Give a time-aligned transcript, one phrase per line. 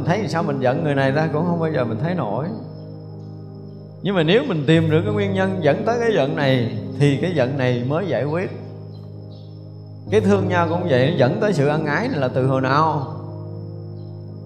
[0.00, 2.46] mình thấy sao mình giận người này ra cũng không bao giờ mình thấy nổi.
[4.02, 7.18] Nhưng mà nếu mình tìm được cái nguyên nhân dẫn tới cái giận này, thì
[7.22, 8.50] cái giận này mới giải quyết.
[10.10, 13.06] Cái thương nhau cũng vậy dẫn tới sự ân ái này là từ hồi nào?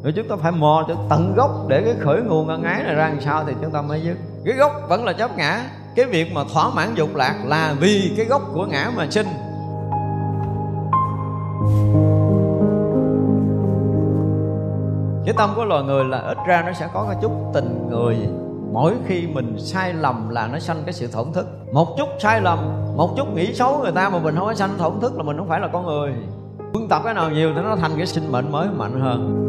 [0.02, 2.95] Rồi chúng ta phải mò cho tận gốc để cái khởi nguồn ân ái này
[2.95, 4.16] ra làm sao thì chúng ta mới dứt.
[4.45, 5.62] Cái gốc vẫn là chấp ngã.
[5.97, 9.27] Cái việc mà thỏa mãn dục lạc là vì cái gốc của ngã mà sinh
[15.24, 18.16] cái tâm của loài người là ít ra nó sẽ có cái chút tình người.
[18.73, 21.47] Mỗi khi mình sai lầm là nó sanh cái sự thổn thức.
[21.73, 22.59] Một chút sai lầm,
[22.97, 25.38] một chút nghĩ xấu người ta mà mình không có sanh thổn thức là mình
[25.38, 26.12] không phải là con người.
[26.73, 29.41] Quân tập cái nào nhiều thì nó thành cái sinh mệnh mới mạnh hơn.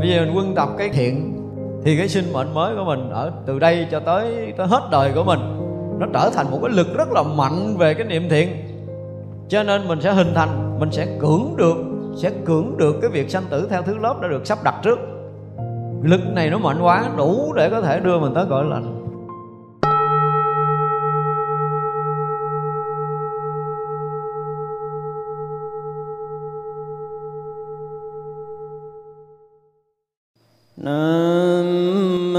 [0.00, 1.34] Bây giờ mình quân tập cái thiện
[1.84, 5.12] thì cái sinh mệnh mới của mình ở từ đây cho tới tới hết đời
[5.14, 5.40] của mình,
[5.98, 8.48] nó trở thành một cái lực rất là mạnh về cái niệm thiện.
[9.48, 11.76] Cho nên mình sẽ hình thành mình sẽ cưỡng được,
[12.16, 14.98] sẽ cưỡng được cái việc sanh tử theo thứ lớp đã được sắp đặt trước.
[16.02, 18.94] Lực này nó mạnh quá, đủ để có thể đưa mình tới cõi lành.
[30.76, 32.34] Nam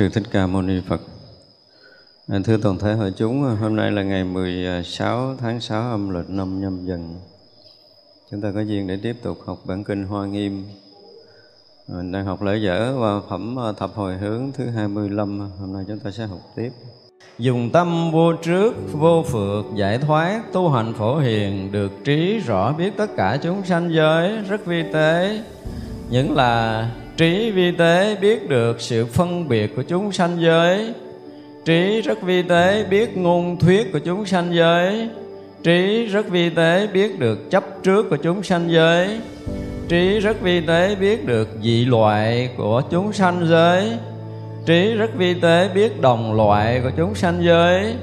[0.00, 1.00] Sư Thích Ca Mâu Ni Phật.
[2.28, 6.30] À, thưa toàn thể hội chúng, hôm nay là ngày 16 tháng 6 âm lịch
[6.30, 7.16] năm nhâm dần.
[8.30, 10.64] Chúng ta có duyên để tiếp tục học bản kinh Hoa Nghiêm.
[11.88, 15.50] À, mình đang học lễ dở và phẩm à, thập hồi hướng thứ 25.
[15.60, 16.70] Hôm nay chúng ta sẽ học tiếp.
[17.38, 22.72] Dùng tâm vô trước, vô phượt, giải thoát, tu hành phổ hiền, được trí rõ
[22.72, 25.42] biết tất cả chúng sanh giới, rất vi tế.
[26.10, 30.94] Những là trí vi tế biết được sự phân biệt của chúng sanh giới.
[31.64, 35.08] Trí rất vi tế biết ngôn thuyết của chúng sanh giới.
[35.62, 39.20] Trí rất vi tế biết được chấp trước của chúng sanh giới.
[39.88, 43.92] Trí rất vi tế biết được dị loại của chúng sanh giới.
[44.66, 47.94] Trí rất vi tế biết đồng loại của chúng sanh giới.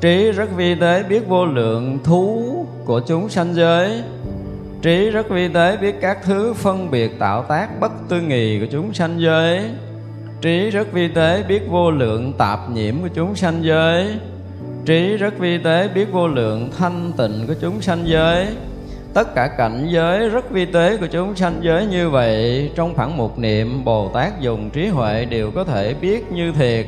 [0.00, 4.02] Trí rất vi tế biết vô lượng thú của chúng sanh giới
[4.82, 8.66] trí rất vi tế, biết các thứ phân biệt, tạo tác bất tư nghì của
[8.72, 9.60] chúng sanh giới.
[10.40, 14.06] Trí rất vi tế, biết vô lượng tạp nhiễm của chúng sanh giới.
[14.84, 18.46] Trí rất vi tế, biết vô lượng thanh tịnh của chúng sanh giới.
[19.14, 23.16] Tất cả cảnh giới rất vi tế của chúng sanh giới như vậy, trong khoảng
[23.16, 26.86] một niệm, bồ tát dùng trí huệ đều có thể biết như thiệt.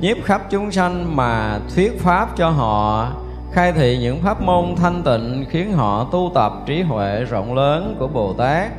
[0.00, 3.12] Nhiếp khắp chúng sanh mà thuyết pháp cho họ
[3.52, 7.96] khai thị những pháp môn thanh tịnh khiến họ tu tập trí huệ rộng lớn
[7.98, 8.72] của Bồ Tát.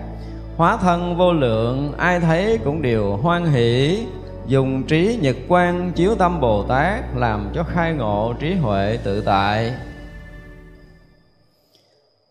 [0.58, 4.06] Hóa thân vô lượng, ai thấy cũng đều hoan hỷ.
[4.48, 9.22] Dùng trí nhật quan chiếu tâm Bồ Tát làm cho khai ngộ trí huệ tự
[9.22, 9.74] tại.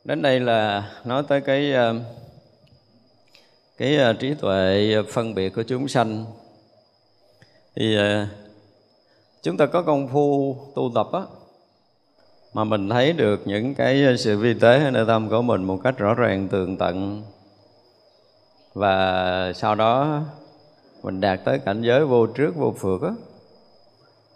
[0.05, 1.95] Đến đây là nói tới cái ờ,
[3.79, 6.25] cái ờ, trí tuệ phân biệt của chúng sanh.
[7.77, 8.27] Thì ờ,
[9.43, 11.21] chúng ta có công phu tu tập á
[12.55, 15.81] mà mình thấy được những cái sự vi tế ở nơi tâm của mình một
[15.85, 17.23] cách rõ ràng, tường tận.
[18.75, 20.21] Và sau đó
[21.03, 23.11] mình đạt tới cảnh giới vô trước, vô phượt á,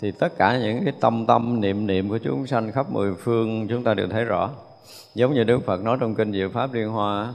[0.00, 3.68] thì tất cả những cái tâm tâm, niệm niệm của chúng sanh khắp mười phương,
[3.68, 4.50] chúng ta đều thấy rõ.
[5.14, 7.34] Giống như Đức Phật nói trong kinh Diệu Pháp Liên Hoa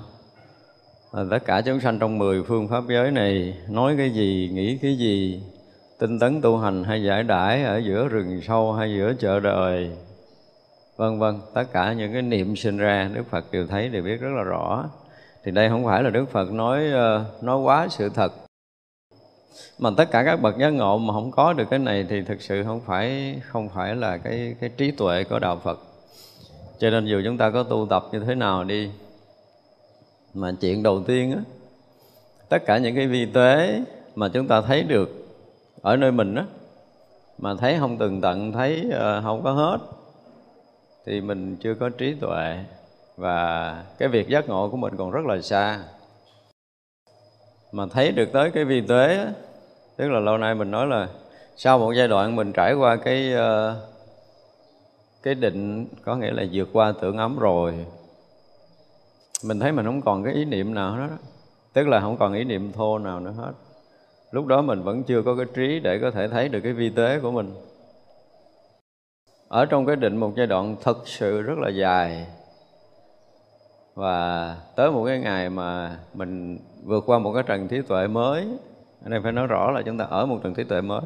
[1.11, 4.77] là tất cả chúng sanh trong mười phương pháp giới này nói cái gì, nghĩ
[4.81, 5.43] cái gì,
[5.99, 9.91] tinh tấn tu hành hay giải đãi ở giữa rừng sâu hay giữa chợ đời
[10.97, 14.21] vân vân tất cả những cái niệm sinh ra, đức phật đều thấy, đều biết
[14.21, 14.85] rất là rõ.
[15.43, 18.33] Thì đây không phải là đức phật nói ờ, nói quá sự thật.
[19.79, 22.41] Mà tất cả các bậc giác ngộ mà không có được cái này thì thực
[22.41, 25.79] sự không phải không phải là cái cái trí tuệ của đạo phật.
[26.79, 28.89] Cho nên dù chúng ta có tu tập như thế nào đi,
[30.33, 31.39] mà chuyện đầu tiên á,
[32.49, 33.81] tất cả những cái vi tế
[34.15, 35.27] mà chúng ta thấy được
[35.81, 36.45] ở nơi mình á,
[37.37, 39.77] mà thấy không từng tận, thấy ờ, không có hết
[41.07, 42.59] thì mình chưa có trí tuệ
[43.17, 45.79] và cái việc giác ngộ của mình còn rất là xa.
[47.71, 49.27] Mà thấy được tới cái vi tế
[49.97, 51.07] tức là lâu nay mình nói là
[51.55, 53.81] sau một giai đoạn mình trải qua cái ờ,
[55.23, 57.85] cái định, có nghĩa là vượt qua tưởng ấm rồi,
[59.43, 61.17] mình thấy mình không còn cái ý niệm nào hết đó.
[61.73, 63.51] tức là không còn ý niệm thô nào nữa hết.
[64.31, 66.89] Lúc đó mình vẫn chưa có cái trí để có thể thấy được cái vi
[66.89, 67.53] tế của mình
[69.47, 72.25] ở trong cái định một giai đoạn thật sự rất là dài.
[73.95, 78.47] Và tới một cái ngày mà mình vượt qua một cái trần trí tuệ mới
[79.03, 81.01] ở đây phải nói rõ là chúng ta ở một trần trí tuệ mới.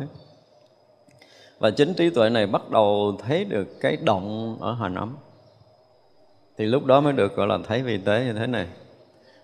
[1.59, 5.15] Và chính trí tuệ này bắt đầu thấy được cái động ở hành ấm
[6.57, 8.67] thì lúc đó mới được gọi là thấy vi tế như thế này.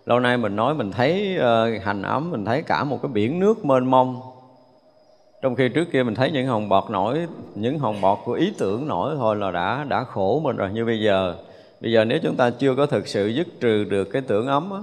[0.05, 3.39] Lâu nay mình nói mình thấy uh, hành ấm mình thấy cả một cái biển
[3.39, 4.21] nước mênh mông
[5.41, 8.53] trong khi trước kia mình thấy những hòn bọt nổi những hòn bọt của ý
[8.57, 10.69] tưởng nổi thôi là đã đã khổ mình rồi.
[10.73, 11.35] Như bây giờ
[11.81, 14.71] bây giờ nếu chúng ta chưa có thực sự dứt trừ được cái tưởng ấm
[14.71, 14.79] á,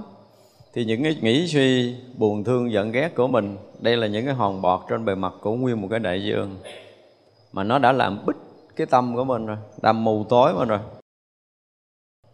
[0.73, 4.33] thì những cái nghĩ suy buồn thương giận ghét của mình đây là những cái
[4.33, 6.57] hòn bọt trên bề mặt của nguyên một cái đại dương.
[7.51, 8.35] Mà nó đã làm bích
[8.75, 10.79] cái tâm của mình rồi làm mù tối mình rồi.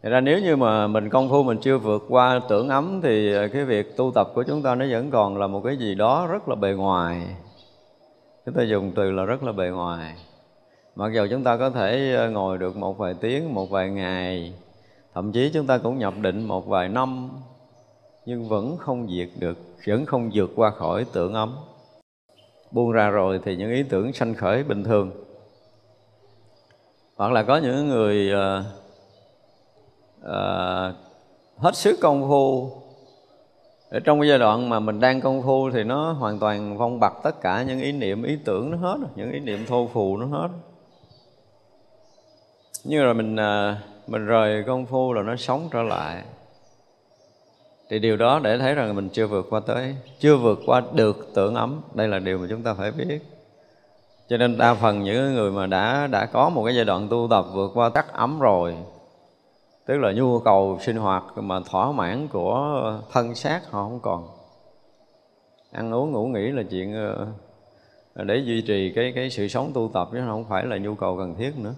[0.03, 3.33] Thật ra nếu như mà mình công phu mình chưa vượt qua tưởng ấm thì
[3.53, 6.27] cái việc tu tập của chúng ta nó vẫn còn là một cái gì đó
[6.31, 7.27] rất là bề ngoài.
[8.45, 10.15] Chúng ta dùng từ là rất là bề ngoài.
[10.95, 14.53] Mặc dù chúng ta có thể ờ, ngồi được một vài tiếng, một vài ngày,
[15.13, 17.29] thậm chí chúng ta cũng nhập định một vài năm,
[18.25, 19.57] nhưng vẫn không diệt được,
[19.87, 21.55] vẫn không vượt qua khỏi tưởng ấm.
[22.71, 25.11] Buông ra rồi thì những ý tưởng sanh khởi bình thường.
[27.15, 28.65] Hoặc là có những người uh,
[30.21, 30.95] uh,
[31.57, 32.71] hết sức công phu
[33.91, 36.99] ở trong cái giai đoạn mà mình đang công phu thì nó hoàn toàn vong
[36.99, 40.17] bặt tất cả những ý niệm, ý tưởng nó hết những ý niệm thô phù
[40.17, 40.47] nó hết
[42.83, 46.23] như rồi mình à, mình rời công phu là nó sống trở lại.
[47.89, 51.31] Thì điều đó để thấy rằng mình chưa vượt qua tới, chưa vượt qua được
[51.33, 51.81] tưởng ấm.
[51.93, 53.19] Đây là điều mà chúng ta phải biết.
[54.29, 57.27] Cho nên đa phần những người mà đã đã có một cái giai đoạn tu
[57.29, 58.75] tập vượt qua tắt ấm rồi
[59.85, 64.27] tức là nhu cầu sinh hoạt mà thỏa mãn của thân xác họ không còn.
[65.71, 67.27] Ăn uống, ngủ, nghỉ là chuyện ờ,
[68.23, 71.17] để duy trì cái cái sự sống tu tập chứ không phải là nhu cầu
[71.17, 71.73] cần thiết nữa.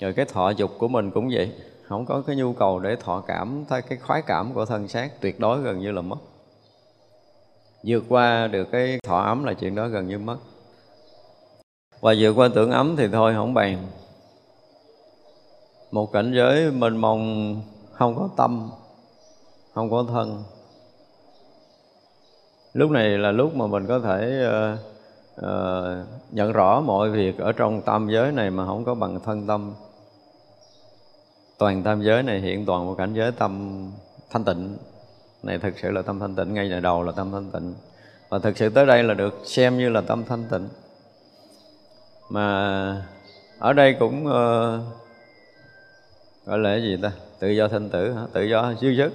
[0.00, 1.52] Rồi cái thọ dục của mình cũng vậy,
[1.82, 5.20] không có cái nhu cầu để thọ cảm thấy cái khoái cảm của thân xác
[5.20, 6.16] tuyệt đối gần như là mất.
[7.84, 10.36] Vượt qua được cái thọ ấm là chuyện đó gần như mất.
[12.00, 13.86] Và vượt qua tưởng ấm thì thôi, không bàn
[15.90, 17.56] một cảnh giới mênh mông
[17.92, 18.70] không có tâm
[19.74, 20.42] không có thân.
[22.72, 24.78] Lúc này là lúc mà mình có thể uh,
[25.44, 29.46] uh, nhận rõ mọi việc ở trong tam giới này mà không có bằng thân
[29.46, 29.74] tâm.
[31.58, 33.84] Toàn tam giới này hiện toàn một cảnh giới tâm
[34.30, 34.76] thanh tịnh.
[35.42, 37.74] Này thực sự là tâm thanh tịnh ngay từ đầu là tâm thanh tịnh.
[38.28, 40.68] Và thực sự tới đây là được xem như là tâm thanh tịnh.
[42.28, 43.06] Mà
[43.58, 44.99] ở đây cũng uh,
[46.50, 47.12] gọi là cái gì ta?
[47.38, 48.22] Tự do thanh tử hả?
[48.32, 49.12] Tự do siêu dứt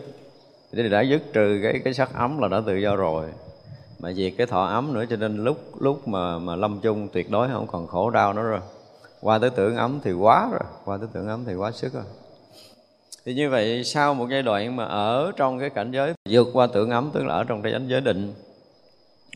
[0.72, 3.26] thì đã dứt trừ cái cái sắc ấm là đã tự do rồi.
[4.00, 7.32] Mà vì cái thọ ấm nữa cho nên lúc lúc mà mà lâm chung tuyệt
[7.32, 8.60] đối không còn khổ đau nữa rồi.
[9.22, 10.60] Qua tới tưởng ấm thì quá rồi.
[10.86, 12.04] Qua tới tưởng ấm thì quá sức rồi.
[13.26, 16.68] Thì như vậy sau một giai đoạn mà ở trong cái cảnh giới vượt qua
[16.68, 18.34] tưởng ấm, tức là ở trong cái cảnh giới định,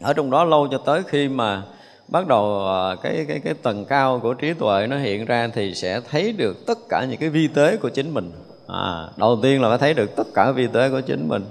[0.02, 1.64] ở trong đó lâu cho tới khi mà
[2.12, 5.74] bắt đầu ờ, cái cái cái tầng cao của trí tuệ nó hiện ra thì
[5.76, 8.32] sẽ thấy được tất cả những cái vi tế của chính mình.
[8.68, 11.46] À, đầu tiên là phải thấy được tất cả vi tế của chính mình.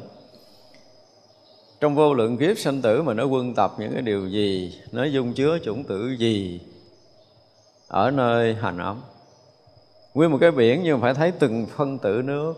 [1.81, 5.05] Trong vô lượng kiếp sanh tử mà nó quân tập những cái điều gì nó
[5.05, 6.61] dung chứa chủng tử gì
[7.89, 9.01] ở nơi hành ấm.
[10.15, 12.55] Nguyên một cái biển nhưng mà phải thấy từng phân tử nước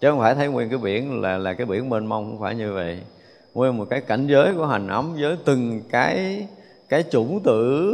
[0.00, 2.54] chứ không phải thấy nguyên cái biển là là cái biển mênh mông không phải
[2.54, 2.98] như vậy.
[3.54, 6.46] Nguyên một cái cảnh giới của hành ấm với từng cái
[6.88, 7.92] cái chủng tử,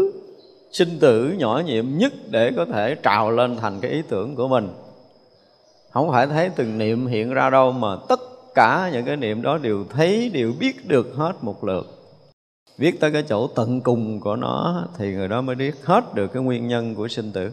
[0.72, 4.48] sinh tử nhỏ nhiệm nhất để có thể trào lên thành cái ý tưởng của
[4.48, 4.68] mình.
[5.90, 8.20] Không phải thấy từng niệm hiện ra đâu mà tất
[8.54, 11.86] cả những cái niệm đó đều thấy, đều biết được hết một lượt.
[12.78, 16.32] Viết tới cái chỗ tận cùng của nó thì người đó mới biết hết được
[16.32, 17.50] cái nguyên nhân của sinh tử.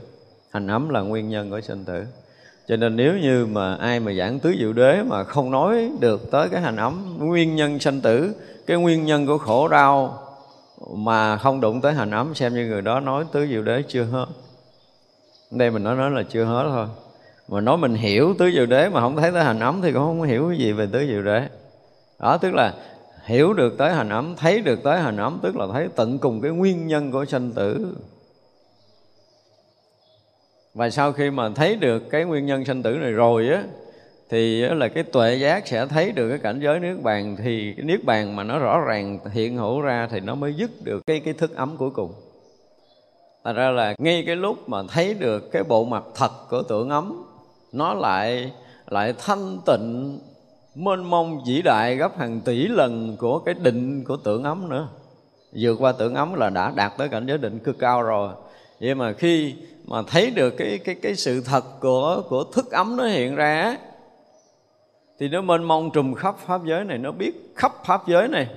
[0.52, 2.04] Hành ấm là nguyên nhân của sinh tử.
[2.68, 6.32] Cho nên nếu như mà ai mà giảng tứ diệu đế mà không nói được
[6.32, 8.34] tới cái hành ấm nguyên nhân sanh tử,
[8.66, 10.24] cái nguyên nhân của khổ đau
[10.88, 14.04] mà không đụng tới hành ấm, xem như người đó nói tứ diệu đế chưa
[14.04, 14.26] hết.
[15.52, 16.88] Đây mình nói nói là chưa hết thôi.
[17.48, 20.02] Mà nói mình hiểu tứ diệu đế mà không thấy tới hành ấm thì cũng
[20.02, 21.48] không hiểu cái gì về tứ diệu đế.
[22.20, 22.74] Đó, tức là
[23.26, 26.42] hiểu được tới hành ấm, thấy được tới hành ấm, tức là thấy tận cùng
[26.42, 27.96] cái nguyên nhân của sanh tử.
[30.74, 33.64] Và sau khi mà thấy được cái nguyên nhân sanh tử này rồi á
[34.30, 37.36] thì là cái tuệ giác sẽ thấy được cái cảnh giới nước bàn.
[37.44, 40.72] Thì cái niết bàn mà nó rõ ràng hiện hữu ra thì nó mới dứt
[40.84, 42.14] được cái cái thức ấm cuối cùng.
[43.44, 46.90] Thành ra là ngay cái lúc mà thấy được cái bộ mặt thật của tưởng
[46.90, 47.24] ấm,
[47.72, 48.52] nó lại
[48.88, 50.20] lại thanh tịnh,
[50.76, 54.88] mênh mông, vĩ đại gấp hàng tỷ lần của cái định của tưởng ấm nữa.
[55.54, 58.34] Vượt qua tưởng ấm là đã đạt tới cảnh giới định cực cao rồi.
[58.82, 59.56] Vậy mà khi
[59.86, 63.78] mà thấy được cái cái cái sự thật của của thức ấm nó hiện ra
[65.20, 68.50] thì nó mênh mông trùm khắp pháp giới này, nó biết khắp pháp giới này.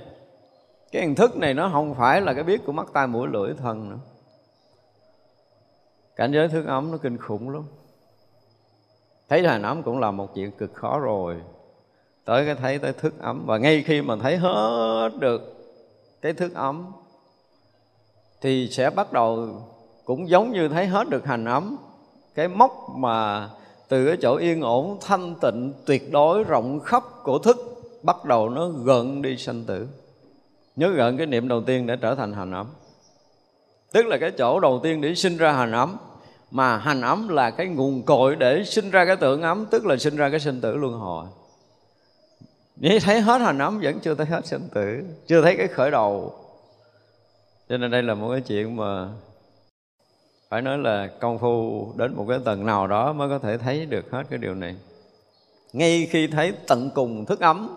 [0.91, 3.53] Cái hình thức này nó không phải là cái biết của mắt tai mũi lưỡi
[3.53, 3.97] thần nữa.
[6.15, 7.63] Cảnh giới thức ấm nó kinh khủng lắm.
[9.29, 11.41] Thấy hành ấm cũng là một chuyện cực khó rồi.
[12.25, 13.43] Tới cái thấy, tới thức ấm.
[13.45, 15.41] Và ngay khi mà thấy hết được
[16.21, 16.91] cái thức ấm,
[18.41, 19.49] thì sẽ bắt đầu
[20.05, 21.77] cũng giống như thấy hết được hành ấm.
[22.35, 23.49] Cái mốc mà
[23.93, 27.57] từ cái chỗ yên ổn, thanh tịnh, tuyệt đối, rộng khắp của thức,
[28.03, 29.87] bắt đầu nó gần đi sanh tử.
[30.75, 32.67] Nhớ gần cái niệm đầu tiên để trở thành hành ấm
[33.91, 35.97] tức là cái chỗ đầu tiên để sinh ra hành ấm
[36.51, 39.97] mà hành ấm là cái nguồn cội để sinh ra cái tưởng ấm, tức là
[39.97, 41.25] sinh ra cái sinh tử luân hồi.
[42.75, 45.91] Nếu thấy hết hành ấm vẫn chưa thấy hết sinh tử, chưa thấy cái khởi
[45.91, 46.33] đầu.
[47.69, 49.07] Cho nên đây là một cái chuyện mà
[50.53, 53.85] phải nói là công phu đến một cái tầng nào đó mới có thể thấy
[53.85, 54.75] được hết cái điều này.
[55.73, 57.75] Ngay khi thấy tận cùng thức ấm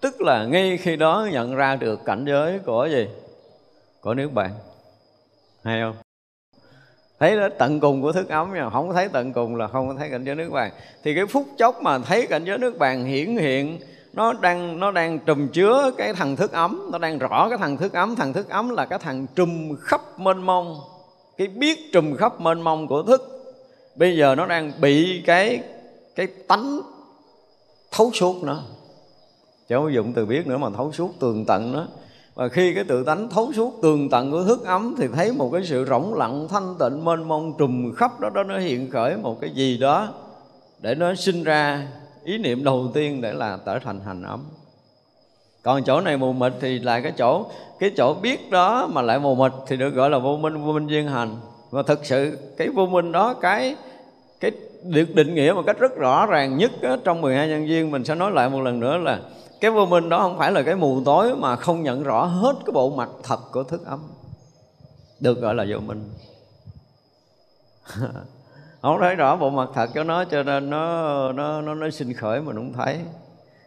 [0.00, 3.08] tức là ngay khi đó nhận ra được cảnh giới của gì?
[4.00, 4.50] Của nước bạn
[5.64, 5.96] hay không?
[7.18, 9.94] Thấy đó tận cùng của thức ấm nha, không thấy tận cùng là không có
[9.98, 10.70] thấy cảnh giới nước bàn.
[11.04, 13.78] Thì cái phút chốc mà thấy cảnh giới nước bàn hiển hiện
[14.12, 17.76] nó đang nó đang trùm chứa cái thằng thức ấm nó đang rõ cái thằng
[17.76, 18.16] thức ấm.
[18.16, 20.80] Thằng thức ấm là cái thằng trùm khắp mênh mông
[21.38, 23.22] cái biết trùm khắp mênh mông của thức.
[23.96, 25.60] Bây giờ nó đang bị cái
[26.14, 26.80] cái tánh
[27.92, 28.62] thấu suốt nữa.
[29.68, 31.86] Chứ không dụng từ biết nữa mà thấu suốt tường tận đó
[32.34, 35.50] và khi cái tự tánh thấu suốt tường tận của thức ấm thì thấy một
[35.52, 39.16] cái sự rỗng lặng, thanh tịnh, mênh mông, trùm khắp đó đó nó hiện khởi
[39.16, 40.08] một cái gì đó
[40.80, 41.88] để nó sinh ra
[42.24, 44.44] ý niệm đầu tiên để là trở thành hành ấm
[45.66, 47.46] còn chỗ này mù mịt thì là cái chỗ
[47.78, 50.72] cái chỗ biết đó mà lại mù mịt thì được gọi là vô minh vô
[50.72, 51.36] minh duyên hành.
[51.70, 53.76] Và thực sự cái vô minh đó cái
[54.40, 54.50] cái
[54.82, 58.04] được định nghĩa một cách rất rõ ràng nhất đó, trong 12 nhân duyên mình
[58.04, 59.20] sẽ nói lại một lần nữa là
[59.60, 62.56] cái vô minh đó không phải là cái mù tối mà không nhận rõ hết
[62.66, 64.00] cái bộ mặt thật của thức âm.
[65.20, 66.10] Được gọi là vô minh.
[68.82, 72.12] Không thấy rõ bộ mặt thật cho nó cho nên nó nó nó nó sinh
[72.14, 72.98] khởi mình cũng thấy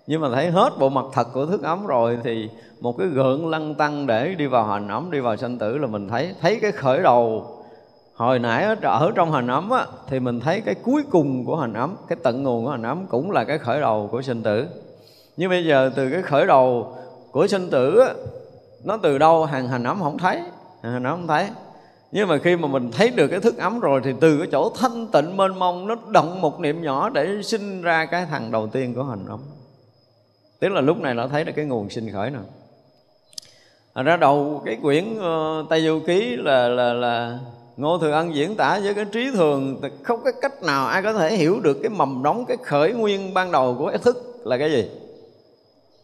[0.09, 2.49] nhưng mà thấy hết bộ mặt thật của thức ấm rồi thì
[2.81, 5.87] một cái gượng lăng tăng để đi vào hành ấm đi vào sanh tử là
[5.87, 7.47] mình thấy thấy cái khởi đầu.
[8.15, 11.55] Hồi nãy ở, ở trong hành ấm á, thì mình thấy cái cuối cùng của
[11.55, 14.43] hành ấm cái tận nguồn của hành ấm cũng là cái khởi đầu của sinh
[14.43, 14.67] tử.
[15.37, 16.93] Nhưng bây giờ từ cái khởi đầu
[17.31, 18.13] của sinh tử á,
[18.83, 20.41] nó từ đâu hàng hành ấm không thấy
[20.83, 21.47] hàng hành ấm không thấy.
[22.11, 24.71] Nhưng mà khi mà mình thấy được cái thức ấm rồi thì từ cái chỗ
[24.79, 28.67] thanh tịnh mênh mông nó động một niệm nhỏ để sinh ra cái thằng đầu
[28.67, 29.39] tiên của hành ấm
[30.59, 32.39] tức là lúc này nó thấy được cái nguồn sinh khởi nè
[34.03, 37.39] ra đầu cái quyển uh, tây du ký là là là
[37.79, 39.81] ngô thừa ân diễn tả với cái trí thường.
[40.03, 43.33] Không có cách nào ai có thể hiểu được cái mầm đóng cái khởi nguyên
[43.33, 44.89] ban đầu của ý thức là cái gì.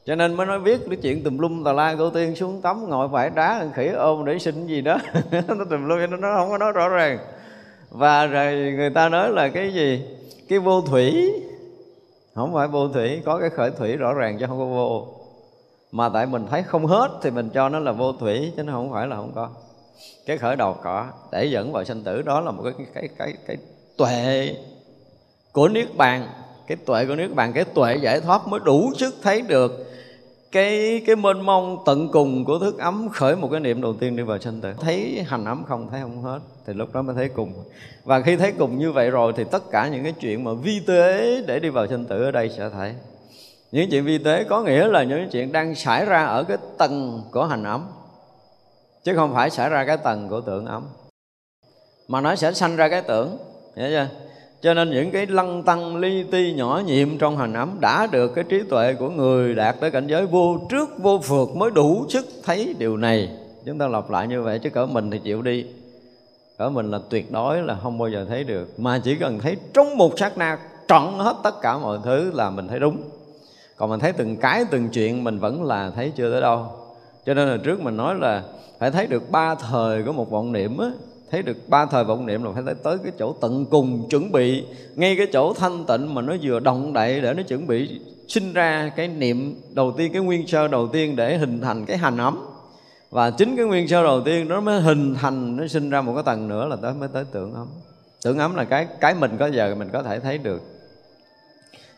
[0.05, 2.89] Cho nên mới nói viết cái chuyện tùm lum tà la cô tiên xuống tắm
[2.89, 4.97] ngồi phải đá khỉ ôm để sinh gì đó.
[5.31, 7.19] Nó tùm lum nó không có nói rõ ràng.
[7.89, 10.01] Và rồi người ta nói là cái gì?
[10.50, 11.31] Cái vô thủy
[12.36, 15.08] không phải vô thủy có cái khởi thủy rõ ràng chứ không có vô.
[15.92, 18.74] Mà tại mình thấy không hết thì mình cho nó là vô thủy chứ nó
[18.74, 19.50] không phải là không có.
[20.25, 23.10] Cái khởi đầu có để dẫn vào sanh tử đó là một cái cái cái
[23.18, 23.58] cái, cái
[23.98, 24.56] tuệ
[25.51, 26.27] của niết bàn.
[26.68, 29.72] Cái tuệ của niết bàn cái tuệ giải thoát mới đủ sức thấy được
[30.55, 34.15] cái cái mênh mông tận cùng của thức ấm khởi một cái niệm đầu tiên
[34.15, 34.74] đi vào sanh tử.
[34.79, 36.39] Thấy hành ấm không, thấy không hết.
[36.67, 37.53] Thì lúc đó mới thấy cùng.
[38.03, 40.79] Và khi thấy cùng như vậy rồi thì tất cả những cái chuyện mà vi
[40.88, 42.93] tế để đi vào sanh tử ở đây sẽ thấy.
[43.71, 47.24] Những chuyện vi tế có nghĩa là những chuyện đang xảy ra ở cái tầng
[47.31, 47.88] của hành ấm.
[49.03, 50.88] Chứ không phải xảy ra cái tầng của tưởng ấm.
[52.07, 53.38] Mà nó sẽ sanh ra cái tưởng
[53.75, 54.07] hiểu chưa?
[54.65, 58.27] Cho nên những cái lăng tăng, ly ti nhỏ nhiệm trong hành ấm đã được
[58.36, 62.05] cái trí tuệ của người đạt tới cảnh giới vô trước, vô phượt mới đủ
[62.10, 63.29] sức thấy điều này.
[63.65, 65.65] Chúng ta lặp lại như vậy chứ cỡ mình thì chịu đi.
[66.57, 68.79] Cỡ mình là tuyệt đối là không bao giờ thấy được.
[68.79, 70.57] Mà chỉ cần thấy trong một sát na,
[70.88, 72.98] trọn hết tất cả mọi thứ là mình thấy đúng.
[73.75, 76.67] Còn mình thấy từng cái, từng chuyện mình vẫn là thấy chưa tới đâu.
[77.25, 78.43] Cho nên là trước mình nói là
[78.79, 80.88] phải thấy được ba thời của một vọng niệm á
[81.32, 84.32] thấy được ba thời vọng niệm là phải tới, tới cái chỗ tận cùng chuẩn
[84.32, 84.63] bị.
[84.96, 88.53] Ngay cái chỗ thanh tịnh mà nó vừa động đậy để nó chuẩn bị sinh
[88.53, 92.17] ra cái niệm đầu tiên cái nguyên sơ đầu tiên để hình thành cái hành
[92.17, 92.46] ấm.
[93.12, 96.13] Và chính cái nguyên sơ đầu tiên nó mới hình thành nó sinh ra một
[96.13, 97.67] cái tầng nữa là tới mới tới tưởng ấm.
[98.24, 100.62] Tưởng ấm là cái cái mình có giờ mình có thể thấy được.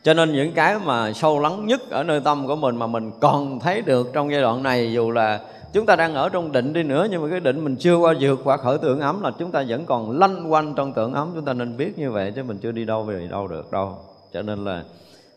[0.03, 3.11] Cho nên những cái mà sâu lắng nhất ở nơi tâm của mình mà mình
[3.19, 5.39] còn thấy được trong giai đoạn này dù là
[5.73, 8.13] chúng ta đang ở trong định đi nữa, nhưng mà cái định mình chưa qua
[8.19, 11.31] vượt qua khởi tưởng ấm là chúng ta vẫn còn lanh quanh trong tưởng ấm.
[11.35, 13.97] Chúng ta nên biết như vậy chứ mình chưa đi đâu về đâu được đâu.
[14.33, 14.83] Cho nên là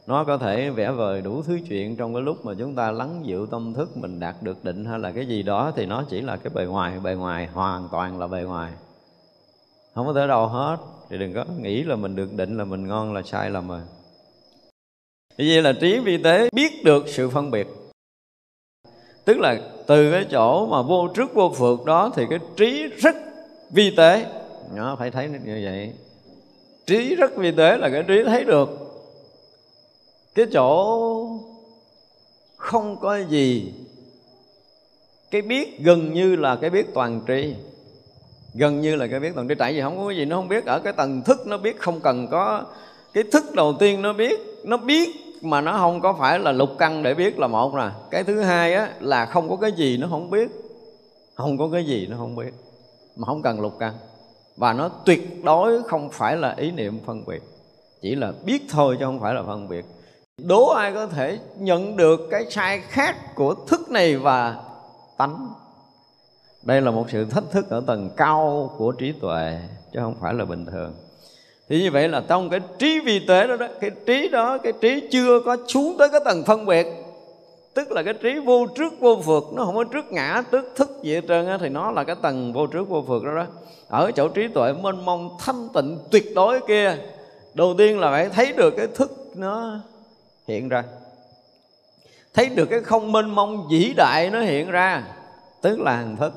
[0.06, 3.20] nó có thể vẽ vời đủ thứ chuyện trong cái lúc mà chúng ta lắng
[3.24, 6.20] dịu tâm thức mình đạt được định hay là cái gì đó thì nó chỉ
[6.20, 8.72] là cái bề ngoài bề ngoài, hoàn toàn là bề ngoài.
[9.94, 10.76] Không có tới đâu hết.
[11.10, 13.80] Thì đừng có nghĩ là mình được định là mình ngon là sai lầm rồi
[15.36, 17.66] vì vậy là trí vi tế biết được sự phân biệt
[19.24, 23.16] tức là từ cái chỗ mà vô trước vô phượt đó thì cái trí rất
[23.70, 24.26] vi tế.
[24.74, 25.92] Nó phải thấy như vậy.
[26.86, 28.68] Trí rất vi tế là cái trí thấy được.
[30.34, 31.38] Cái chỗ
[32.56, 33.72] không có gì.
[35.30, 37.54] Cái biết gần như là cái biết toàn tri
[38.54, 40.48] gần như là cái biết toàn tri tại vì không có cái gì nó không
[40.48, 40.66] biết.
[40.66, 42.64] Ở cái tầng thức nó biết không cần có.
[43.12, 45.10] Cái thức đầu tiên nó biết nó biết
[45.40, 47.88] mà nó không có phải là lục căn để biết là một nè.
[48.10, 50.50] Cái thứ hai á, là không có cái gì nó không biết.
[51.34, 52.54] Không có cái gì nó không biết.
[53.16, 53.92] Mà không cần lục căn.
[54.56, 57.42] Và nó tuyệt đối không phải là ý niệm phân biệt.
[58.02, 59.84] Chỉ là biết thôi chứ không phải là phân biệt.
[60.38, 64.56] Đố ai có thể nhận được cái sai khác của thức này và
[65.18, 65.48] tánh?
[66.62, 69.60] Đây là một sự thách thức ở tầng cao của trí tuệ,
[69.92, 70.94] chứ không phải là bình thường
[71.70, 74.72] thì như vậy là trong cái trí vi tế đó đó, cái trí đó, cái
[74.80, 76.86] trí chưa có xuống tới cái tầng phân biệt,
[77.74, 80.90] tức là cái trí vô trước vô phượt nó không có trước ngã trước thức
[81.02, 83.46] gì hết trơn á, thì nó là cái tầng vô trước vô phượt đó đó.
[83.88, 86.96] Ở chỗ trí tuệ mênh mông, thanh tịnh, tuyệt đối kia,
[87.54, 89.78] đầu tiên là phải thấy được cái thức nó
[90.48, 90.84] hiện ra.
[92.34, 95.02] Thấy được cái không mênh mông vĩ đại nó hiện ra,
[95.62, 96.32] tức là hành thức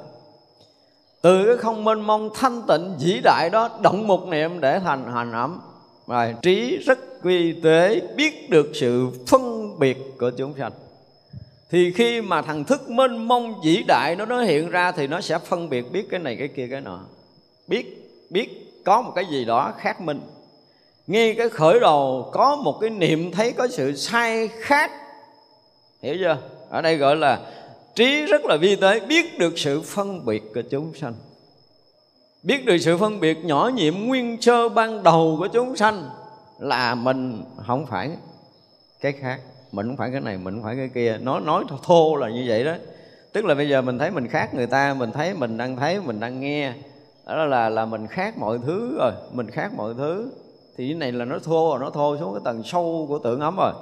[1.24, 5.12] từ cái không mênh mông thanh tịnh vĩ đại đó, động một niệm để thành
[5.14, 5.62] hành ẩm.
[6.08, 10.72] Rồi trí rất quy tế, biết được sự phân biệt của chúng sanh.
[11.70, 15.22] Thì khi mà thằng thức mênh mông vĩ đại nó nó hiện ra thì nó
[15.22, 17.00] sẽ phân biệt biết cái này, cái kia, cái nọ.
[17.68, 20.22] Biết biết có một cái gì đó khác mình.
[21.08, 24.92] Ngay cái khởi đầu có một cái niệm thấy có sự sai khác.
[26.02, 26.38] Hiểu chưa?
[26.70, 27.40] Ở đây gọi là
[27.96, 31.14] trí rất là vi tế, biết được sự phân biệt của chúng sanh.
[32.44, 36.10] Biết được sự phân biệt nhỏ nhiệm nguyên sơ ban đầu của chúng sanh
[36.60, 38.12] là mình không phải
[39.02, 39.40] cái khác.
[39.72, 41.18] Mình không phải cái này, mình không phải cái kia.
[41.22, 42.74] Nó nói thô là như vậy đó.
[43.34, 46.00] Tức là bây giờ mình thấy mình khác người ta, mình thấy mình đang thấy,
[46.02, 46.74] mình đang nghe.
[47.26, 49.12] Đó là là mình khác mọi thứ rồi.
[49.32, 50.32] Mình khác mọi thứ.
[50.78, 53.40] Thì cái này là nó thô rồi nó thô xuống cái tầng sâu của tưởng
[53.40, 53.74] ấm rồi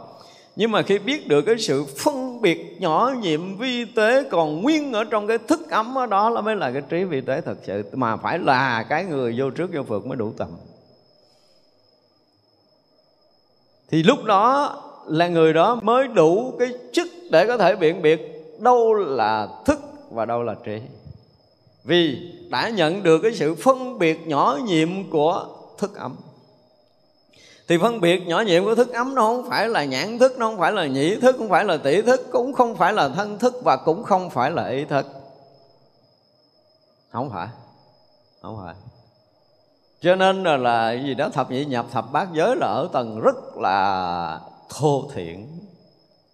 [0.56, 4.94] nhưng mà khi biết được cái sự phân biệt nhỏ nhiệm vi tế còn nguyên
[4.94, 7.58] ở trong cái thức ấm đó, đó là mới là cái trí vi tế thật
[7.64, 7.84] sự.
[7.94, 10.50] Mà phải là cái người vô trước vô phượt mới đủ tầm.
[13.90, 14.76] Thì lúc đó
[15.08, 19.80] là người đó mới đủ cái chức để có thể biện biệt đâu là thức
[20.10, 20.82] và đâu là trí.
[21.84, 22.18] Vì
[22.50, 25.46] đã nhận được cái sự phân biệt nhỏ nhiệm của
[25.78, 26.16] thức ấm
[27.72, 30.46] thì phân biệt nhỏ nhiệm của thức ấm nó không phải là nhãn thức nó
[30.48, 33.40] không phải là nhĩ thức không phải là tỷ thức cũng không phải là thân
[33.40, 35.06] thức và cũng không phải là ý thức
[37.12, 37.48] không phải
[38.42, 38.76] không phải.
[40.02, 43.20] Cho nên là, là gì đó thập nhị nhập thập bát giới là ở tầng
[43.20, 45.68] rất là thô thiện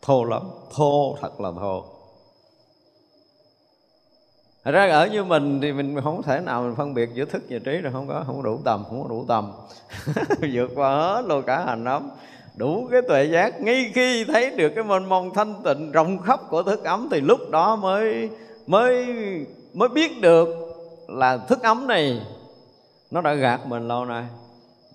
[0.02, 0.41] thô lắm
[0.76, 1.86] thô thật là thô.
[4.67, 7.43] Thật ra ở như mình thì mình không thể nào mình phân biệt giữa thức
[7.49, 9.51] và trí rồi không có không có đủ tầm, không có đủ tầm.
[10.53, 12.10] Vượt qua hết luôn cả hành ấm.
[12.56, 16.39] Đủ cái tuệ giác, ngay khi thấy được cái mênh mông thanh tịnh rộng khắp
[16.49, 18.30] của thức ấm thì lúc đó mới
[18.67, 19.06] mới
[19.73, 20.49] mới biết được
[21.08, 22.21] là thức ấm này
[23.12, 24.23] nó đã gạt mình lâu nay.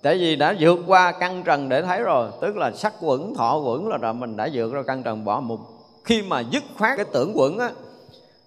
[0.01, 3.57] Tại vì đã vượt qua căn trần để thấy rồi, tức là sắc quẩn, thọ
[3.57, 5.59] quẩn là mình đã vượt ra căn trần bỏ một.
[6.03, 7.69] Khi mà dứt khoát cái tưởng quẩn á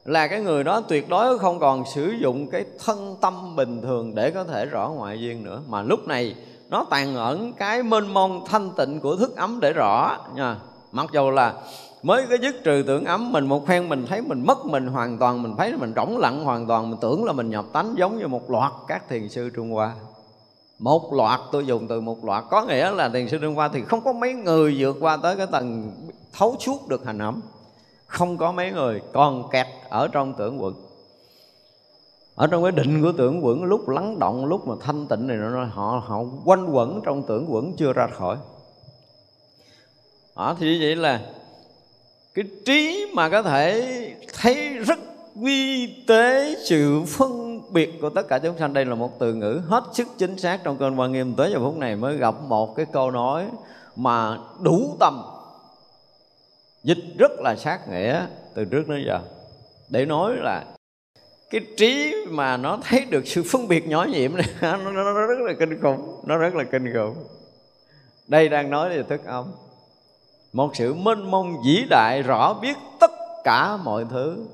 [0.07, 4.15] là cái người đó tuyệt đối không còn sử dụng cái thân tâm bình thường
[4.15, 5.63] để có thể rõ ngoại duyên nữa.
[5.69, 6.35] Mà lúc này,
[6.71, 10.57] nó tàn ẩn cái mênh mông thanh tịnh của thức ấm để rõ nha.
[10.93, 11.55] Mặc dù là
[12.03, 15.19] mới cái dứt trừ tưởng ấm, mình một phen mình thấy mình mất mình hoàn
[15.19, 18.19] toàn, mình thấy mình rỗng lặng hoàn toàn, mình tưởng là mình nhập tánh giống
[18.19, 19.93] như một loạt các thiền sư trung hoa.
[20.79, 23.83] Một loạt, tôi dùng từ một loạt, có nghĩa là thiền sư trung qua thì
[23.83, 25.93] không có mấy người vượt qua tới cái tầng
[26.33, 27.41] thấu suốt được hành ấm
[28.07, 30.75] không có mấy người còn kẹt ở trong tưởng quẩn.
[32.35, 35.37] Ở trong cái định của tưởng quẩn lúc lắng động lúc mà thanh tịnh này
[35.37, 38.37] nó họ họ quanh quẩn trong tưởng quẩn chưa ra khỏi.
[40.37, 41.21] Đó, thì vậy là
[42.35, 44.99] cái trí mà có thể thấy rất
[45.35, 49.61] vi tế sự phân biệt của tất cả chúng sanh đây là một từ ngữ
[49.69, 52.77] hết sức chính xác trong cơn quan nghiêm tới giờ phút này mới gặp một
[52.77, 53.47] cái câu nói
[53.97, 55.23] mà đủ tầm
[56.87, 59.21] dịch rất là sát nghĩa từ trước đến giờ.
[59.89, 60.65] Để nói là
[61.51, 65.27] cái trí mà nó thấy được sự phân biệt nhỏ nhiệm này nó, nó, nó
[65.27, 67.15] rất là kinh khủng nó rất là kinh khủng.
[68.29, 69.45] Đây đang nói về thức âm.
[70.53, 73.11] Một sự mênh mông vĩ đại rõ biết tất
[73.45, 74.47] cả mọi thứ.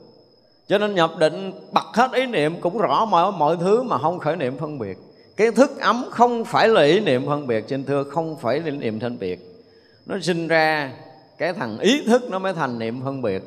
[0.68, 4.18] Cho nên nhập định bật hết ý niệm cũng rõ mọi mọi thứ mà không
[4.18, 4.98] khởi niệm phân biệt.
[5.36, 8.64] Cái thức ấm không phải là ý niệm phân biệt xin thưa không phải là
[8.64, 9.40] ý niệm phân biệt.
[10.06, 10.92] Nó sinh ra
[11.38, 13.42] cái thằng ý thức nó mới thành niệm phân biệt.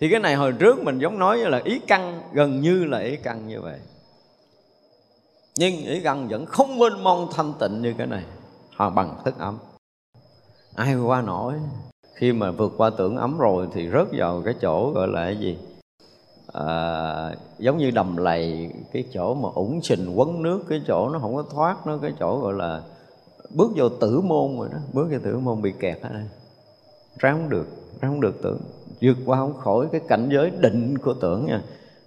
[0.00, 3.16] Thì cái này hồi trước mình giống nói là ý căn gần như là ý
[3.16, 3.78] căn như vậy.
[5.58, 8.22] Nhưng ý căn vẫn không mênh mông thanh tịnh như cái này.
[8.76, 9.58] Họ bằng thức ấm.
[10.74, 11.54] Ai qua nổi.
[12.14, 15.36] Khi mà vượt qua tưởng ấm rồi thì rớt vào cái chỗ gọi là cái
[15.36, 15.58] gì?
[16.52, 21.18] À, giống như đầm lầy cái chỗ mà ủng sình quấn nước cái chỗ nó
[21.18, 22.82] không có thoát nó cái chỗ gọi là
[23.50, 24.78] bước vô tử môn rồi đó.
[24.92, 26.24] Bước vô tử môn bị kẹt ở đây
[27.18, 27.66] ra không được,
[28.00, 28.60] ra không được tưởng.
[29.00, 31.62] Vượt qua không khỏi cái cảnh giới định của tưởng nha.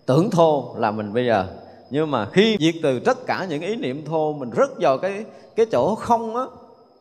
[0.06, 1.48] Tưởng thô là mình bây giờ.
[1.90, 5.26] Nhưng mà khi diệt từ tất cả những ý niệm thô, mình rất vào cái
[5.56, 6.44] cái chỗ không á,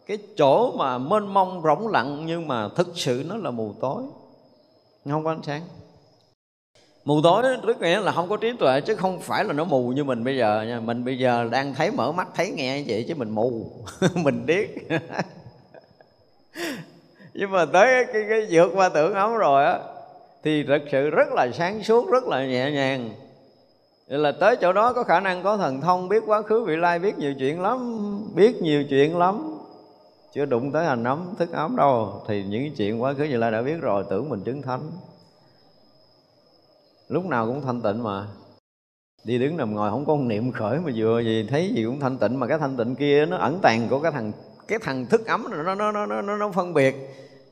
[0.07, 4.03] cái chỗ mà mênh mông, rỗng lặng, nhưng mà thực sự nó là mù tối.
[5.11, 5.63] Không có ánh sáng.
[7.05, 9.89] Mù tối tức nghĩa là không có trí tuệ, chứ không phải là nó mù
[9.89, 10.81] như mình bây giờ nha.
[10.81, 13.73] Mình bây giờ đang thấy mở mắt, thấy nghe vậy, chứ mình mù.
[14.15, 14.69] Mình điếc.
[17.41, 19.79] nhưng mà tới cái, cái vượt qua tưởng ống rồi á
[20.43, 23.11] thì thực sự rất là sáng suốt rất là nhẹ nhàng.
[24.09, 26.77] Vậy là tới chỗ đó có khả năng có thần thông biết quá khứ vị
[26.77, 29.59] lai biết nhiều chuyện lắm biết nhiều chuyện lắm.
[30.35, 32.23] Chưa đụng tới hành ấm thức ấm đâu.
[32.29, 34.91] Thì những chuyện quá khứ vị lai đã biết rồi tưởng mình chứng thánh.
[37.09, 38.27] Lúc nào cũng thanh tịnh mà.
[39.25, 42.19] Đi đứng nằm ngồi không có niệm khởi mà vừa gì thấy gì cũng thanh
[42.19, 44.33] tịnh mà cái thanh tịnh kia nó ẩn tàng của cái thằng
[44.69, 46.95] cái thằng thức ấm nó nó nó nó nó, nó phân biệt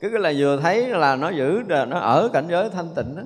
[0.00, 3.22] cứ là vừa thấy là nó giữ nó ở cảnh giới thanh tịnh đó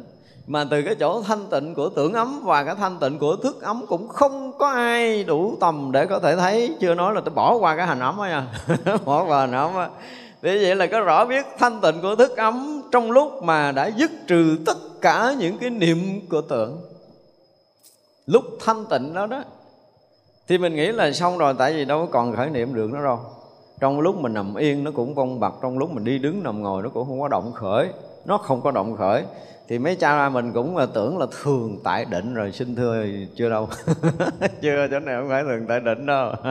[0.51, 3.63] mà từ cái chỗ thanh tịnh của tưởng ấm và cái thanh tịnh của thức
[3.63, 6.75] ấm cũng không có ai đủ tầm để có thể thấy.
[6.81, 8.47] Chưa nói là tôi bỏ qua cái hành ấm ấy nha
[8.87, 8.97] à.
[9.05, 9.89] bỏ qua hành ấm á.
[10.41, 13.87] Vì vậy là có rõ biết thanh tịnh của thức ấm trong lúc mà đã
[13.87, 15.99] dứt trừ tất cả những cái niệm
[16.31, 16.81] của tưởng.
[18.27, 19.43] Lúc thanh tịnh đó đó,
[20.49, 23.21] thì mình nghĩ là xong rồi, tại vì đâu còn khởi niệm được nữa đâu
[23.81, 26.63] trong lúc mình nằm yên, nó cũng vong bật trong lúc mình đi đứng, nằm
[26.63, 27.89] ngồi, nó cũng không có động khởi.
[28.25, 29.25] Nó không có động khởi.
[29.69, 32.53] Thì mấy cha ra mình cũng là tưởng là thường tại định rồi.
[32.53, 33.69] Xin thưa, chưa đâu.
[34.63, 36.33] Chưa, chỗ này không phải thường tại định đâu.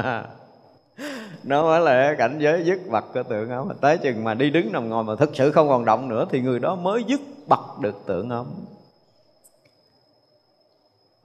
[1.44, 3.68] Nó mới là cảnh giới dứt bật của tượng ấm.
[3.82, 6.42] Tới chừng mà đi đứng, nằm ngồi mà thực sự không còn động nữa, thì
[6.42, 8.46] người đó mới dứt bật được tượng ấm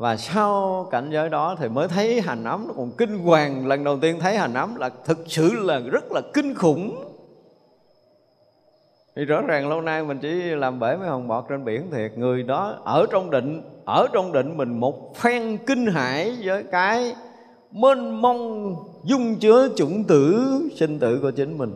[0.04, 3.66] và sau cảnh giới đó thì mới thấy hành ấm nó còn kinh hoàng.
[3.66, 7.04] Lần đầu tiên thấy hành ấm là thực sự là rất là kinh khủng.
[9.16, 12.18] Thì rõ ràng lâu nay mình chỉ làm bể mấy hòn bọt trên biển thiệt.
[12.18, 17.14] Người đó ở trong định, ở trong định mình một phen kinh hãi với cái
[17.70, 20.44] mênh mông dung chứa chủng tử
[20.76, 21.74] sinh tử của chính mình.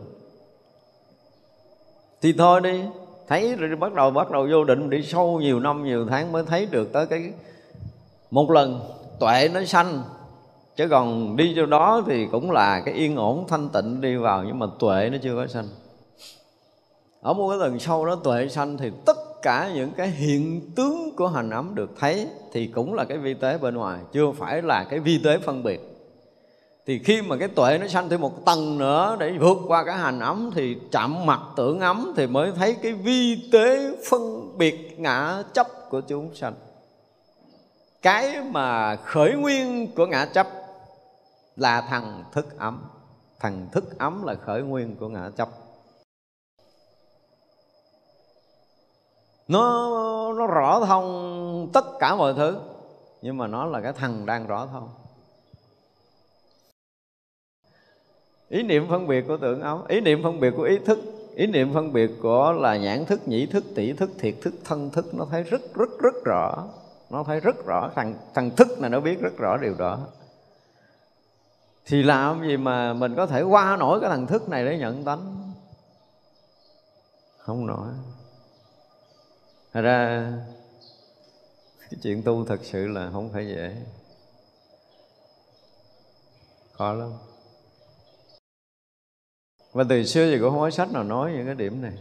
[2.21, 2.81] Thì thôi đi.
[3.27, 6.43] Thấy rồi bắt đầu bắt đầu vô định đi sâu nhiều năm, nhiều tháng mới
[6.43, 7.31] thấy được tới cái
[8.31, 8.81] một lần
[9.19, 10.03] tuệ nó sanh,
[10.75, 14.43] chứ còn đi cho đó thì cũng là cái yên ổn, thanh tịnh đi vào,
[14.43, 15.67] nhưng mà tuệ nó chưa có sanh.
[17.21, 21.15] Ở một cái lần sau đó tuệ sanh thì tất cả những cái hiện tướng
[21.15, 24.61] của hành ấm được thấy, thì cũng là cái vi tế bên ngoài, chưa phải
[24.61, 25.81] là cái vi tế phân biệt.
[26.85, 29.97] Thì khi mà cái tuệ nó sanh thêm một tầng nữa để vượt qua cái
[29.97, 34.95] hành ấm thì chạm mặt tưởng ấm thì mới thấy cái vi tế phân biệt
[34.99, 36.53] ngã chấp của chúng sanh
[38.01, 40.47] cái mà khởi nguyên của ngã chấp
[41.55, 42.89] là thằng thức ấm.
[43.39, 45.49] Thằng thức ấm là khởi nguyên của ngã chấp.
[49.47, 49.89] Nó
[50.33, 52.57] nó rõ thông tất cả mọi thứ,
[53.21, 54.89] nhưng mà nó là cái thằng đang rõ thông.
[58.49, 60.99] Ý niệm phân biệt của tưởng ấm, ý niệm phân biệt của ý thức,
[61.35, 64.89] ý niệm phân biệt của là nhãn thức, nhĩ thức, tỷ thức, thiệt thức, thân
[64.89, 66.67] thức, nó thấy rất rất rất rõ
[67.09, 70.07] nó thấy rất rõ, thằng thằng thức này nó biết rất rõ điều đó.
[71.85, 75.05] Thì làm gì mà mình có thể qua nổi cái thằng thức này để nhận
[75.05, 75.53] tánh?
[77.37, 77.87] Không nổi
[79.73, 80.31] Thật ra,
[81.79, 83.75] cái chuyện tu thật sự là không phải dễ.
[86.71, 87.11] Khó lắm.
[89.71, 91.97] Và từ xưa thì cũng không có sách nào nói những cái điểm này.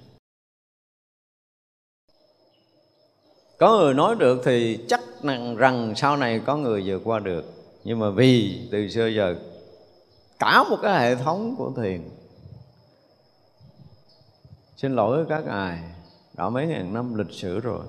[3.59, 7.45] Có người nói được thì chắc rằng, rằng sau này có người vượt qua được.
[7.85, 9.35] Nhưng mà vì từ xưa giờ
[10.39, 12.01] cả một cái hệ thống của thiền
[14.77, 15.79] xin lỗi các ngài
[16.37, 17.81] đã mấy ngàn năm lịch sử rồi.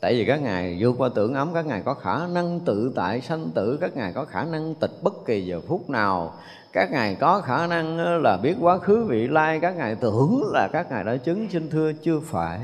[0.00, 3.20] Tại vì các ngài vượt qua tưởng ấm các ngài có khả năng tự tại
[3.20, 6.34] sanh tử các ngài có khả năng tịch bất kỳ giờ phút nào.
[6.72, 10.42] Các ngài có khả năng ờ, là biết quá khứ vị lai các ngài tưởng
[10.52, 12.60] là các ngài đã chứng xin thưa chưa phải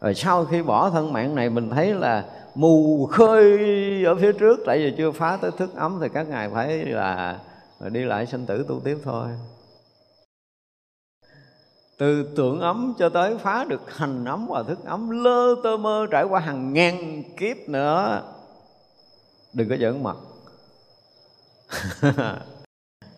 [0.00, 3.58] rồi sau khi bỏ thân mạng này, mình thấy là mù khơi
[4.04, 7.38] ở phía trước, tại vì chưa phá tới thức ấm, thì các ngài phải là
[7.80, 9.28] đi lại sinh tử tu tiếp thôi.
[11.98, 16.06] Từ tưởng ấm cho tới phá được hành ấm và thức ấm, lơ tơ mơ
[16.10, 18.22] trải qua hàng ngàn kiếp nữa.
[19.52, 20.16] Đừng có giỡn mặt.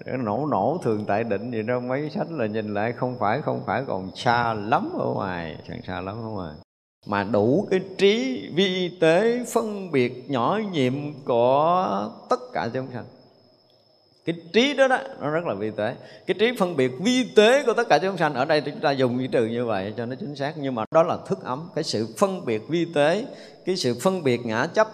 [0.07, 3.63] Nổ nổ thường tại định gì đâu mấy sách là nhìn lại không phải không
[3.67, 6.55] phải còn xa lắm ở ngoài, chẳng xa lắm ở ngoài
[7.07, 13.05] mà đủ cái trí vi tế phân biệt nhỏ nhiệm của tất cả chúng sanh.
[14.25, 15.95] Cái trí đó đó, nó rất là vi tế.
[16.27, 18.91] Cái trí phân biệt vi tế của tất cả chúng sanh, ở đây chúng ta
[18.91, 21.69] dùng cái từ như vậy cho nó chính xác, nhưng mà đó là thức ấm,
[21.75, 23.25] cái sự phân biệt vi tế,
[23.65, 24.89] cái sự phân biệt ngã chấp.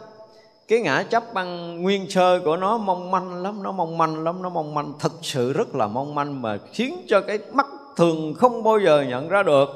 [0.69, 4.43] Cái ngã chấp bằng nguyên sơ của nó mong manh lắm, nó mong manh lắm,
[4.43, 7.67] nó mong manh thật sự rất là mong manh mà khiến cho cái mắt
[7.97, 9.69] thường không bao giờ nhận ra được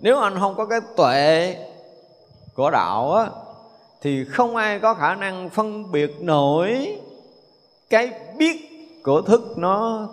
[0.00, 1.56] nếu anh không có cái tuệ
[2.54, 3.26] của đạo á
[4.00, 6.98] thì không ai có khả năng phân biệt nổi
[7.90, 8.70] cái biết
[9.04, 10.08] của thức nó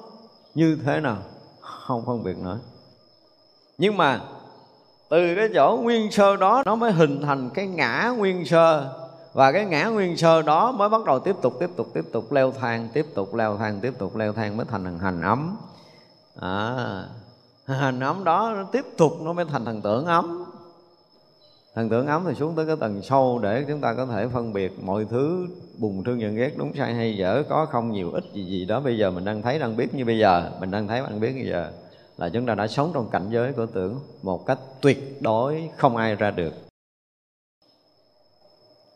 [0.55, 1.17] như thế nào.
[1.61, 2.57] Không phân biệt nổi.
[3.77, 4.21] Nhưng mà
[5.09, 8.93] từ cái chỗ nguyên sơ đó nó mới hình thành cái ngã nguyên sơ.
[9.33, 12.31] Và cái ngã nguyên sơ đó mới bắt đầu tiếp tục tiếp tục tiếp tục
[12.31, 15.57] leo thang tiếp tục leo thang tiếp tục leo thang mới thành hành hành ấm.
[16.41, 17.03] À,
[17.75, 20.45] hành ấm đó nó tiếp tục nó mới thành thần tưởng ấm.
[21.75, 24.53] Thần tưởng ấm thì xuống tới cái tầng sâu để chúng ta có thể phân
[24.53, 28.23] biệt mọi thứ bùng thương nhận ghét đúng sai hay dở có không nhiều ít
[28.33, 28.79] gì gì đó.
[28.79, 31.31] Bây giờ mình đang thấy đang biết như bây giờ mình đang thấy đang biết
[31.35, 31.71] như giờ
[32.17, 35.97] là chúng ta đã sống trong cảnh giới của tưởng một cách tuyệt đối không
[35.97, 36.53] ai ra được.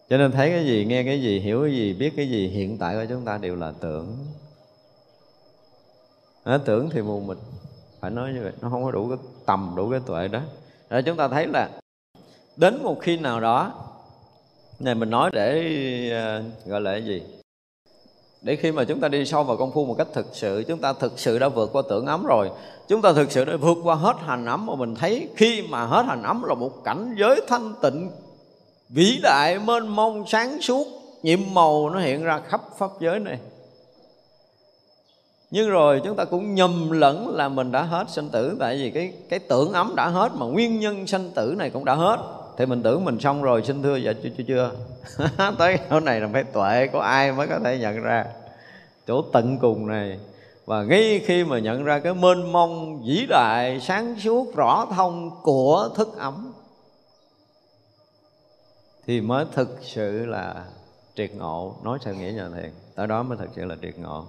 [0.09, 2.77] Cho nên thấy cái gì nghe cái gì hiểu cái gì biết cái gì hiện
[2.77, 4.17] tại của chúng ta đều là tưởng.
[6.43, 7.37] À, tưởng thì mù mịt
[8.01, 10.39] phải nói như vậy nó không có đủ cái tầm đủ cái tuệ đó.
[10.89, 11.69] Rồi chúng ta thấy là
[12.57, 13.73] đến một khi nào đó
[14.79, 15.63] này mình nói để
[16.39, 17.21] uh, gọi là cái gì?
[18.41, 20.79] Để khi mà chúng ta đi sâu vào công phu một cách thực sự chúng
[20.79, 22.49] ta thực sự đã vượt qua tưởng ấm rồi.
[22.87, 25.85] Chúng ta thực sự đã vượt qua hết hành ấm mà mình thấy khi mà
[25.85, 28.09] hết hành ấm là một cảnh giới thanh tịnh
[28.89, 30.87] vĩ đại mênh mông sáng suốt
[31.23, 33.39] nhiệm màu nó hiện ra khắp pháp giới này
[35.51, 38.57] nhưng rồi chúng ta cũng nhầm lẫn là mình đã hết sanh tử.
[38.59, 41.85] Tại vì cái cái tưởng ấm đã hết mà nguyên nhân sanh tử này cũng
[41.85, 42.19] đã hết.
[42.57, 44.71] Thì mình tưởng mình xong rồi, xin thưa dạ chưa chưa chưa.
[45.57, 48.25] Tới chỗ này là phải tuệ, có ai mới có thể nhận ra?
[49.07, 50.19] Chỗ tận cùng này.
[50.65, 55.31] Và ngay khi mà nhận ra cái mênh mông vĩ đại, sáng suốt, rõ thông
[55.43, 56.53] của thức ấm,
[59.07, 60.65] thì mới thực sự là
[61.15, 61.75] triệt ngộ.
[61.83, 64.25] Nói theo nghĩa nhà thiền, tới đó mới thực sự là triệt ngộ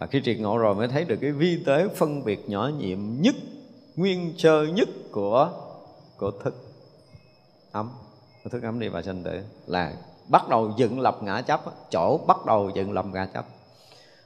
[0.00, 2.98] và khi triệt ngộ rồi mới thấy được cái vi tế phân biệt nhỏ nhiệm
[3.20, 3.34] nhất,
[3.96, 5.50] nguyên sơ nhất của
[6.16, 6.54] của thức
[7.72, 7.90] ấm.
[8.44, 9.92] Của thức ấm đi vào sanh tử là
[10.28, 11.60] bắt đầu dựng lập ngã chấp
[11.90, 13.44] chỗ bắt đầu dựng lập ngã chấp.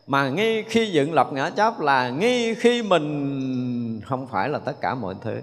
[0.07, 4.81] Mà ngay khi dựng lập ngã chấp là ngay khi mình, không phải là tất
[4.81, 5.41] cả mọi thứ.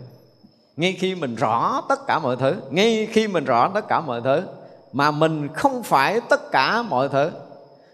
[0.78, 4.22] Ngay khi mình rõ tất cả mọi thứ, ngay khi mình rõ tất cả mọi
[4.22, 4.42] thứ,
[4.94, 7.32] mà mình không phải tất cả mọi thứ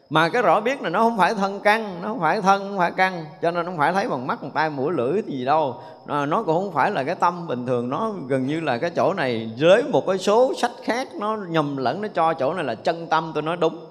[0.10, 2.78] mà cái rõ biết là nó không phải thân căn nó không phải thân không
[2.78, 5.82] phải căn cho nên không phải thấy bằng mắt bằng tay, mũi, lưỡi gì đâu.
[6.06, 9.14] Nó cũng không phải là cái tâm bình thường, nó gần như là cái chỗ
[9.14, 12.76] này với một cái số sách khác, nó nhầm lẫn, nó cho chỗ này là
[12.76, 13.86] chân tâm, tôi nói đúng.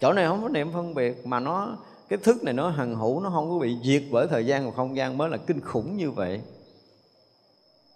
[0.00, 1.68] Chỗ này không có niệm phân biệt, mà nó,
[2.08, 4.72] cái thức này nó hằng hữu, nó không có bị diệt bởi thời gian và
[4.76, 6.40] không gian, mới là kinh khủng như vậy.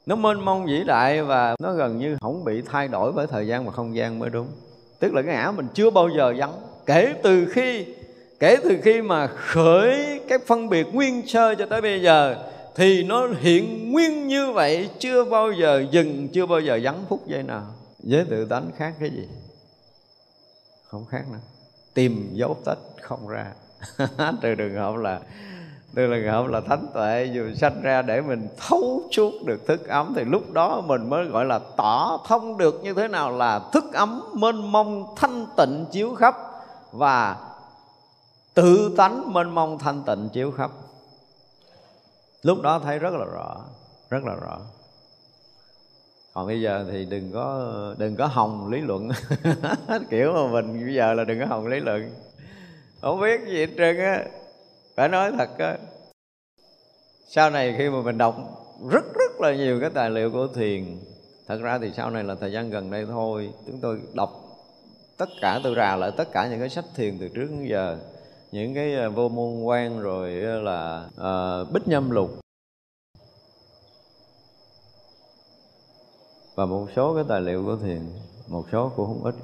[0.07, 3.47] Nó mênh mông vĩ đại và nó gần như không bị thay đổi bởi thời
[3.47, 4.47] gian và không gian mới đúng.
[4.99, 6.53] Tức là cái ngã mình chưa bao giờ vắng
[6.87, 7.87] kể từ khi,
[8.41, 12.37] kể từ khi mà khởi cái phân biệt nguyên sơ cho tới bây giờ,
[12.75, 17.27] thì nó hiện nguyên như vậy, chưa bao giờ dừng, chưa bao giờ vắng phút
[17.27, 17.67] giây nào.
[18.03, 19.29] Với tự tánh khác cái gì?
[20.87, 21.39] Không khác nữa.
[21.95, 23.47] Tìm dấu tích không ra.
[24.43, 25.21] Trừ trường hợp là,
[25.95, 29.89] từ trường hợp là thánh tuệ, dù sanh ra để mình thấu suốt được thức
[29.89, 33.61] ấm, thì lúc đó mình mới gọi là tỏ thông được như thế nào là
[33.73, 36.37] thức ấm, mênh mông thanh tịnh chiếu khắp
[36.93, 37.37] và
[38.55, 40.71] tự tánh mênh mông thanh tịnh chiếu khắp.
[42.43, 43.57] Lúc đó thấy rất là rõ,
[44.11, 44.59] rất là rõ.
[46.35, 49.09] Còn bây giờ thì đừng có đừng có hồng lý luận.
[50.11, 52.15] Kiểu mà mình bây giờ là đừng có hồng lý luận.
[53.01, 54.25] Không biết gì hết trơn á.
[54.97, 55.77] Phải nói thật á.
[57.29, 58.37] Sau này khi mà mình đọc
[58.91, 60.99] rất rất là nhiều cái tài liệu của thiền,
[61.49, 63.53] thật ra thì sau này là thời gian gần đây thôi.
[63.67, 64.42] Chúng tôi đọc
[65.17, 67.99] tất cả tôi rà lại tất cả những cái sách thiền từ trước đến giờ
[68.53, 71.09] những cái ờ, vô môn quan rồi ờ, là
[71.63, 72.31] uh, bích nhâm lục.
[76.55, 78.01] Và một số cái tài liệu của thiền
[78.49, 79.35] một số cũng không ít.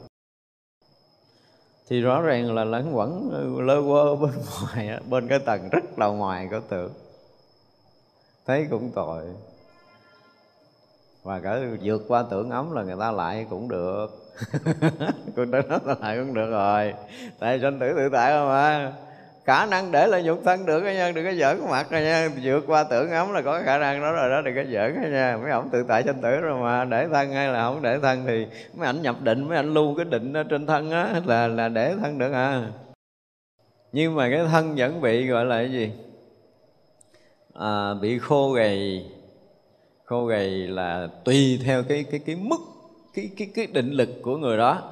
[1.89, 3.31] Thì rõ ràng là lẫn quẩn
[3.67, 4.31] lơ quơ bên
[4.63, 6.93] ngoài bên cái tầng rất là ngoài có tưởng
[8.49, 9.25] thấy cũng tội.
[11.23, 14.28] Và cả vượt qua tưởng ấm là người ta lại cũng được
[15.37, 16.95] con đã nói lại cũng được rồi.
[17.39, 18.93] Tại sanh tử tự tại không mà
[19.45, 22.29] khả năng để lại nhục thân được nha đừng có giỡn cái mặt rồi nha.
[22.43, 25.39] Vượt qua tưởng ấm là có khả năng đó rồi đó đừng có giỡn nha.
[25.43, 28.25] Mấy ông tự tại sanh tử rồi mà để thân hay là không để thân
[28.27, 31.49] thì mấy ảnh nhập định mấy ảnh lưu cái định ở trên thân á là
[31.49, 32.63] là để thân được à.
[33.93, 35.93] Nhưng mà cái thân vẫn bị gọi là cái gì?
[37.55, 39.07] À, bị khô gầy.
[40.05, 42.57] Khô gầy là tùy theo cái cái cái mức
[43.19, 44.83] cái cái cái định lực của người đó.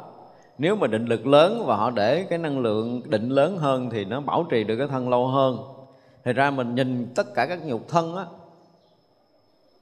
[0.58, 4.04] Nếu mà định lực lớn và họ để cái năng lượng định lớn hơn thì
[4.04, 5.58] nó bảo trì được cái thân lâu hơn.
[6.24, 8.24] Thì ra mình nhìn tất cả các nhục thân á,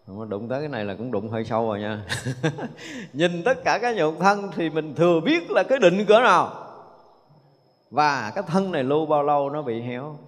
[0.07, 2.05] mà đụng tới cái này là cũng đụng hơi sâu rồi nha.
[3.13, 6.53] Nhìn tất cả các nhục thân thì mình thừa biết là cái định cỡ nào.
[7.91, 10.19] Và cái thân này lưu bao lâu nó bị héo.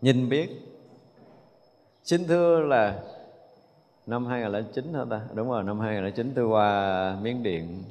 [0.00, 0.48] Nhìn biết.
[2.04, 3.02] Xin thưa là
[4.06, 5.20] năm 2009 hả ta?
[5.34, 7.82] Đúng rồi năm 2009 tôi qua Miến Điện.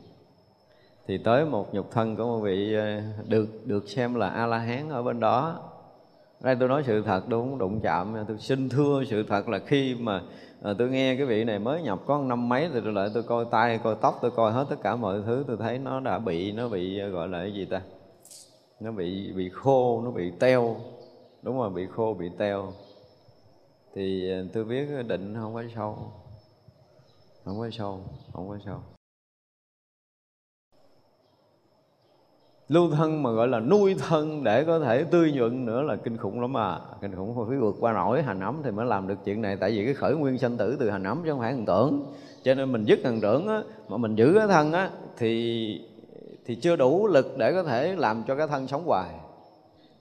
[1.08, 4.58] Thì tới một nhục thân của một vị ờ, được được xem là a la
[4.58, 5.60] hán ở bên đó.
[6.42, 8.16] Đây tôi nói sự thật tôi không đụng chạm.
[8.28, 10.22] Tôi xin thưa sự thật là khi mà
[10.62, 13.24] à, tôi nghe cái vị này mới nhập có năm mấy thì tôi lại tôi
[13.24, 15.44] coi tay coi tóc tôi coi hết tất cả mọi thứ.
[15.48, 17.82] Tôi thấy nó đã bị nó bị ờ, gọi là cái gì ta?
[18.80, 20.76] Nó bị bị khô nó bị teo.
[21.42, 22.74] Đúng rồi bị khô bị teo
[24.00, 25.98] thì ờ, tôi biết định không có sâu.
[27.46, 28.00] Không có sâu
[28.34, 28.80] không có sâu.
[32.68, 36.18] Lưu thân mà gọi là nuôi thân để có thể tươi nhuận nữa là kinh
[36.18, 39.18] khủng lắm mà kinh khủng phải vượt qua nổi hành ấm thì mới làm được
[39.26, 39.58] chuyện này.
[39.60, 42.14] Tại vì cái khởi nguyên sanh tử từ hành ấm chứ không phải thần tưởng.
[42.44, 45.82] Cho nên mình dứt thần tưởng á, mà mình giữ cái thân á thì
[46.46, 49.19] thì chưa đủ lực để có thể làm cho cái thân sống hoài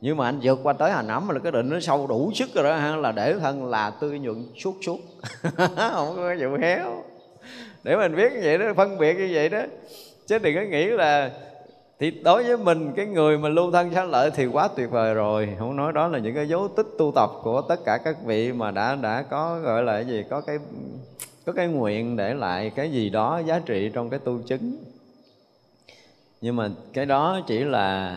[0.01, 2.55] nhưng mà anh vượt qua tới hành ấm là cái định nó sâu đủ sức
[2.55, 4.99] rồi đó, ha, là để thân là tươi nhuận suốt suốt.
[5.57, 7.05] Không có vụ héo.
[7.83, 9.61] Để mình biết như vậy đó, phân biệt như vậy đó.
[10.27, 11.31] Chứ đừng có nghĩ là
[12.01, 15.15] thì đối với mình, cái người mà lưu thân sanh lợi thì quá tuyệt vời
[15.15, 15.49] rồi.
[15.59, 18.53] Không nói đó là những cái dấu tích tu tập của tất cả các vị
[18.53, 20.59] mà đã đã có, gọi là cái gì, có cái
[21.47, 24.77] có cái nguyện để lại cái gì đó giá trị trong cái tu chứng.
[26.41, 28.17] Nhưng mà cái đó chỉ là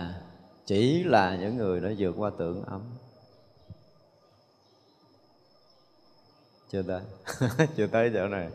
[0.66, 2.82] chỉ là những người đã vượt qua tưởng ấm.
[6.72, 7.02] Chưa tới.
[7.76, 8.48] Chưa tới chỗ này.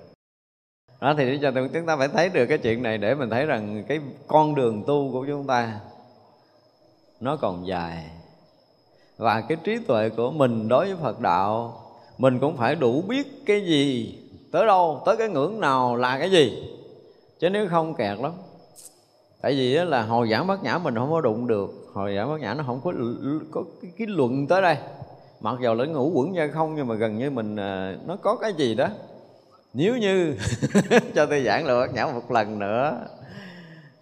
[1.00, 3.84] Đó, thì cho chúng ta phải thấy được cái chuyện này để mình thấy rằng
[3.88, 5.80] cái con đường tu của chúng ta,
[7.20, 8.10] nó còn dài.
[9.16, 11.82] Và cái trí tuệ của mình đối với Phật đạo,
[12.18, 14.18] mình cũng phải đủ biết cái gì,
[14.52, 16.72] tới đâu, tới cái ngưỡng nào là cái gì.
[17.38, 18.32] Chứ nếu không kẹt lắm.
[19.40, 22.40] Tại vì là hồi giảng bát nhã mình không có đụng được hồi giảng bát
[22.40, 22.92] nhã nó không có
[23.50, 24.76] có cái, cái luận tới đây.
[25.40, 28.36] Mặc dầu là ngủ quẩn ra không nhưng mà gần như mình ờ, nó có
[28.36, 28.88] cái gì đó.
[29.74, 30.36] Nếu như
[31.14, 32.98] cho tôi giảng lại bát nhã một lần nữa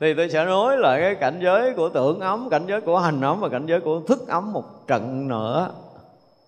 [0.01, 3.21] thì tôi sẽ nói lại cái cảnh giới của tưởng ấm cảnh giới của hành
[3.21, 5.71] ấm và cảnh giới của thức ấm một trận nữa.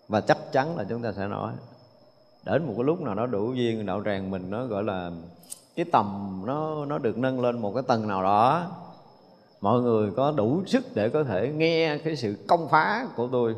[0.08, 1.52] Và chắc chắn là chúng ta sẽ nói.
[2.44, 5.10] Đến một cái lúc nào đó đủ duyên đạo tràng mình nó gọi là
[5.76, 8.66] cái tầm nó nó được nâng lên một cái tầng nào đó
[9.66, 13.54] mọi người có đủ sức để có thể nghe cái sự công phá của tôi.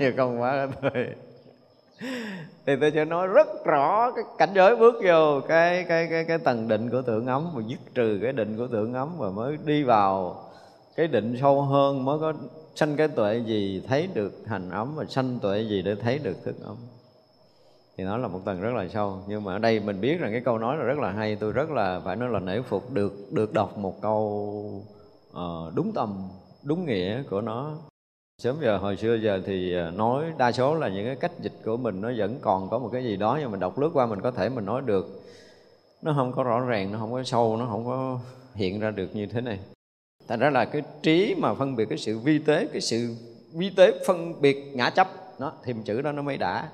[0.16, 1.06] Công phá của tôi.
[2.66, 6.38] Thì tôi sẽ nói rất rõ cái cảnh giới bước vô cái cái cái cái
[6.38, 9.58] tầng định của tượng ấm, và dứt trừ cái định của tượng ấm, và mới
[9.64, 10.44] đi vào
[10.96, 12.32] cái định sâu hơn, mới có
[12.74, 16.36] sanh cái tuệ gì thấy được hành ấm, và sanh tuệ gì để thấy được
[16.44, 16.76] thức ấm.
[17.96, 19.18] Thì nó là một tầng rất là sâu.
[19.28, 21.36] Nhưng mà ở đây mình biết rằng cái câu nói là rất là hay.
[21.36, 24.84] Tôi rất là phải nói là nể phục được được đọc một câu
[25.32, 26.28] uh, đúng tâm
[26.62, 27.72] đúng nghĩa của nó.
[28.42, 31.52] Sớm giờ hồi xưa giờ thì ờ, nói đa số là những cái cách dịch
[31.64, 34.06] của mình nó vẫn còn có một cái gì đó nhưng mà đọc lướt qua
[34.06, 35.22] mình có thể mình nói được.
[36.02, 38.18] Nó không có rõ ràng nó không có sâu nó không có
[38.54, 39.58] hiện ra được như thế này.
[40.28, 43.16] Thành ra là cái trí mà phân biệt cái sự vi tế cái sự
[43.52, 45.08] vi tế phân biệt ngã chấp
[45.38, 46.68] nó thêm chữ đó nó mới đã.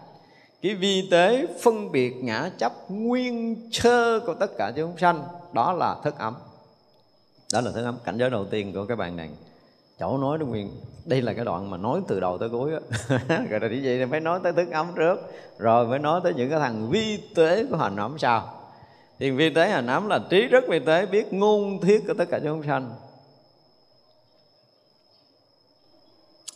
[0.62, 5.72] Cái vi tế phân biệt ngã chấp nguyên sơ của tất cả chúng sanh đó
[5.72, 6.34] là thức ấm
[7.52, 9.30] đó là thứ ấm, cảnh giới đầu tiên của cái bàn này.
[9.98, 10.70] Chỗ nói đúng nguyên,
[11.04, 12.80] đây là cái đoạn mà nói từ đầu tới cuối á.
[13.50, 15.18] Rồi là vậy thì phải nói tới thức ấm trước,
[15.58, 18.52] rồi mới nói tới những cái thằng vi tế của hành ấm sau.
[19.18, 22.24] Thì vi tế hành ấm là trí rất vi tế, biết ngôn thiết của tất
[22.30, 22.90] cả chúng sanh.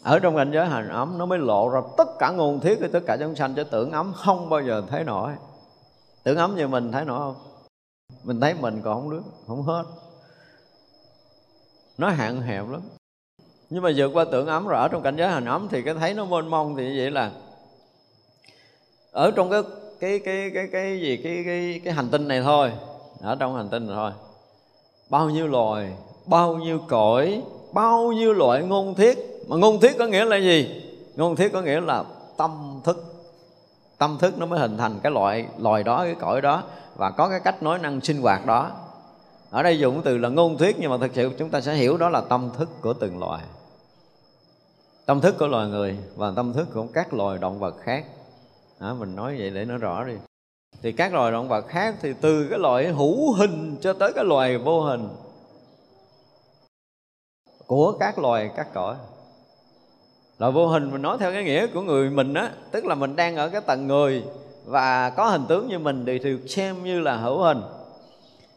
[0.02, 2.88] Ở trong cảnh giới hành ấm nó mới lộ ra tất cả ngôn thiết của
[2.92, 5.32] tất cả chúng sanh, chứ tưởng ấm không bao giờ thấy nổi.
[6.22, 7.34] Tưởng ấm như mình thấy nổi không?
[8.24, 9.84] Mình thấy mình còn không được không hết
[12.00, 12.80] nó hạn hẹp lắm.
[13.70, 15.94] Nhưng mà vượt qua tưởng ấm rồi, ở trong cảnh giới hành ấm thì cái
[15.94, 17.30] thấy nó mênh mông thì vậy là
[19.12, 19.62] ở trong cái
[20.00, 22.72] cái cái cái cái gì, cái cái cái hành tinh này thôi,
[23.20, 24.10] ở trong hành tinh này thôi.
[25.10, 25.92] Bao nhiêu loài,
[26.26, 27.42] bao nhiêu cõi,
[27.72, 30.82] bao nhiêu loại ngôn thiết mà ngôn thiết có nghĩa là gì?
[31.16, 32.04] Ngôn thiết có nghĩa là
[32.36, 33.04] tâm thức.
[33.98, 36.62] Tâm thức nó mới hình thành cái loại, loài đó, cái cõi đó
[36.96, 38.70] và có cái cách nói năng sinh hoạt đó
[39.50, 41.96] ở đây dùng từ là ngôn thuyết nhưng mà thực sự chúng ta sẽ hiểu
[41.96, 43.42] đó là tâm thức của từng loài.
[45.06, 48.04] Tâm thức của loài người và tâm thức của các loài động vật khác.
[48.78, 50.14] À, mình nói vậy để nó rõ đi.
[50.82, 54.24] Thì các loài động vật khác thì từ cái loài hữu hình cho tới cái
[54.24, 55.08] loài vô hình.
[57.66, 58.94] Của các loài các cõi.
[60.38, 63.16] Là vô hình mình nói theo cái nghĩa của người mình á tức là mình
[63.16, 64.24] đang ở cái tầng người
[64.64, 67.60] và có hình tướng như mình thì được xem như là hữu hình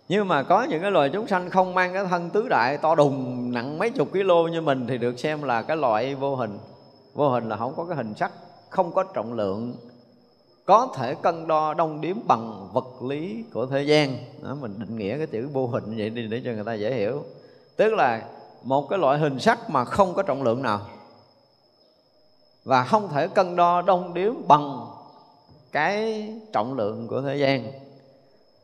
[0.09, 2.95] nhưng mà có những cái loài chúng sanh không mang cái thân tứ đại to
[2.95, 6.57] đùng nặng mấy chục kg như mình thì được xem là cái loại vô hình.
[7.13, 8.31] Vô hình là không có cái hình sắc
[8.69, 9.75] không có trọng lượng.
[10.65, 14.17] Có thể cân đo đong điếm bằng vật lý của thế gian.
[14.41, 16.93] Đó, mình định nghĩa cái chữ vô hình vậy đi để cho người ta dễ
[16.93, 17.23] hiểu.
[17.75, 18.21] Tức là
[18.63, 20.81] một cái loại hình sắc mà không có trọng lượng nào.
[22.63, 24.85] Và không thể cân đo đong điếm bằng
[25.71, 27.82] cái trọng lượng của thế gian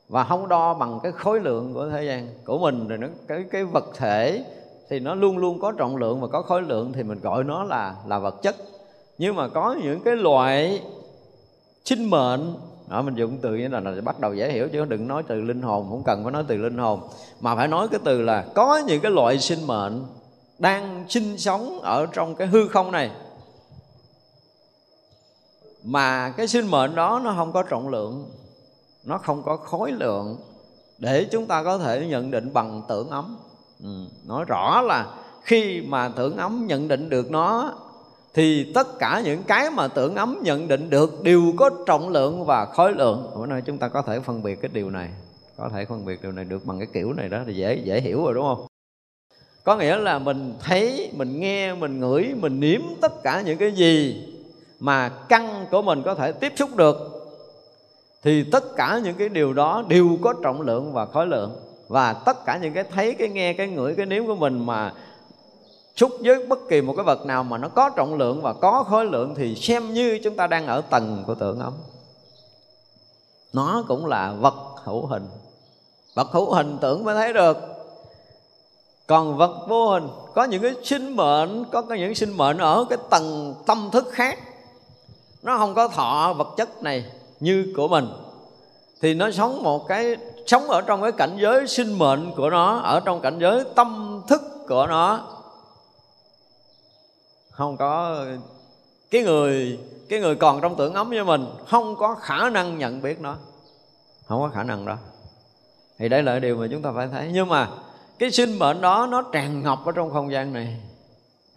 [0.09, 3.45] và không đo bằng cái khối lượng của thế gian của mình rồi nó cái
[3.51, 4.43] cái vật thể
[4.89, 7.63] thì nó luôn luôn có trọng lượng và có khối lượng thì mình gọi nó
[7.63, 8.55] là là vật chất.
[9.17, 10.83] Nhưng mà có những cái loại
[11.85, 12.53] sinh mệnh
[12.89, 15.41] đó, mình dùng từ như là, là bắt đầu dễ hiểu chứ đừng nói từ
[15.41, 16.99] linh hồn không cần phải nói từ linh hồn.
[17.39, 20.03] Mà phải nói cái từ là có những cái loại sinh mệnh
[20.59, 23.11] đang sinh sống ở trong cái hư không này.
[25.83, 28.29] Mà cái sinh mệnh đó nó không có trọng lượng
[29.03, 30.37] nó không có khối lượng
[30.97, 33.37] để chúng ta có thể nhận định bằng tưởng ấm.
[33.83, 35.07] Ừ, nói rõ là
[35.43, 37.73] khi mà tưởng ấm nhận định được nó
[38.33, 42.45] thì tất cả những cái mà tưởng ấm nhận định được đều có trọng lượng
[42.45, 43.31] và khối lượng.
[43.35, 45.09] Bữa nay chúng ta có thể phân biệt cái điều này
[45.57, 48.01] có thể phân biệt điều này được bằng cái kiểu này đó thì dễ dễ
[48.01, 48.65] hiểu rồi đúng không?
[49.63, 53.71] Có nghĩa là mình thấy mình nghe mình ngửi mình nếm tất cả những cái
[53.71, 54.25] gì
[54.79, 57.18] mà căn của mình có thể tiếp xúc được
[58.23, 61.55] thì tất cả những cái điều đó đều có trọng lượng và khối lượng.
[61.87, 64.93] Và tất cả những cái thấy, cái nghe, cái ngửi, cái nếm của mình mà
[65.95, 68.83] xúc với bất kỳ một cái vật nào mà nó có trọng lượng và có
[68.83, 71.73] khối lượng thì xem như chúng ta đang ở tầng của tượng ấm.
[73.53, 75.27] Nó cũng là vật hữu hình.
[76.15, 77.57] Vật hữu hình tưởng mới thấy được.
[79.07, 82.97] Còn vật vô hình, có những cái sinh mệnh, có những sinh mệnh ở cái
[83.09, 84.39] tầng tâm thức khác.
[85.43, 87.05] Nó không có thọ vật chất này
[87.39, 88.07] như của mình,
[89.01, 90.15] thì nó sống một cái,
[90.47, 94.21] sống ở trong cái cảnh giới sinh mệnh của nó, ở trong cảnh giới tâm
[94.27, 95.27] thức của nó.
[97.51, 98.25] Không có
[99.11, 99.79] cái người
[100.09, 103.35] cái người còn trong tưởng ấm với mình, không có khả năng nhận biết nó.
[104.27, 104.97] Không có khả năng đó.
[105.97, 107.29] Thì đây là điều mà chúng ta phải thấy.
[107.33, 107.69] Nhưng mà
[108.19, 110.81] cái sinh mệnh đó nó tràn ngập ở trong không gian này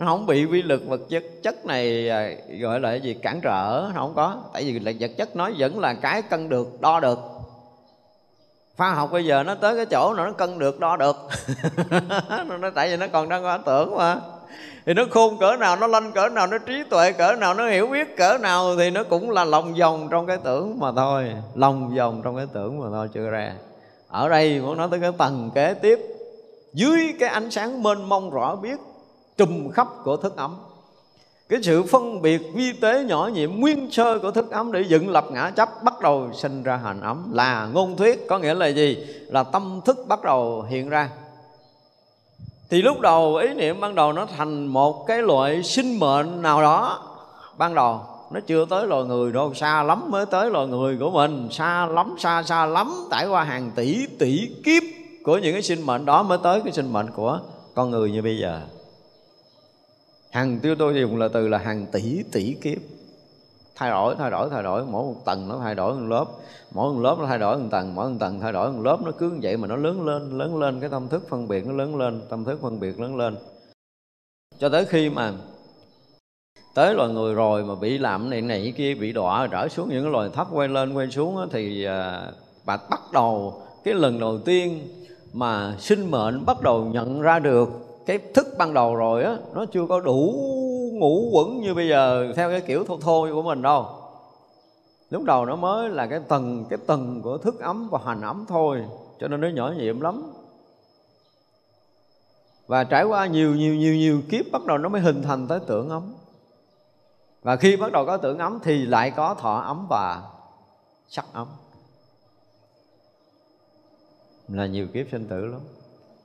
[0.03, 2.31] nó không bị vi lực vật chất chất này à,
[2.61, 4.37] gọi là cái gì, cản trở, nó không có.
[4.53, 7.19] Tại vì là vật chất nó vẫn là cái cân được, đo được.
[8.77, 11.17] Khoa học bây giờ nó tới cái chỗ nào nó cân được, đo được.
[12.61, 14.17] Nó tại vì nó còn đang có tưởng mà.
[14.87, 17.69] Thì nó khôn cỡ nào, nó lanh cỡ nào, nó trí tuệ cỡ nào, nó
[17.69, 21.33] hiểu biết cỡ nào thì nó cũng là lòng vòng trong cái tưởng mà thôi.
[21.55, 23.53] Lòng vòng trong cái tưởng mà thôi, chưa ra.
[24.09, 25.99] Ở đây muốn nói tới cái tầng kế tiếp.
[26.73, 28.77] Dưới cái ánh sáng mênh mông rõ biết
[29.37, 30.57] trùm khắp của thức ấm.
[31.49, 35.09] Cái sự phân biệt vi tế nhỏ nhiệm nguyên sơ của thức ấm để dựng
[35.09, 38.67] lập ngã chấp bắt đầu sinh ra hành ấm là ngôn thuyết, có nghĩa là
[38.67, 39.07] gì?
[39.27, 41.11] Là tâm thức bắt đầu hiện ra.
[42.71, 46.63] Thì lúc đầu, ý niệm ban đầu nó thành một cái loại sinh mệnh nào
[46.63, 47.03] đó.
[47.59, 48.01] Ban đầu,
[48.33, 51.49] nó chưa tới loài người đâu, xa lắm mới tới loài người của mình.
[51.51, 54.83] Xa lắm, xa xa lắm, trải qua hàng tỷ tỷ kiếp
[55.25, 57.41] của những cái sinh mệnh đó mới tới cái sinh mệnh của
[57.75, 58.61] con người như bây giờ
[60.33, 62.79] hàng tiêu tôi dùng là từ là hàng tỷ tỷ kiếp.
[63.77, 64.85] Thay đổi thay đổi thay đổi.
[64.85, 66.25] Mỗi một tầng nó thay đổi một lớp.
[66.71, 67.95] Mỗi một lớp nó thay đổi một tầng.
[67.95, 68.99] Mỗi một tầng thay đổi một lớp.
[69.05, 70.81] Nó cứ như vậy mà nó lớn lên lớn lên.
[70.81, 72.23] Cái tâm thức phân biệt nó lớn lên.
[72.29, 73.37] Tâm thức phân biệt lớn lên.
[74.59, 75.33] Cho tới khi mà
[76.75, 80.03] tới loài người rồi mà bị làm này này kia, bị đọa, trở xuống những
[80.03, 82.31] cái loài thấp, quay lên, quay xuống thì à,
[82.67, 84.89] bà bắt đầu cái lần đầu tiên
[85.33, 87.69] mà sinh mệnh bắt đầu nhận ra được
[88.07, 90.33] cái thức ban đầu rồi á, nó chưa có đủ
[90.93, 93.87] ngủ quẩn như bây giờ, theo cái kiểu thô thô của mình đâu.
[95.11, 98.45] Lúc đầu nó mới là cái tầng cái tầng của thức ấm và hành ấm
[98.49, 98.85] thôi,
[99.21, 100.33] cho nên nó nhỏ nhiệm lắm.
[102.67, 105.61] Và trải qua nhiều nhiều nhiều nhiều kiếp, bắt đầu nó mới hình thành tới
[105.67, 106.15] tưởng ấm.
[107.43, 110.23] Và khi bắt đầu có tưởng ấm thì lại có thọ ấm và
[111.09, 111.49] sắc ấm.
[114.49, 115.61] Là nhiều kiếp sinh tử lắm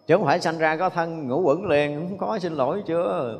[0.08, 3.40] chứ không phải sanh ra có thân, ngủ quẩn liền, không có xin lỗi chưa?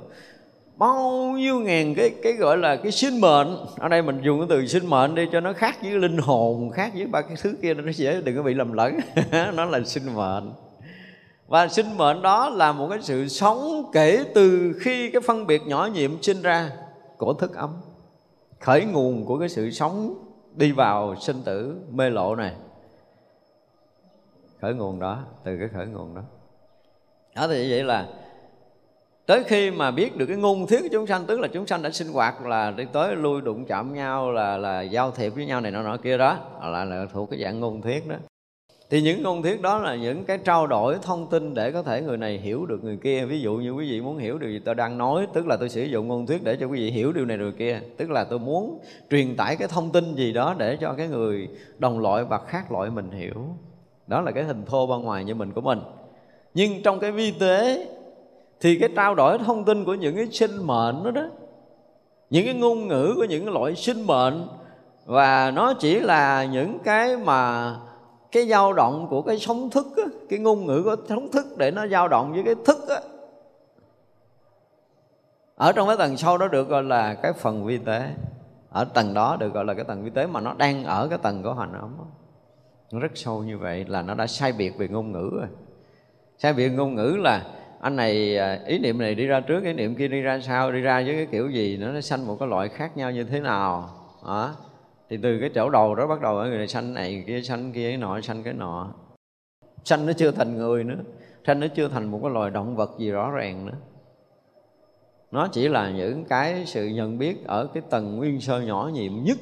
[0.76, 3.58] Bao nhiêu ngàn cái cái gọi là cái sinh mệnh.
[3.78, 6.70] Ở đây mình dùng cái từ sinh mệnh đi cho nó khác với linh hồn,
[6.70, 9.00] khác với ba cái thứ kia nó dễ, đừng có bị lầm lẫn.
[9.56, 10.52] Nó là sinh mệnh.
[11.48, 15.62] Và sinh mệnh đó là một cái sự sống kể từ khi cái phân biệt
[15.68, 16.72] nhỏ nhiệm sinh ra
[17.18, 17.70] của thức ấm.
[18.60, 20.16] Khởi nguồn của cái sự sống
[20.56, 22.54] đi vào sinh tử mê lộ này.
[24.62, 26.22] Khởi nguồn đó, từ cái khởi nguồn đó
[27.38, 28.06] đó thì vậy là
[29.26, 31.82] tới khi mà biết được cái ngôn thuyết của chúng sanh tức là chúng sanh
[31.82, 35.46] đã sinh hoạt là đi tới lui đụng chạm nhau là là giao thiệp với
[35.46, 38.16] nhau này nọ nọ kia đó là, là thuộc cái dạng ngôn thuyết đó.
[38.90, 42.02] Thì những ngôn thuyết đó là những cái trao đổi thông tin để có thể
[42.02, 43.26] người này hiểu được người kia.
[43.26, 45.70] Ví dụ như quý vị muốn hiểu điều gì tôi đang nói tức là tôi
[45.70, 47.80] sử dụng ngôn thuyết để cho quý vị hiểu điều này điều kia.
[47.98, 48.80] Tức là tôi muốn
[49.10, 52.72] truyền tải cái thông tin gì đó để cho cái người đồng loại và khác
[52.72, 53.46] loại mình hiểu.
[54.08, 55.80] Đó là cái hình thô bên ngoài như mình của mình
[56.58, 57.88] nhưng trong cái vi tế
[58.60, 61.26] thì cái trao đổi thông tin của những cái sinh mệnh đó đó
[62.30, 64.48] những cái ngôn ngữ của những cái loại sinh mệnh
[65.06, 67.72] và nó chỉ là những cái mà
[68.32, 71.72] cái dao động của cái sống thức á, cái ngôn ngữ của sống thức để
[71.72, 73.00] nó dao động với cái thức á.
[75.56, 78.14] Ở trong cái tầng sâu đó được gọi là cái phần vi tế.
[78.70, 81.18] Ở tầng đó được gọi là cái tầng vi tế mà nó đang ở cái
[81.18, 81.98] tầng của hành ấm
[82.92, 85.48] nó rất sâu như vậy là nó đã sai biệt về ngôn ngữ rồi
[86.38, 87.46] sai biệt ngôn ngữ là
[87.80, 90.72] anh này à, ý niệm này đi ra trước, ý niệm kia đi ra sau,
[90.72, 93.24] đi ra với cái kiểu gì nó nó sanh một cái loại khác nhau như
[93.24, 93.90] thế nào
[94.26, 94.56] đó
[95.10, 97.90] thì từ cái chỗ đầu đó bắt đầu người này sanh này kia, sanh kia
[97.90, 98.94] cái nọ, sanh cái nọ.
[99.84, 100.98] Sanh nó chưa thành người nữa,
[101.48, 103.78] sanh nó chưa thành một cái loài động vật gì rõ ràng nữa.
[105.32, 109.24] Nó chỉ là những cái sự nhận biết ở cái tầng nguyên sơ nhỏ nhiệm
[109.24, 109.38] nhất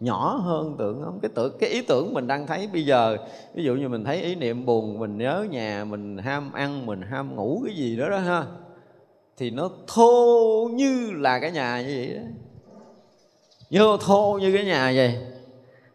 [0.00, 1.18] nhỏ hơn tưởng không?
[1.22, 3.16] Cái tưởng, cái ý tưởng mình đang thấy bây giờ,
[3.54, 7.02] ví dụ như mình thấy ý niệm buồn, mình nhớ nhà, mình ham ăn, mình
[7.02, 8.46] ham ngủ cái gì đó đó ha,
[9.36, 12.22] thì nó thô như là cái nhà như vậy đó.
[13.70, 15.26] Như thô như cái nhà vậy.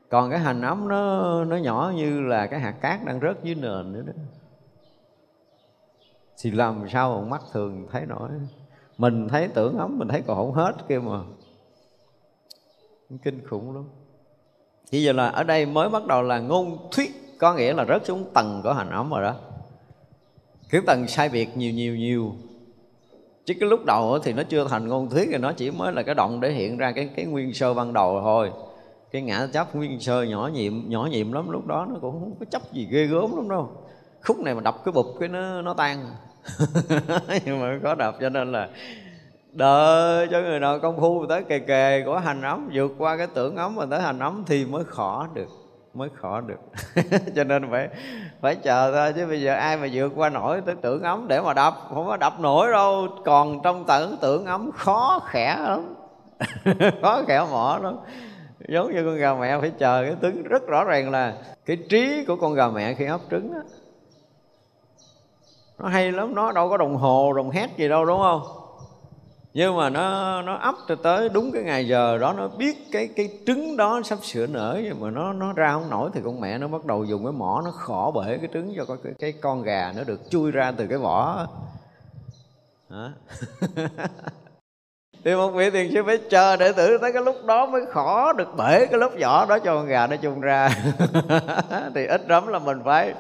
[0.10, 3.56] Còn cái hành ấm nó nó nhỏ như là cái hạt cát đang rớt dưới
[3.56, 4.14] nền nữa đó.
[6.42, 8.30] Thì làm sao mà mắt thường thấy nổi?
[8.98, 11.20] Mình thấy tưởng ấm, mình thấy còn không hết kia mà
[13.18, 13.84] kinh khủng lắm.
[14.92, 18.06] Bây giờ là ở đây mới bắt đầu là ngôn thuyết, có nghĩa là rớt
[18.06, 19.36] xuống tầng của hành ấm rồi đó.
[20.70, 22.34] Kiểu tầng sai biệt nhiều nhiều nhiều.
[23.46, 26.04] Chứ cái lúc đầu thì nó chưa thành ngôn thuyết thì nó chỉ mới là
[26.04, 28.52] cái động để hiện ra cái cái nguyên sơ ban đầu thôi.
[29.12, 32.36] Cái ngã chấp nguyên sơ nhỏ nhiệm nhỏ nhiệm lắm, lúc đó nó cũng không
[32.40, 33.70] có chấp gì ghê gớm lắm đâu.
[34.22, 36.06] Khúc này mà đập cái bụp cái nó nó tan.
[37.46, 38.70] Nhưng mà có đập cho nên là
[39.52, 43.28] đợi cho người nào công phu tới kề kề của hành ấm vượt qua cái
[43.34, 45.48] tưởng ấm mà tới hành ấm thì mới khó được
[45.94, 46.60] mới khó được.
[47.36, 47.90] Cho nên phải
[48.42, 51.42] phải chờ thôi chứ bây giờ ai mà vượt qua nổi tới tưởng ấm để
[51.42, 53.08] mà đập không có đập nổi đâu.
[53.26, 55.96] Còn trong tưởng tưởng ấm khó khẽ lắm.
[57.02, 57.96] Khó khẽ mỏ lắm.
[58.68, 61.34] Giống như con gà mẹ phải chờ cái tướng rất rõ ràng là
[61.66, 63.60] cái trí của con gà mẹ khi ấp trứng đó,
[65.80, 68.42] nó hay lắm nó đâu có đồng hồ đồng hét gì đâu đúng không?
[69.54, 73.10] Nhưng mà nó nó ấp cho tới đúng cái ngày giờ đó nó biết cái
[73.16, 76.42] cái trứng đó sắp sửa nở nhưng mà nó nó ra không nổi thì con
[76.42, 79.32] mẹ nó bắt đầu dùng cái mỏ nó khỏ bể cái trứng cho cái, cái
[79.32, 81.48] con gà nó được chui ra từ cái vỏ.
[85.24, 88.34] Thì một vị thiền sư phải chờ để tử tới cái lúc đó mới khó
[88.34, 90.70] được bể cái lớp vỏ đó cho con gà nó chung ra.
[91.96, 93.14] Thì ít lắm là mình phải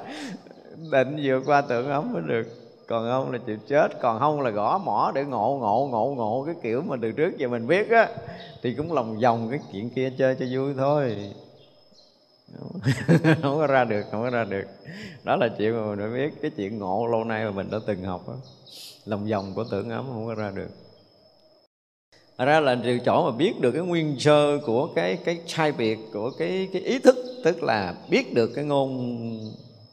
[0.91, 2.58] định vượt qua tượng ấm mới được
[2.89, 6.43] còn không là chịu chết, còn không là gõ mỏ để ngộ ngộ ngộ ngộ
[6.45, 8.09] cái kiểu mà từ trước giờ mình biết á,
[8.61, 11.17] thì cũng lòng vòng cái chuyện kia chơi cho vui thôi.
[13.41, 14.63] Không có ra được, không có ra được.
[15.23, 17.77] Đó là chuyện mà mình phải biết, cái chuyện ngộ lâu nay mà mình đã
[17.85, 18.33] từng học đó.
[19.05, 20.69] lòng vòng của tưởng ấm không có ra được.
[22.37, 25.99] Ra là từ chỗ mà biết được cái nguyên sơ của cái cái sai biệt,
[26.13, 29.19] của cái cái ý thức, tức là biết được cái ngôn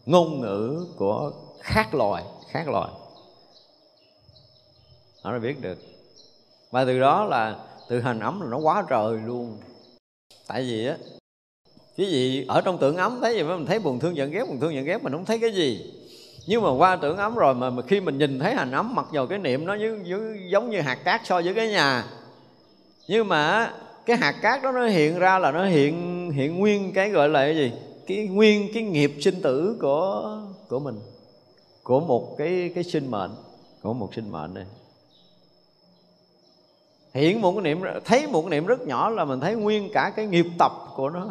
[0.06, 2.90] ngôn ngữ của khác loài khác loài.
[5.22, 5.78] Họ mới biết được.
[6.70, 7.56] Và từ đó là
[7.88, 9.58] từ hành ấm là nó quá trời luôn.
[10.46, 10.96] Tại vì á
[11.96, 14.60] cái gì ở trong tưởng ấm thấy gì mình thấy buồn thương giận ghét buồn
[14.60, 15.92] thương giận ghét mình không thấy cái gì.
[16.46, 19.06] Nhưng mà qua tưởng ấm rồi mà, mà khi mình nhìn thấy hành ấm mặc
[19.12, 22.04] dù cái niệm nó như, như, giống như hạt cát so với cái nhà.
[23.08, 23.72] Nhưng mà
[24.06, 27.40] cái hạt cát đó nó hiện ra là nó hiện hiện nguyên cái gọi là
[27.40, 27.72] cái gì?
[28.06, 30.38] Cái nguyên cái nghiệp sinh tử của
[30.68, 31.00] của mình
[31.86, 33.30] của một cái cái sinh mệnh
[33.82, 34.64] của một sinh mệnh này
[37.14, 40.12] hiện một cái niệm, thấy một cái niệm rất nhỏ là mình thấy nguyên cả
[40.16, 41.26] cái nghiệp tập của nó.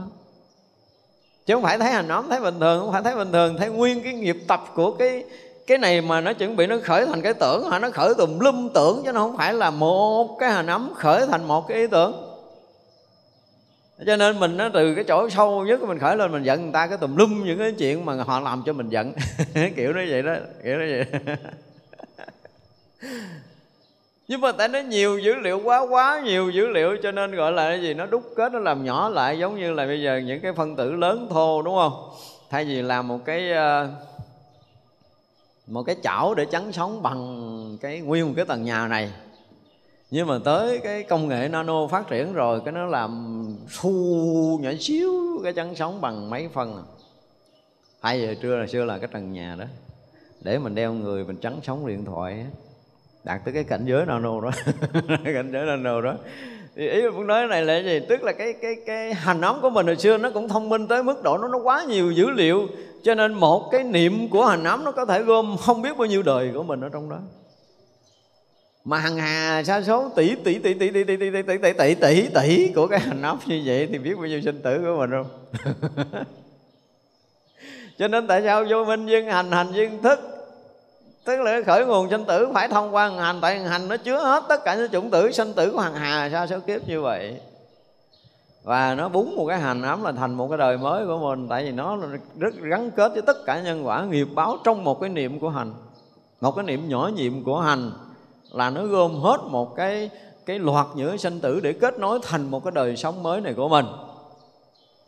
[1.45, 3.69] Chứ không phải thấy hành ấm thấy bình thường, không phải thấy bình thường, thấy
[3.69, 5.23] nguyên cái nghiệp tập của cái
[5.67, 7.79] cái này mà nó chuẩn bị nó khởi thành cái tưởng hả?
[7.79, 11.27] Nó khởi tùm lum tưởng chứ nó không phải là một cái hành ấm khởi
[11.27, 12.24] thành một cái ý tưởng
[14.05, 16.71] cho nên mình nó từ cái chỗ sâu nhất mình khởi lên, mình giận người
[16.73, 19.13] ta, cái tùm lum những cái chuyện mà họ làm cho mình giận.
[19.75, 21.05] Kiểu nó vậy đó, kiểu nó vậy.
[24.27, 27.51] Nhưng mà tại nó nhiều dữ liệu, quá quá nhiều dữ liệu, cho nên gọi
[27.51, 30.21] là cái gì, nó đúc kết, nó làm nhỏ lại, giống như là bây giờ
[30.25, 32.09] những cái phân tử lớn thô, đúng không?
[32.49, 33.89] Thay vì làm một cái ờ,
[35.67, 39.11] một cái chảo để chắn sóng bằng cái nguyên một cái tầng nhà này
[40.11, 43.43] nhưng mà tới cái công nghệ nano phát triển rồi, cái nó làm
[43.81, 45.11] thu nhỏ xíu,
[45.43, 46.83] cái chắn sóng bằng mấy phân
[48.01, 49.65] hai giờ trưa là xưa là cái trần nhà đó,
[50.41, 52.45] để mình đeo người, mình chắn sóng điện thoại
[53.23, 54.51] đạt tới cái cảnh giới nano đó.
[55.23, 56.15] Cảnh giới nano đó.
[56.75, 57.99] Thì ý mình muốn nói này là gì?
[58.09, 60.87] Tức là cái cái cái hành ống của mình hồi xưa nó cũng thông minh
[60.87, 62.67] tới mức độ nó nó quá nhiều dữ liệu.
[63.03, 66.05] Cho nên một cái niệm của hành ấm nó có thể gom không biết bao
[66.05, 67.17] nhiêu đời của mình ở trong đó
[68.86, 71.73] mà hằng hà sa số tỷ tỷ tỷ tỷ tỷ tỷ tỷ tỷ tỷ tỷ
[71.73, 74.79] tỷ tỷ tỷ của cái hành ốc như vậy thì biết bao nhiêu sinh tử
[74.79, 75.27] của mình không
[77.97, 80.19] cho nên tại sao vô minh duyên hành hành duyên thức
[81.23, 84.43] tức là khởi nguồn sinh tử phải thông qua hành tại hành nó chứa hết
[84.49, 87.39] tất cả những chủng tử sinh tử của hằng hà sa số kiếp như vậy
[88.63, 91.47] và nó búng một cái hành ấm là thành một cái đời mới của mình
[91.49, 91.97] tại vì nó
[92.39, 95.49] rất gắn kết với tất cả nhân quả nghiệp báo trong một cái niệm của
[95.49, 95.73] hành
[96.41, 97.91] một cái niệm nhỏ nhiệm của hành
[98.55, 100.09] là nó gom hết một cái
[100.45, 103.53] cái loạt những sinh tử để kết nối thành một cái đời sống mới này
[103.53, 103.85] của mình.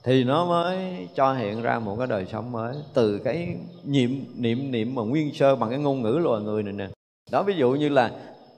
[0.03, 4.71] Thì nó mới cho hiện ra một cái đời sống mới từ cái niệm niệm
[4.71, 6.87] niệm mà nguyên sơ bằng cái ngôn ngữ loài người này nè.
[7.31, 8.11] Đó, ví dụ như là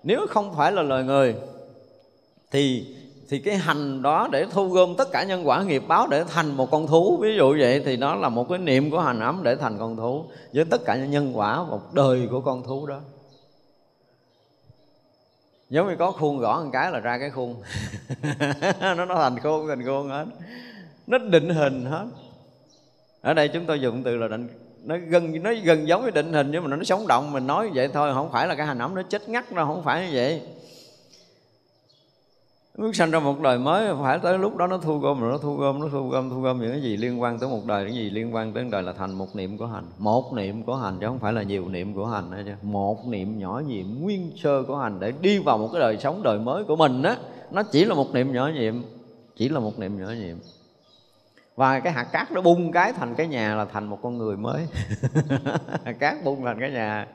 [0.03, 1.35] nếu không phải là loài người,
[2.51, 2.85] thì
[3.29, 6.57] thì cái hành đó để thu gom tất cả nhân quả nghiệp báo để thành
[6.57, 9.39] một con thú, ví dụ vậy, thì nó là một cái niệm của hành ấm
[9.43, 10.23] để thành con thú
[10.53, 12.99] với tất cả những nhân quả một đời của con thú đó
[15.69, 17.61] giống như có khuôn gõ một cái là ra cái khuôn.
[18.81, 20.25] Nó nó thành khuôn thành khuôn hết.
[21.07, 22.05] Nó định hình hết.
[23.21, 24.47] Ở đây chúng tôi dùng từ là định,
[24.83, 27.69] nó gần nó gần giống với định hình nhưng mà nó sống động, mình nói
[27.73, 30.11] vậy thôi, không phải là cái hành ấm nó chết ngắt đâu, không phải như
[30.13, 30.41] vậy.
[32.79, 35.37] Bước sanh ra một đời mới, phải tới lúc đó nó thu gom rồi, nó
[35.37, 37.85] thu gom, nó thu gom thu gom những cái gì liên quan tới một đời,
[37.85, 39.83] những gì liên quan tới một đời là thành một niệm của hành.
[39.97, 42.51] Một niệm của hành chứ không phải là nhiều niệm của hành nữa chứ.
[42.61, 46.23] Một niệm nhỏ nhiệm nguyên sơ của hành để đi vào một cái đời sống
[46.23, 47.17] đời mới của mình á,
[47.51, 48.75] nó chỉ là một niệm nhỏ nhiệm,
[49.35, 50.37] chỉ là một niệm nhỏ nhiệm.
[51.55, 54.37] Và cái hạt cát nó bung cái thành cái nhà là thành một con người
[54.37, 54.67] mới.
[55.85, 57.07] Hạt cát bung thành cái nhà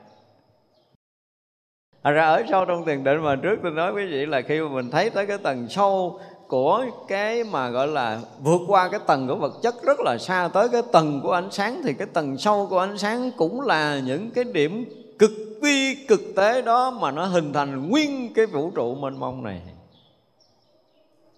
[2.05, 4.61] à, ra ở sâu trong tiền định mà trước tôi nói quý vị là khi
[4.61, 8.99] mà mình thấy tới cái tầng sâu của cái mà gọi là vượt qua cái
[9.07, 12.07] tầng của vật chất rất là xa tới cái tầng của ánh sáng thì cái
[12.13, 14.85] tầng sâu của ánh sáng cũng là những cái điểm
[15.19, 15.31] cực
[15.61, 19.61] vi cực tế đó mà nó hình thành nguyên cái vũ trụ mênh mông này.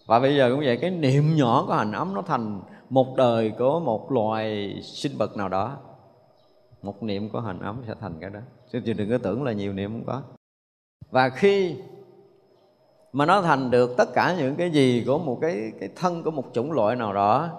[0.06, 3.52] Và bây giờ cũng vậy cái niệm nhỏ của hành ấm nó thành một đời
[3.60, 5.78] của một loài sinh vật nào đó.
[6.82, 8.40] Một niệm của hành ấm sẽ thành cái đó.
[8.72, 10.22] Chứ đừng có tưởng là nhiều niệm không có
[11.12, 11.76] và khi
[13.14, 16.32] mà nó thành được tất cả những cái gì của một cái cái thân của
[16.32, 17.50] một chủng loại nào đó,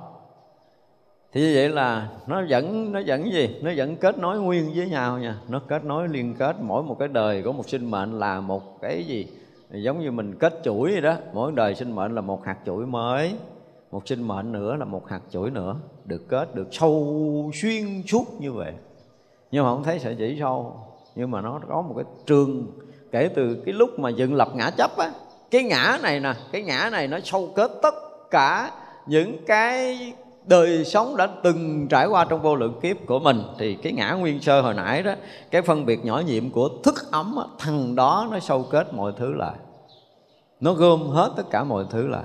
[1.33, 3.61] thì như vậy là nó vẫn nó vẫn gì?
[3.63, 5.39] Nó vẫn kết nối nguyên với nhau nha.
[5.49, 8.81] Nó kết nối liên kết mỗi một cái đời của một sinh mệnh là một
[8.81, 9.27] cái gì?
[9.71, 11.15] Giống như mình kết chuỗi vậy đó.
[11.33, 13.35] Mỗi đời sinh mệnh là một hạt chuỗi mới.
[13.91, 15.77] Một sinh mệnh nữa là một hạt chuỗi nữa.
[16.05, 18.73] Được kết, được sâu xuyên suốt như vậy.
[19.51, 20.77] Nhưng mà không thấy sợi chỉ sâu.
[21.15, 22.67] Nhưng mà nó có một cái trường
[23.13, 25.11] kể từ cái lúc mà dựng lập ngã chấp á
[25.51, 27.95] cái ngã này nè cái ngã này nó sâu kết tất
[28.31, 28.71] cả
[29.07, 29.99] những cái
[30.49, 33.43] đời sống đã từng trải qua trong vô lượng kiếp của mình.
[33.59, 35.15] Thì cái ngã nguyên sơ hồi nãy đó
[35.51, 39.13] cái phân biệt nhỏ nhiệm của thức ấm á, thằng đó nó sâu kết mọi
[39.17, 39.57] thứ lại.
[40.61, 42.25] Nó gom hết tất cả mọi thứ lại.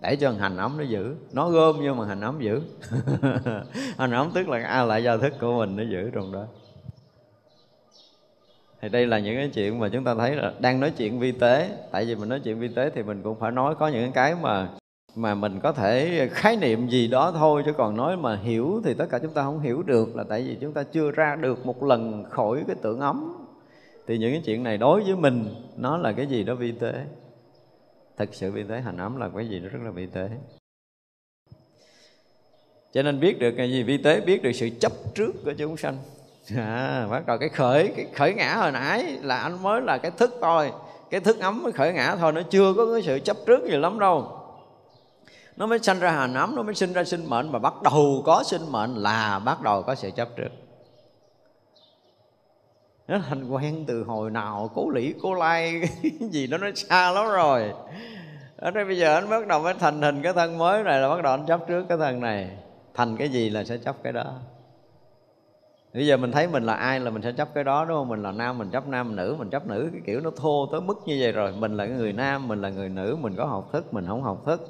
[0.00, 1.14] Để cho hành ấm nó giữ.
[1.32, 2.60] Nó gom nhưng mà hành ấm giữ.
[3.98, 6.44] Hành ấm tức là à, a lại do thức của mình nó giữ trong đó
[8.82, 11.32] thì đây là những cái chuyện mà chúng ta thấy là đang nói chuyện vi
[11.32, 11.70] tế.
[11.90, 14.34] Tại vì mình nói chuyện vi tế thì mình cũng phải nói có những cái
[14.34, 14.68] mà
[15.14, 17.62] mà mình có thể khái niệm gì đó thôi.
[17.66, 20.42] Chứ còn nói mà hiểu thì tất cả chúng ta không hiểu được là tại
[20.42, 23.46] vì chúng ta chưa ra được một lần khỏi cái tưởng ấm.
[24.06, 26.92] Thì những cái chuyện này đối với mình, nó là cái gì đó vi tế?
[28.16, 30.28] Thật sự vi tế hành ấm là cái gì đó rất là vi tế.
[32.92, 35.76] Cho nên biết được cái gì vi tế, biết được sự chấp trước của chúng
[35.76, 35.96] sanh
[36.56, 40.10] à, bắt đầu cái khởi cái khởi ngã hồi nãy là anh mới là cái
[40.10, 40.72] thức thôi.
[41.10, 43.76] Cái thức ấm mới khởi ngã thôi nó chưa có cái sự chấp trước gì
[43.76, 44.40] lắm đâu.
[45.56, 48.22] Nó mới sanh ra hành ấm nó mới sinh ra sinh mệnh mà bắt đầu
[48.26, 50.48] có sinh mệnh là bắt đầu có sự chấp trước.
[53.08, 55.82] Nó thành quen từ hồi nào cố lĩ cố lai
[56.30, 57.72] gì đó nó xa lắm rồi.
[58.56, 61.08] Ở đây bây giờ anh bắt đầu mới thành hình cái thân mới này là
[61.08, 62.50] bắt đầu anh chấp trước cái thân này.
[62.94, 64.34] Thành cái gì là sẽ chấp cái đó
[65.94, 68.08] bây giờ mình thấy mình là ai là mình sẽ chấp cái đó, đúng không?
[68.08, 70.66] Mình là nam, mình chấp nam mình nữ, mình chấp nữ, cái kiểu nó thô
[70.72, 71.52] tới mức như vậy rồi.
[71.52, 74.42] Mình là người nam, mình là người nữ, mình có học thức, mình không học
[74.46, 74.60] thức.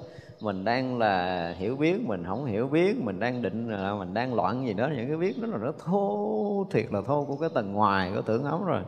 [0.40, 4.34] Mình đang là hiểu biết, mình không hiểu biết, mình đang định là mình đang
[4.34, 4.88] loạn gì đó.
[4.96, 8.22] Những cái biết đó là nó thô, thiệt là thô của cái tầng ngoài, của
[8.22, 8.82] tưởng ống rồi.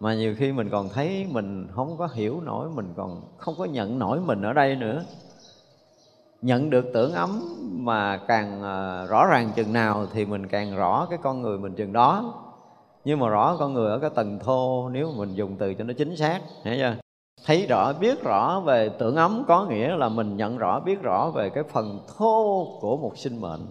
[0.00, 3.64] Mà nhiều khi mình còn thấy mình không có hiểu nổi, mình còn không có
[3.64, 5.04] nhận nổi mình ở đây nữa
[6.42, 11.06] nhận được tưởng ấm mà càng ờ, rõ ràng chừng nào thì mình càng rõ
[11.10, 12.34] cái con người mình chừng đó.
[13.04, 15.84] Nhưng mà rõ con người ở cái tầng thô, nếu mà mình dùng từ cho
[15.84, 16.96] nó chính xác, hiểu chưa?
[17.46, 21.30] Thấy rõ, biết rõ về tưởng ấm có nghĩa là mình nhận rõ, biết rõ
[21.34, 23.66] về cái phần thô của một sinh mệnh,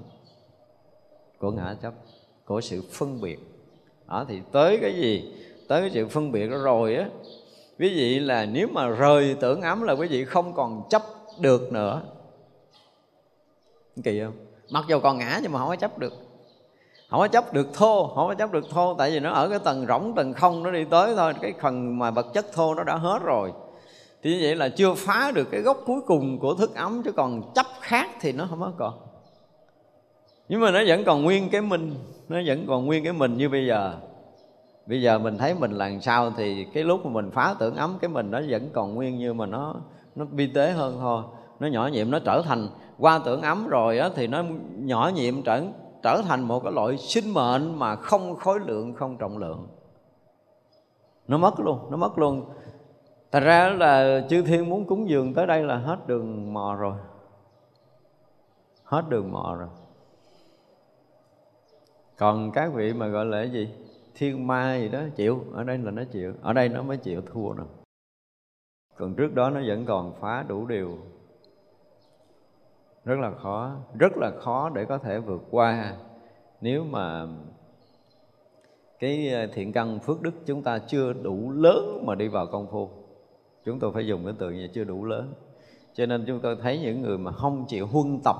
[1.40, 1.94] của ngã chấp,
[2.46, 3.40] của sự phân biệt.
[4.08, 5.34] Đó, thì tới cái gì?
[5.68, 7.06] Tới cái sự phân biệt đó rồi á.
[7.80, 11.02] Quý vị là nếu mà rời tưởng ấm là quý vị không còn chấp
[11.40, 12.02] được nữa
[14.02, 14.34] kỳ không?
[14.70, 16.14] Mặc dù còn ngã nhưng mà không có chấp được.
[17.10, 19.60] Không có chấp được thô, không có chấp được thô, tại vì nó ở cái
[19.60, 21.34] tầng rỗng, tầng không nó đi tới thôi.
[21.42, 23.54] Cái phần mà vật chất thô nó đã hết rồi.
[24.24, 27.12] Thì như vậy là chưa phá được cái gốc cuối cùng của thức ấm, chứ
[27.12, 28.94] còn chấp khác thì nó không có còn.
[30.50, 31.96] Nhưng mà nó vẫn còn nguyên cái mình,
[32.30, 33.94] nó vẫn còn nguyên cái mình như bây giờ.
[34.86, 37.98] Bây giờ mình thấy mình làm sao thì cái lúc mà mình phá tưởng ấm,
[38.02, 39.76] cái mình nó vẫn còn nguyên như mà nó
[40.16, 41.24] nó vi tế hơn thôi.
[41.60, 42.68] Nó nhỏ nhiệm, nó trở thành
[43.00, 44.44] qua tưởng ấm rồi á, thì nó
[44.76, 45.64] nhỏ nhiệm trở
[46.04, 49.68] trở thành một cái loại sinh mệnh mà không khối lượng không trọng lượng.
[51.28, 52.46] Nó mất luôn nó mất luôn.
[53.32, 56.94] Thật ra là chư thiên muốn cúng dường tới đây là hết đường mò rồi.
[58.84, 59.70] Hết đường mò rồi.
[62.18, 63.70] Còn các vị mà gọi là cái gì?
[64.16, 65.44] Thiên ma gì đó chịu.
[65.54, 66.34] Ở đây là nó chịu.
[66.42, 67.68] Ở đây nó mới chịu thua rồi
[69.00, 70.98] còn trước đó nó vẫn còn phá đủ điều
[73.06, 75.94] rất là khó, rất là khó để có thể vượt qua.
[76.62, 77.28] Nếu mà
[79.00, 82.68] cái ờ, thiện căn phước đức chúng ta chưa đủ lớn mà đi vào công
[82.72, 82.90] phu,
[83.66, 85.34] chúng tôi phải dùng cái từ như chưa đủ lớn.
[85.94, 88.36] Cho nên chúng tôi thấy những người mà không chịu huân tập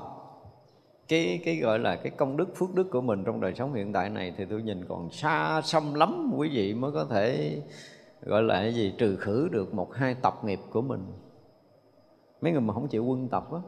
[1.10, 3.92] cái cái gọi là cái công đức, phước đức của mình trong đời sống hiện
[3.92, 6.32] tại này thì tôi nhìn còn xa xăm lắm.
[6.36, 7.56] Quý vị mới có thể
[8.22, 11.06] gọi là cái gì, trừ khử được một hai tập nghiệp của mình.
[12.40, 13.58] Mấy người mà không chịu quân tập á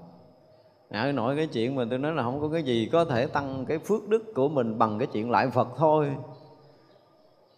[0.92, 3.64] ngại nói cái chuyện mà tôi nói là không có cái gì có thể tăng
[3.68, 6.10] cái phước đức của mình bằng cái chuyện lại Phật thôi.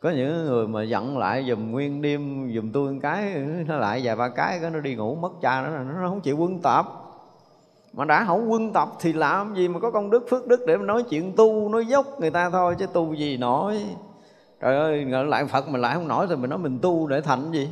[0.00, 3.34] Có những người mà giận lại dùm nguyên đêm dùm tôi một cái,
[3.68, 6.36] nó lại vài ba cái cái nó đi ngủ mất cha nó nó không chịu
[6.36, 6.86] quân tập.
[7.92, 10.76] Mà đã không quân tập thì làm gì mà có công đức phước đức để
[10.76, 13.80] mà nói chuyện tu, nói dốc người ta thôi, chứ tu gì nổi.
[14.60, 17.52] Trời ơi lại phật mình lại không nổi thì mình nói mình tu để thành
[17.52, 17.68] gì?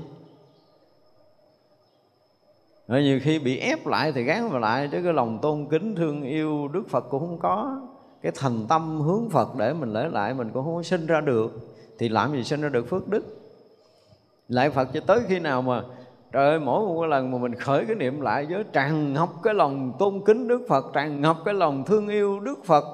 [2.92, 5.94] Rồi nhiều khi bị ép lại thì gán vào lại, chứ cái lòng tôn kính,
[5.94, 7.80] thương yêu đức phật cũng không có.
[8.22, 11.20] Cái thành tâm hướng phật để mình lấy lại, mình cũng không có sinh ra
[11.20, 11.52] được.
[11.98, 13.24] Thì làm gì sinh ra được phước đức?
[14.48, 15.82] Lại phật cho tới khi nào mà
[16.32, 19.54] trời ơi, mỗi một lần mà mình khởi cái niệm lại với tràn ngập cái
[19.54, 22.84] lòng tôn kính đức phật, tràn ngập cái lòng thương yêu đức phật,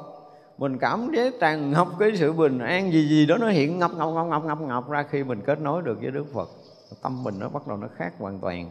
[0.58, 3.90] mình cảm thấy tràn ngập cái sự bình an gì gì đó nó hiện ngập
[3.96, 6.48] ngập ngập ngập ngập ngập ra khi mình kết nối được với đức phật.
[7.02, 8.66] Tâm mình nó bắt đầu nó khác hoàn toàn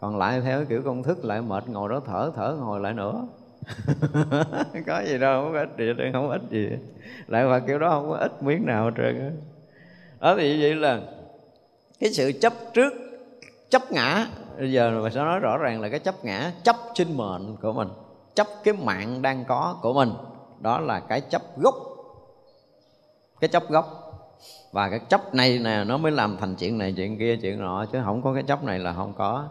[0.00, 3.26] còn lại theo kiểu công thức lại mệt ngồi đó thở thở ngồi lại nữa.
[4.86, 6.68] Có gì đâu, không có ích gì không ít gì
[7.26, 9.42] lại và kiểu đó không có ít miếng nào hết trơn
[10.20, 11.00] đó, thì vậy là
[12.00, 12.92] cái sự chấp trước,
[13.70, 14.26] chấp ngã,
[14.58, 17.72] bây giờ mà sẽ nói rõ ràng là cái chấp ngã, chấp sinh mệnh của
[17.72, 17.88] mình,
[18.34, 20.10] chấp cái mạng đang có của mình,
[20.60, 21.74] đó là cái chấp gốc.
[23.40, 24.00] Cái chấp gốc.
[24.72, 27.84] Và cái chấp này nè, nó mới làm thành chuyện này, chuyện kia, chuyện nọ,
[27.92, 29.48] chứ không có cái chấp này là không có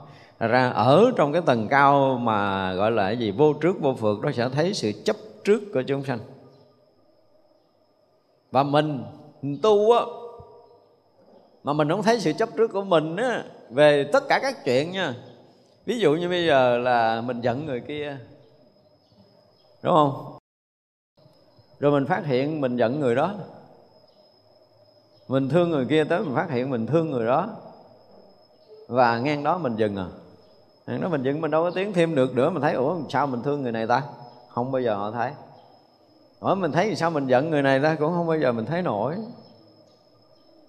[0.48, 4.22] ra ở trong cái tầng cao mà gọi là cái gì vô trước vô phượt
[4.22, 6.20] đó sẽ thấy sự chấp trước của chúng sanh.
[8.52, 9.04] Và mình,
[9.42, 10.02] mình tu á
[11.64, 14.92] mà mình không thấy sự chấp trước của mình á về tất cả các chuyện
[14.92, 15.16] nha.
[15.86, 18.18] Ví dụ như bây giờ là mình giận người kia
[19.84, 20.38] đúng không?
[21.80, 23.36] Rồi mình phát hiện mình giận người đó.
[25.28, 27.50] Mình thương người kia tới mình phát hiện mình thương người đó.
[28.88, 30.08] Và ngang đó mình dừng à
[30.88, 33.42] nó mình dừng mình đâu có tiến thêm được nữa, mình thấy, ủa, sao mình
[33.44, 34.02] thương người này ta?
[34.50, 35.32] Không bao giờ họ thấy.
[36.40, 37.96] Ủa, mình thấy sao mình giận người này ta?
[37.96, 39.16] Cũng không bao giờ mình thấy nổi.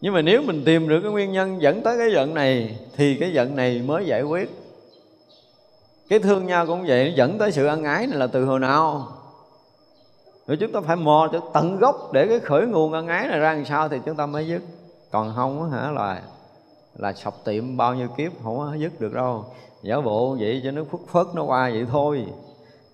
[0.01, 3.17] Nhưng mà nếu mình tìm được cái nguyên nhân dẫn tới cái giận này, thì
[3.21, 4.51] cái giận này mới giải quyết.
[6.09, 9.09] Cái thương nhau cũng vậy dẫn tới sự ân ái này là từ hồi nào?
[10.47, 13.39] Rồi chúng ta phải mò cho tận gốc để cái khởi nguồn ân ái này
[13.39, 14.62] ra làm sao thì chúng ta mới dứt.
[15.11, 16.23] Còn không hả, là
[16.97, 19.45] là sọc tiệm bao nhiêu kiếp không có dứt được đâu
[19.85, 22.24] giả bộ vậy cho nó phất phất nó qua vậy thôi.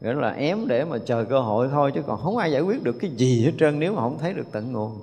[0.01, 2.83] Nghĩa là ém để mà chờ cơ hội thôi, chứ còn không ai giải quyết
[2.83, 5.01] được cái gì hết trơn nếu mà không thấy được tận nguồn.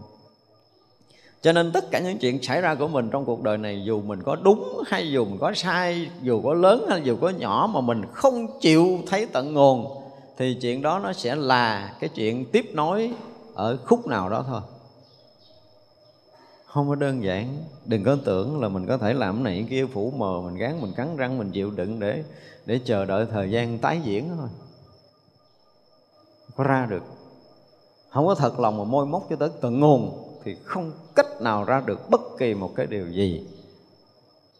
[1.41, 4.01] Cho nên tất cả những chuyện xảy ra của mình trong cuộc đời này, dù
[4.01, 7.69] mình có đúng hay dù mình có sai, dù có lớn hay dù có nhỏ
[7.73, 9.87] mà mình không chịu thấy tận nguồn,
[10.37, 13.11] thì chuyện đó nó sẽ là cái chuyện tiếp nối
[13.53, 14.61] ở khúc nào đó thôi
[16.77, 17.63] không có đơn giản.
[17.85, 20.93] Đừng có tưởng là mình có thể làm này kia, phủ mờ, mình gán, mình
[20.95, 22.23] cắn răng, mình chịu đựng để
[22.65, 24.47] để chờ đợi thời gian tái diễn thôi.
[26.55, 27.03] Có ra được.
[28.09, 31.63] Không có thật lòng mà môi móc cho tới tận nguồn thì không cách nào
[31.63, 33.47] ra được bất kỳ một cái điều gì.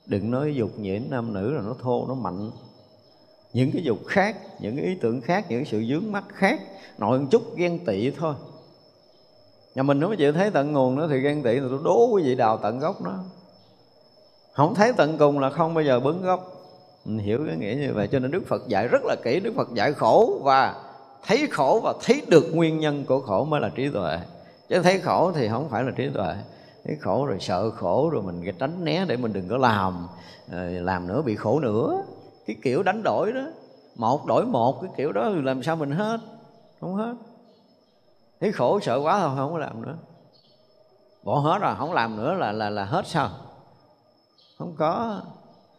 [0.05, 2.51] Đừng nói dục nhiễm nam nữ là nó thô, nó mạnh.
[3.53, 6.61] Những cái dục khác, những cái ý tưởng khác, những cái sự dướng mắt khác,
[6.97, 8.35] nội một chút ghen tị thôi
[9.77, 12.07] nhà mình nếu mà chịu thấy tận nguồn nữa thì ghen tị là tôi đố
[12.07, 13.11] quý vị đào tận gốc nó
[14.53, 16.51] không thấy tận cùng là không bao giờ bứng gốc.
[17.05, 19.39] Mình hiểu cái nghĩa như vậy, cho nên đức phật dạy rất là kỹ.
[19.39, 20.75] Đức phật dạy khổ và
[21.27, 24.17] thấy khổ và thấy được nguyên nhân của khổ mới là trí tuệ.
[24.69, 26.35] Chứ thấy khổ thì không phải là trí tuệ.
[26.85, 30.07] Thấy khổ rồi sợ khổ rồi mình tránh né để mình đừng có làm
[30.51, 32.03] ờ, làm nữa, bị khổ nữa.
[32.47, 33.45] Cái kiểu đánh đổi đó,
[33.95, 36.19] một đổi một cái kiểu đó làm sao mình hết?
[36.81, 37.13] Không hết
[38.39, 39.95] thấy khổ sợ quá thôi, không có làm nữa.
[41.23, 43.29] Bỏ hết rồi, không làm nữa là là là hết sao?
[44.57, 45.21] Không có.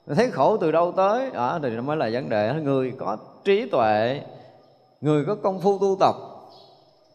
[0.06, 1.30] Thấy khổ từ đâu tới?
[1.30, 2.54] Đó, thì nó mới là vấn đề.
[2.54, 4.22] Người có trí tuệ,
[5.00, 6.14] người có công phu tu tập,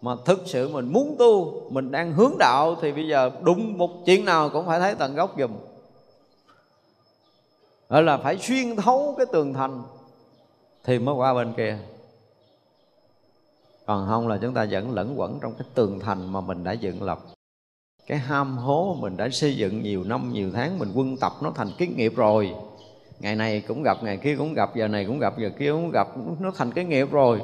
[0.01, 3.89] mà thực sự mình muốn tu, mình đang hướng đạo, thì bây giờ đụng một
[4.05, 5.51] chuyện nào cũng phải thấy tận gốc dùm.
[7.89, 9.83] Gọi là phải xuyên thấu cái tường thành,
[10.83, 11.77] thì mới qua bên kia
[13.85, 16.71] còn không là chúng ta vẫn lẫn quẩn trong cái tường thành mà mình đã
[16.71, 17.19] dựng lập.
[18.07, 21.51] Cái ham hố mình đã xây dựng nhiều năm, nhiều tháng, mình quân tập nó
[21.55, 22.53] thành cái nghiệp rồi.
[23.19, 25.91] Ngày này cũng gặp, ngày kia cũng gặp, giờ này cũng gặp, giờ kia cũng
[25.91, 26.07] gặp,
[26.39, 27.41] nó thành cái nghiệp rồi.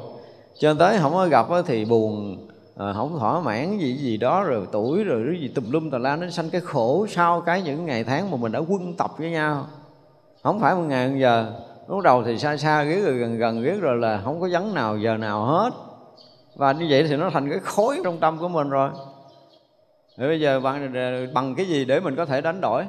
[0.58, 2.38] Cho tới không có gặp thì buồn
[2.76, 5.98] ờ, không thỏa mãn gì gì đó, rồi tuổi, rồi cái gì tùm lum tà
[5.98, 9.10] la, nó sanh cái khổ sau cái những ngày tháng mà mình đã quân tập
[9.18, 9.66] với nhau.
[10.42, 11.52] Không phải một ngày, một giờ.
[11.88, 14.74] Lúc đầu thì xa xa ghế rồi, gần gần ghế rồi là không có vắng
[14.74, 15.70] nào, giờ nào hết
[16.60, 18.90] và như vậy thì nó thành cái khối trong tâm của mình rồi.
[20.18, 22.84] Thì bây giờ bằng ờ, bằng cái gì để mình có thể đánh đổi?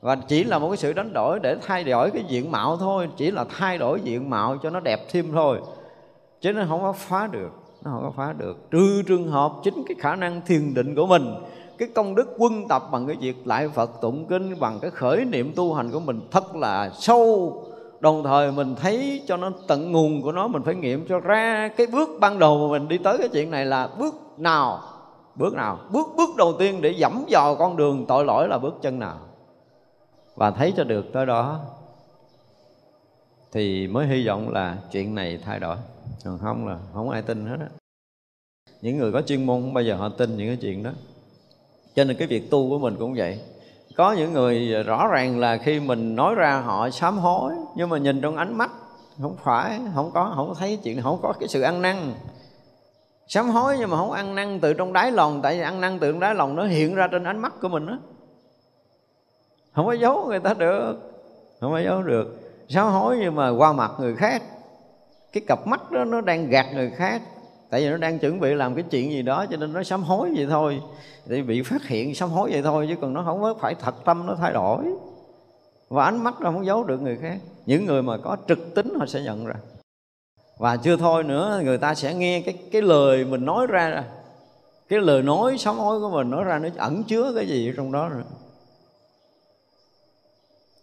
[0.00, 3.08] Và chỉ là một cái sự đánh đổi để thay đổi cái diện mạo thôi,
[3.16, 5.60] chỉ là thay đổi diện mạo cho nó đẹp thêm thôi.
[6.40, 7.50] Chứ nó không có phá được,
[7.84, 8.70] nó không có phá được.
[8.70, 11.34] Trừ trường hợp chính cái khả năng thiền định của mình,
[11.78, 15.24] cái công đức quân tập bằng cái việc lại Phật tụng kinh, bằng cái khởi
[15.24, 17.62] niệm tu hành của mình thật là sâu
[18.00, 21.68] đồng thời mình thấy cho nó tận nguồn của nó, mình phải nghiệm cho ra
[21.76, 24.82] cái bước ban đầu mà mình đi tới cái chuyện này là bước nào?
[25.34, 25.78] Bước nào?
[25.92, 29.18] Bước bước đầu tiên để dẫm vào con đường tội lỗi là bước chân nào?
[30.34, 31.60] Và thấy cho được tới đó,
[33.52, 35.76] thì mới hy vọng là chuyện này thay đổi.
[36.24, 37.68] Còn không là không ai tin hết á.
[38.80, 40.90] Những người có chuyên môn không bao giờ họ tin những cái chuyện đó.
[41.94, 43.40] Cho nên cái việc tu của mình cũng vậy
[43.96, 47.98] có những người rõ ràng là khi mình nói ra họ sám hối, nhưng mà
[47.98, 48.70] nhìn trong ánh mắt,
[49.22, 52.12] không phải, không có, không thấy chuyện, không có cái sự ăn năn.
[53.28, 55.98] Sám hối nhưng mà không ăn năn từ trong đáy lòng, tại vì ăn năn
[55.98, 57.98] từ trong đáy lòng nó hiện ra trên ánh mắt của mình đó
[59.76, 60.96] không có giấu người ta được,
[61.60, 62.40] không có giấu được.
[62.68, 64.42] Sám hối nhưng mà qua mặt người khác,
[65.32, 67.22] cái cặp mắt đó nó đang gạt người khác
[67.70, 70.02] tại vì nó đang chuẩn bị làm cái chuyện gì đó cho nên nó sám
[70.02, 70.80] hối vậy thôi.
[71.28, 73.94] Thì bị phát hiện sám hối vậy thôi chứ còn nó không có phải thật
[74.04, 74.84] tâm nó thay đổi.
[75.88, 77.38] Và ánh mắt nó không giấu được người khác.
[77.66, 79.54] Những người mà có trực tính họ sẽ nhận ra.
[80.58, 84.04] Và chưa thôi nữa, người ta sẽ nghe cái cái lời mình nói ra.
[84.88, 87.92] Cái lời nói sám hối của mình nói ra nó ẩn chứa cái gì trong
[87.92, 88.22] đó rồi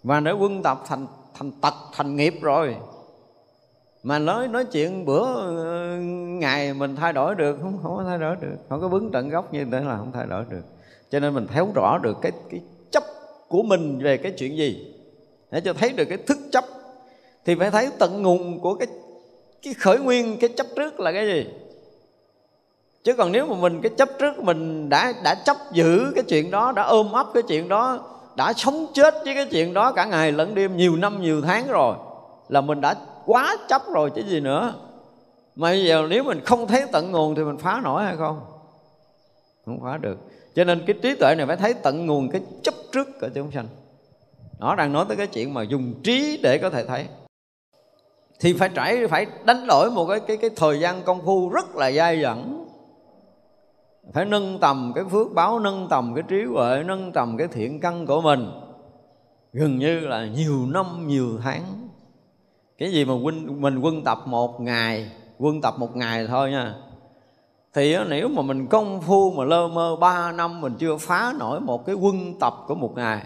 [0.04, 2.76] và để quân tập thành thành tật, thành nghiệp rồi
[4.04, 5.98] mà nói nói chuyện bữa ờ,
[6.40, 8.56] ngày mình thay đổi được, không không có thay đổi được.
[8.70, 10.64] Không có bứng tận gốc như thế là không thay đổi được.
[11.12, 13.04] Cho nên mình thấu rõ được cái cái chấp
[13.48, 14.96] của mình về cái chuyện gì.
[15.52, 16.66] Để cho thấy được cái thức chấp.
[17.46, 18.88] Thì phải thấy tận nguồn của cái
[19.62, 21.48] cái khởi nguyên, cái chấp trước là cái gì?
[23.04, 26.52] Chứ còn nếu mà mình, cái chấp trước mình đã đã chấp giữ cái chuyện
[26.52, 28.00] đó, đã ôm ấp cái chuyện đó,
[28.36, 31.68] đã sống chết với cái chuyện đó cả ngày lẫn đêm, nhiều năm, nhiều tháng
[31.68, 31.96] rồi,
[32.50, 32.96] là mình đã
[33.26, 34.74] quá chấp rồi chứ gì nữa.
[35.56, 38.40] Mà bây giờ nếu mình không thấy tận nguồn thì mình phá nổi hay không?
[39.66, 40.18] Không phá được.
[40.56, 43.52] Cho nên cái trí tuệ này phải thấy tận nguồn cái chấp trước của chúng
[43.52, 43.68] sanh.
[44.60, 47.06] Nó đang nói tới cái chuyện mà dùng trí để có thể thấy.
[48.40, 51.76] Thì phải trải, phải đánh đổi một cái cái cái thời gian công phu rất
[51.76, 52.66] là dai dẳng.
[54.14, 57.80] Phải nâng tầm cái phước báo, nâng tầm cái trí huệ, nâng tầm cái thiện
[57.80, 58.52] căn của mình.
[59.54, 61.90] Gần như là nhiều năm, nhiều tháng
[62.78, 66.76] cái gì mà quân mình quân tập một ngày, quân tập một ngày thôi nha.
[67.74, 71.60] Thì nếu mà mình công phu mà lơ mơ ba năm, mình chưa phá nổi
[71.60, 73.22] một cái quân tập của một ngày.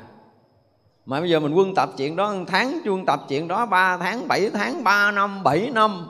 [1.05, 3.97] Mà bây giờ mình quân tập chuyện đó, một tháng quân tập chuyện đó, ba
[3.97, 6.07] tháng, bảy tháng, ba năm, bảy năm.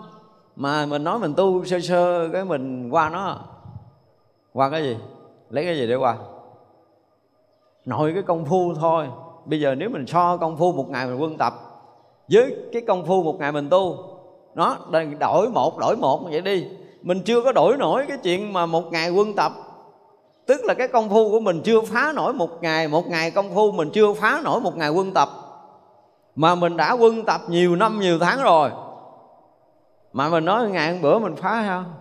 [0.55, 3.39] Mà mình nói mình tu sơ sơ cái mình qua nó.
[4.53, 4.97] Qua cái gì?
[5.49, 6.17] Lấy cái gì để qua?
[7.85, 9.07] Nội cái công phu thôi.
[9.45, 11.53] Bây giờ nếu mình so công phu một ngày mình quân tập
[12.31, 13.97] với cái công phu một ngày mình tu.
[14.55, 14.77] Nó
[15.19, 16.67] đổi một đổi một vậy đi.
[17.01, 19.51] Mình chưa có đổi nổi cái chuyện mà một ngày quân tập.
[20.45, 23.55] Tức là cái công phu của mình chưa phá nổi một ngày một ngày công
[23.55, 25.29] phu mình chưa phá nổi một ngày quân tập.
[26.35, 28.69] Mà mình đã quân tập nhiều năm, nhiều tháng rồi.
[30.13, 31.93] Mà mình nói ngày hôm bữa mình phá không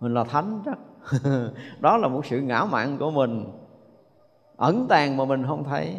[0.00, 0.72] mình là thánh đó.
[1.80, 3.44] Đó là một sự ngã mạn của mình.
[4.56, 5.96] Ẩn tàng mà mình không thấy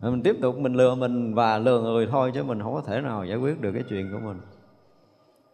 [0.00, 3.00] mình tiếp tục, mình lừa mình và lừa người thôi chứ mình không có thể
[3.00, 4.40] nào giải quyết được cái chuyện của mình.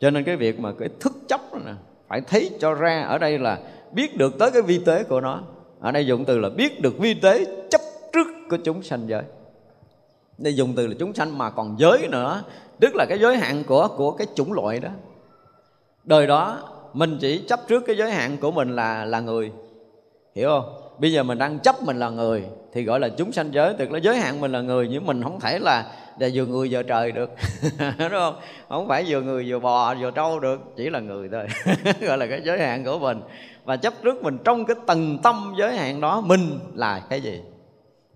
[0.01, 1.73] Cho nên cái việc mà cái thức chấp nè,
[2.09, 3.59] phải thấy cho ra ở đây là
[3.93, 5.41] biết được tới cái vi tế của nó.
[5.81, 7.81] Ở đây dùng từ là biết được vi tế chấp
[8.13, 9.23] trước của chúng sanh giới.
[10.39, 12.43] Đây dùng từ là chúng sanh mà còn giới nữa,
[12.81, 14.89] tức là cái giới hạn của của cái chủng loại đó.
[16.05, 19.53] Đời đó, mình chỉ chấp trước cái giới hạn của mình là là người.
[20.35, 20.82] Hiểu không?
[21.03, 23.75] Bây giờ mình đang chấp mình là người, thì gọi là chúng sanh giới.
[23.75, 26.69] Tức là giới hạn mình là người, nhưng mình không thể là là vừa người
[26.71, 27.31] vừa trời được.
[27.99, 28.35] Đúng không?
[28.69, 31.47] Không phải vừa người vừa bò vừa trâu được, chỉ là người thôi.
[32.01, 33.21] Gọi là cái giới hạn của mình.
[33.65, 37.41] Và chấp trước mình trong cái tầng tâm giới hạn đó, mình là cái gì?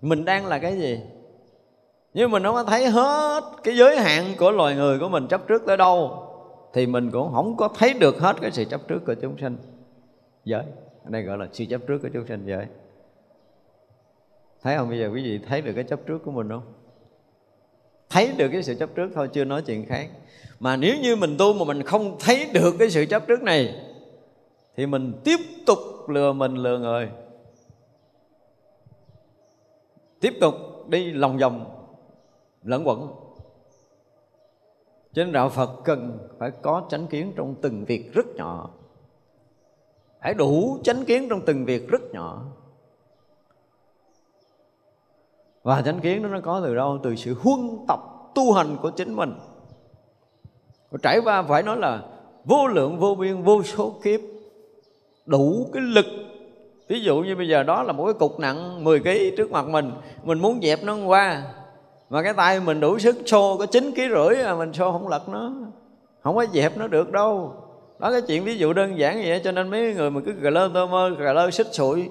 [0.03, 1.01] Mình đang là cái gì?
[2.15, 5.49] Nhưng mình không có thấy hết cái giới hạn của loài người của mình chấp
[5.49, 6.23] trước tới đâu,
[6.75, 9.57] thì mình cũng không có thấy được hết cái sự chấp trước của chúng sanh
[10.45, 10.63] giới
[11.07, 12.67] ở đây gọi là sự chấp trước của chúng sanh giới.
[14.63, 14.89] Thấy không?
[14.89, 16.73] Bây giờ quý vị thấy được cái chấp trước của mình không?
[18.11, 20.11] Thấy được cái sự chấp trước thôi, chưa nói chuyện khác.
[20.61, 23.75] Mà nếu như mình tu mà mình không thấy được cái sự chấp trước này,
[24.77, 25.37] thì mình tiếp
[25.67, 25.79] tục
[26.09, 27.11] lừa mình lừa người.
[30.21, 30.55] Tiếp tục
[30.89, 31.87] đi lòng vòng,
[32.63, 33.09] lẫn quẩn.
[35.13, 38.71] Cho nên đạo Phật cần phải có chánh kiến trong từng việc rất nhỏ.
[40.27, 42.43] Phải đủ chánh kiến trong từng việc rất nhỏ.
[45.63, 46.99] Và chánh kiến đó nó có từ đâu?
[47.03, 48.01] Từ sự huân tập
[48.35, 49.35] tu hành của chính mình.
[51.03, 52.03] Trải qua phải nói là
[52.45, 54.21] vô lượng, vô biên, vô số kiếp,
[55.27, 56.07] Đủ cái lực.
[56.89, 59.69] Ví dụ như bây giờ đó là một cái cục nặng 10 kg trước mặt
[59.69, 61.43] mình Mình muốn dẹp nó qua,
[62.11, 65.09] mà cái tay mình đủ sức xô, có chín ký rưỡi mà mình xô không
[65.09, 65.53] lật nó.
[66.23, 67.55] Không có dẹp nó được đâu
[67.99, 70.51] đó cái chuyện ví dụ đơn giản vậy cho nên mấy người mà cứ cà
[70.51, 72.09] lơ tơ mơ cà lơ xích sụi.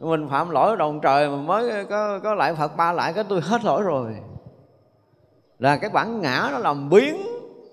[0.00, 3.40] Mình phạm lỗi đồng trời mà mới có có lại phật, ba lại cái tôi
[3.40, 4.12] hết lỗi rồi.
[5.58, 7.16] Là cái bản ngã nó làm biến,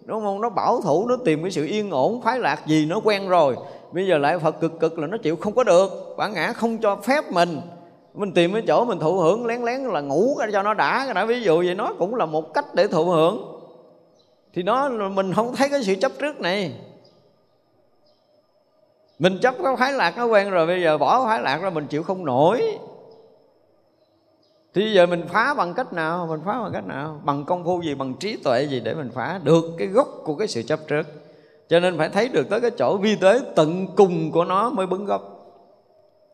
[0.05, 0.41] đúng không?
[0.41, 3.55] Nó bảo thủ, nó tìm cái sự yên ổn, khoái lạc gì nó quen rồi.
[3.91, 5.89] Bây giờ lại phật cực cực là nó chịu không có được.
[6.17, 7.61] Bản ngã không cho phép mình.
[8.13, 11.03] Mình tìm cái chỗ mình thụ hưởng, lén lén là ngủ cho nó đã.
[11.05, 13.59] Cái đã ví dụ vậy, nó cũng là một cách để thụ hưởng.
[14.53, 16.71] Thì nó, mình không thấy cái sự chấp trước này
[19.19, 21.87] mình chấp cái khoái lạc nó quen rồi, bây giờ bỏ khoái lạc ra mình
[21.87, 22.77] chịu không nổi.
[24.73, 26.27] Thì giờ mình phá bằng cách nào?
[26.29, 27.21] Mình phá bằng cách nào?
[27.23, 30.35] Bằng công phu gì, bằng trí tuệ gì để mình phá được cái gốc của
[30.35, 31.07] cái sự chấp trước.
[31.69, 34.87] Cho nên phải thấy được tới cái chỗ vi tế tận cùng của nó mới
[34.87, 35.21] bứng gốc.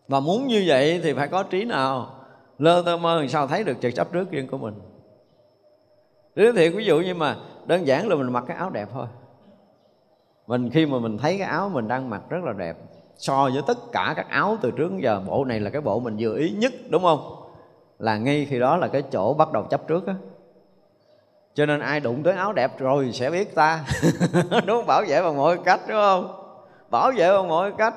[0.07, 2.15] Và muốn như vậy thì phải có trí nào?
[2.57, 4.73] Lơ tơ mơ sao thấy được sự chấp trước riêng của mình?
[6.35, 9.05] Giới thì ví dụ như mà đơn giản là mình mặc cái áo đẹp thôi.
[10.49, 12.77] Mình khi mà mình thấy cái áo mình đang mặc rất là đẹp,
[13.17, 15.99] So với tất cả các áo từ trước đến giờ, Bộ này là cái bộ
[15.99, 17.35] mình vừa ý nhất, đúng không?
[17.99, 20.15] Là ngay khi đó là cái chỗ bắt đầu chấp trước á.
[21.53, 23.85] Cho nên ai đụng tới áo đẹp rồi sẽ biết ta.
[24.65, 26.55] Đúng không bảo vệ bằng mọi cách, đúng không?
[26.89, 27.95] Bảo vệ bằng mọi cách.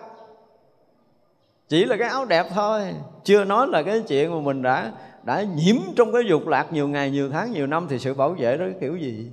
[1.68, 2.94] Chỉ là cái áo đẹp thôi.
[3.24, 4.92] Chưa nói là cái chuyện mà mình đã
[5.22, 8.34] đã nhiễm trong cái dục lạc nhiều ngày, nhiều tháng, nhiều năm thì sự bảo
[8.38, 9.30] vệ đó kiểu gì?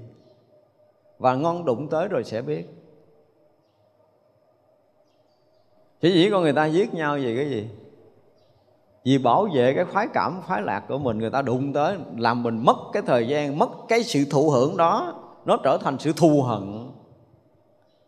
[1.17, 2.78] Và ngon đụng tới rồi sẽ biết.
[6.01, 7.67] Chỉ dĩ con người ta giết nhau vì cái gì?
[9.05, 12.43] Vì bảo vệ cái khoái cảm, khoái lạc của mình, người ta đụng tới, làm
[12.43, 15.13] mình mất cái thời gian, mất cái sự thụ hưởng đó.
[15.45, 16.89] Nó trở thành sự thù hận.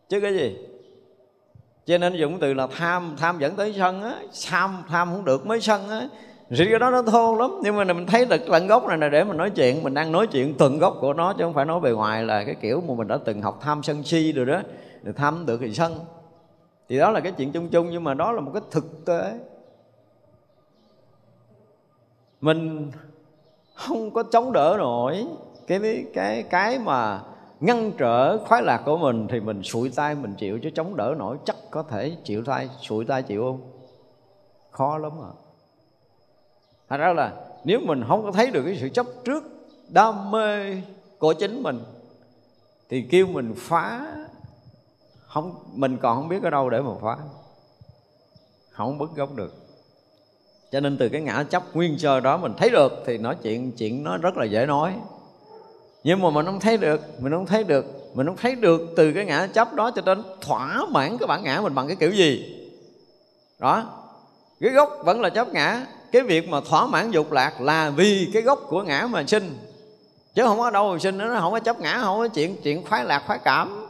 [0.08, 0.56] Chứ cái gì?
[1.86, 4.14] Cho nên dùng từ là tham tham dẫn tới sân á,
[4.50, 6.08] tham tham không được mới sân á.
[6.50, 7.50] Thì cái đó nó thô lắm.
[7.62, 10.12] Nhưng mà mình thấy được tận gốc này là để mình nói chuyện, mình đang
[10.12, 12.82] nói chuyện tận gốc của nó, chứ không phải nói bề ngoài là cái kiểu
[12.88, 14.60] mà mình đã từng học tham sân si rồi đó.
[15.02, 15.92] Rồi tham được thì sân
[16.88, 19.38] thì đó là cái chuyện chung chung, nhưng mà đó là một cái thực tế.
[22.40, 22.90] Mình
[23.74, 25.26] không có chống đỡ nổi
[25.66, 27.20] cái cái cái mà
[27.60, 31.14] ngăn trở khoái lạc của mình thì mình sụi tay mình chịu, chứ chống đỡ
[31.18, 33.60] nổi chắc có thể chịu tay, sụi tay chịu không?
[34.70, 35.32] Khó lắm à
[36.88, 37.32] thật ra là
[37.64, 39.44] nếu mình không có thấy được cái sự chấp trước
[39.88, 40.76] đam mê
[41.18, 41.80] của chính mình,
[42.88, 44.14] thì kêu mình phá
[45.32, 47.16] không, mình còn không biết ở đâu để mà phá.
[48.70, 49.54] Không bứt gốc được.
[50.72, 53.72] Cho nên từ cái ngã chấp nguyên sơ đó mình thấy được, thì nói chuyện
[53.72, 54.94] chuyện nó rất là dễ nói.
[56.04, 59.12] Nhưng mà mình không thấy được, mình không thấy được, mình không thấy được từ
[59.12, 62.10] cái ngã chấp đó cho đến thỏa mãn cái bản ngã mình bằng cái kiểu
[62.10, 62.58] gì.
[63.58, 63.84] Đó.
[64.60, 65.86] Cái gốc vẫn là chấp ngã.
[66.12, 69.58] Cái việc mà thỏa mãn dục lạc là vì cái gốc của ngã mà sinh.
[70.34, 72.86] Chứ không có đâu mà sinh nó không có chấp ngã, không có chuyện chuyện
[72.86, 73.81] khoái lạc, khoái cảm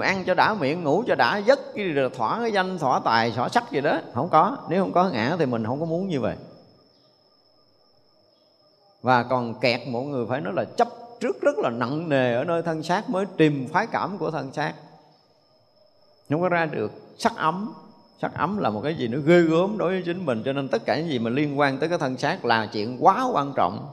[0.00, 1.60] ăn cho đã miệng, ngủ cho đã, giấc
[1.94, 3.98] rồi, thỏa cái danh, thỏa tài, thỏa sắc gì đó.
[4.14, 4.56] Không có.
[4.68, 6.36] Nếu không có ngã thì mình không có muốn như vậy.
[9.02, 10.88] Và còn kẹt mọi người phải nói là chấp
[11.20, 14.52] trước rất là nặng nề ở nơi thân xác mới tìm phái cảm của thân
[14.52, 14.72] xác.
[16.30, 16.92] Không có ra được.
[17.18, 17.74] Sắc ấm.
[18.22, 20.42] Sắc ấm là một cái gì nó ghê gớm đối với chính mình.
[20.44, 22.96] Cho nên tất cả những gì mà liên quan tới cái thân xác là chuyện
[23.00, 23.88] quá quan trọng.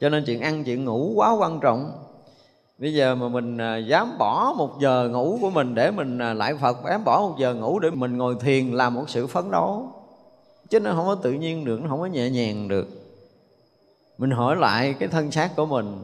[0.00, 1.92] Cho nên chuyện ăn, chuyện ngủ quá quan trọng
[2.80, 6.34] bây giờ mà mình à, dám bỏ một giờ ngủ của mình để mình à,
[6.34, 9.50] lại phật, dám bỏ một giờ ngủ để mình ngồi thiền làm một sự phấn
[9.50, 9.92] đấu.
[10.70, 12.88] Chứ nó không có tự nhiên được, nó không có nhẹ nhàng được.
[14.18, 16.02] Mình hỏi lại cái thân xác của mình.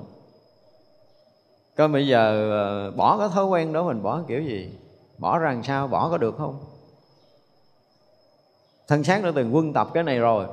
[1.76, 4.70] Coi bây giờ à, bỏ cái thói quen đó mình bỏ kiểu gì?
[5.18, 5.86] Bỏ ra làm sao?
[5.86, 6.58] Bỏ có được không?
[8.88, 10.46] Thân xác đã từng quân tập cái này rồi.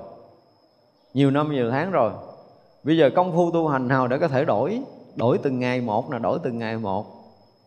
[1.13, 2.11] Nhiều năm, nhiều tháng rồi.
[2.83, 4.83] Bây giờ công phu tu hành nào để có thể đổi?
[5.15, 7.05] Đổi từng ngày một là đổi từng ngày một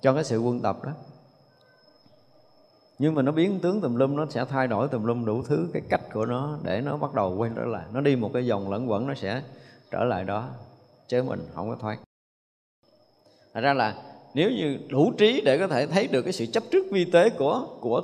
[0.03, 0.93] cho cái sự quân tập đó.
[2.99, 5.69] Nhưng mà nó biến tướng tùm lum, nó sẽ thay đổi tùm lum đủ thứ
[5.73, 7.85] cái cách của nó để nó bắt đầu quay trở lại.
[7.93, 9.43] Nó đi một cái vòng lẫn quẩn, nó sẽ
[9.91, 10.49] trở lại đó,
[11.09, 11.99] chứ mình không có thoát.
[13.55, 13.95] Thật ra là
[14.35, 17.31] nếu như đủ trí để có thể thấy được cái sự chấp trước vi tế
[17.31, 18.03] của của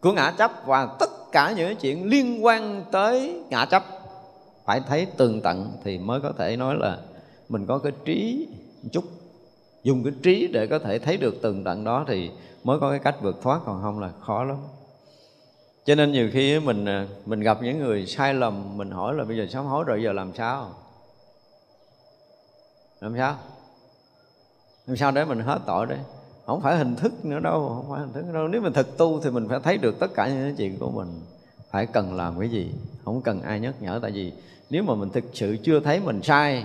[0.00, 3.84] của ngã chấp và tất cả những cái chuyện liên quan tới ngã chấp,
[4.64, 6.98] phải thấy tường tận thì mới có thể nói là
[7.50, 8.48] mình có cái trí
[8.82, 9.04] một chút,
[9.82, 12.30] dùng cái trí để có thể thấy được từng đoạn đó thì
[12.64, 14.56] mới có cái cách vượt thoát, còn không là khó lắm.
[15.84, 19.24] Cho nên nhiều khi mình à, mình gặp những người sai lầm, mình hỏi là
[19.24, 20.70] bây giờ sám hối rồi giờ làm sao?
[23.00, 23.36] Làm sao?
[24.86, 25.98] Làm sao để mình hết tội đấy
[26.46, 28.48] không phải hình thức nữa đâu, không phải hình thức nữa đâu.
[28.48, 31.20] Nếu mình thực tu thì mình phải thấy được tất cả những chuyện của mình.
[31.70, 32.72] Phải cần làm cái gì?
[33.04, 34.32] Không cần ai nhắc nhở, tại vì
[34.70, 36.64] nếu mà mình thực sự chưa thấy mình sai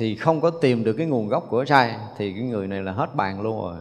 [0.00, 2.92] thì không có tìm được cái nguồn gốc của sai, thì cái người này là
[2.92, 3.76] hết bàn luôn rồi.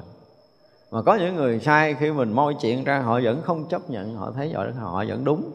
[0.91, 4.15] Mà có những người sai, khi mình moi chuyện ra, họ vẫn không chấp nhận,
[4.15, 5.51] họ thấy họ họ vẫn đúng.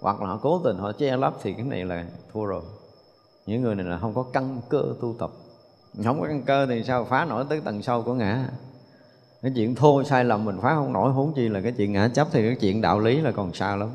[0.00, 2.62] Hoặc là họ cố tình, họ che lấp, thì cái này là thua rồi.
[3.46, 5.30] Những người này là không có căn cơ tu tập.
[6.04, 8.48] Không có căn cơ thì sao, phá nổi tới tầng sâu của ngã.
[9.42, 12.08] Cái chuyện thô sai lầm mình phá không nổi, huống chi là cái chuyện ngã
[12.08, 13.90] chấp thì cái chuyện đạo lý là còn xa lắm.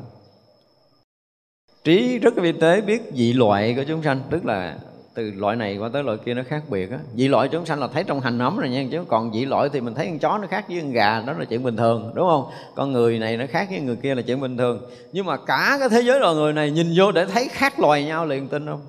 [1.84, 4.78] Trí rất vi tế biết dị loại của chúng sanh, tức là
[5.18, 6.98] từ loại này qua tới loại kia nó khác biệt á.
[7.14, 9.68] Dị loại chúng sanh là thấy trong hành ấm rồi nha, chứ còn dị loại
[9.72, 12.12] thì mình thấy con chó nó khác với con gà, đó là chuyện bình thường,
[12.14, 12.50] đúng không?
[12.74, 14.90] Con người này nó khác với người kia là chuyện bình thường.
[15.12, 18.04] Nhưng mà cả cái thế giới loài người này nhìn vô để thấy khác loài
[18.04, 18.80] nhau liền, tin không?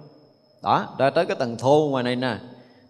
[0.64, 2.38] Đó rồi tới cái tầng thô ngoài này nè.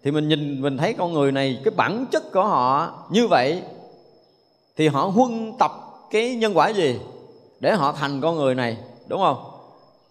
[0.04, 3.62] Thì mình nhìn, mình thấy con người này, cái bản chất của họ như vậy,
[4.78, 5.72] thì họ huân tập
[6.12, 7.00] cái nhân quả gì
[7.60, 9.38] để họ thành con người này, đúng không?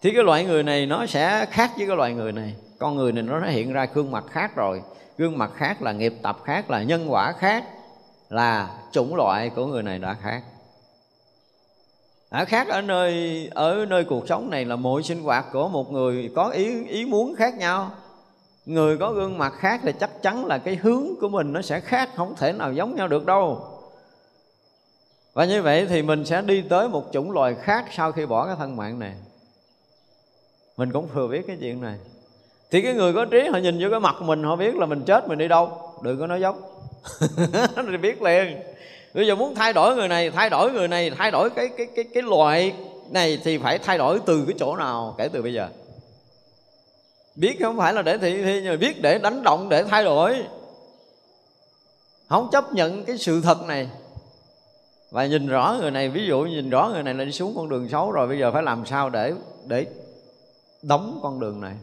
[0.01, 3.11] Thì cái loại người này nó sẽ khác với cái loại người này con người
[3.11, 4.81] này nó hiện ra gương mặt khác rồi.
[5.17, 7.63] Gương mặt khác là nghiệp tập khác, là nhân quả khác,
[8.29, 10.43] là chủng loại của người này đã khác.
[12.31, 15.91] Đã khác ở nơi ở nơi cuộc sống này là mọi sinh hoạt của một
[15.91, 17.91] người có ý ý muốn khác nhau.
[18.65, 21.79] Người có gương mặt khác thì chắc chắn là cái hướng của mình nó sẽ
[21.79, 23.65] khác, không thể nào giống nhau được đâu.
[25.33, 28.45] Và như vậy thì mình sẽ đi tới một chủng loài khác sau khi bỏ
[28.45, 29.13] cái thân mạng này.
[30.77, 31.97] Mình cũng thừa biết cái chuyện này
[32.71, 35.03] thì cái người có trí họ nhìn vô cái mặt mình, họ biết là mình
[35.05, 35.71] chết, mình đi đâu.
[36.03, 36.55] Đừng có nói dốc.
[37.75, 38.57] Thì biết liền.
[39.13, 41.87] Bây giờ muốn thay đổi người này, thay đổi người này, thay đổi cái cái
[41.95, 42.73] cái cái loại
[43.09, 45.69] này thì phải thay đổi từ cái chỗ nào kể từ bây giờ?
[47.35, 50.03] Biết không phải là để thị thi nhưng mà biết để đánh động, để thay
[50.03, 50.43] đổi.
[52.29, 53.89] Không chấp nhận cái sự thật này.
[55.11, 57.69] Và nhìn rõ người này, ví dụ nhìn rõ người này là đi xuống con
[57.69, 59.33] đường xấu rồi, bây giờ phải làm sao để
[59.65, 59.85] để
[60.81, 61.73] đóng con đường này?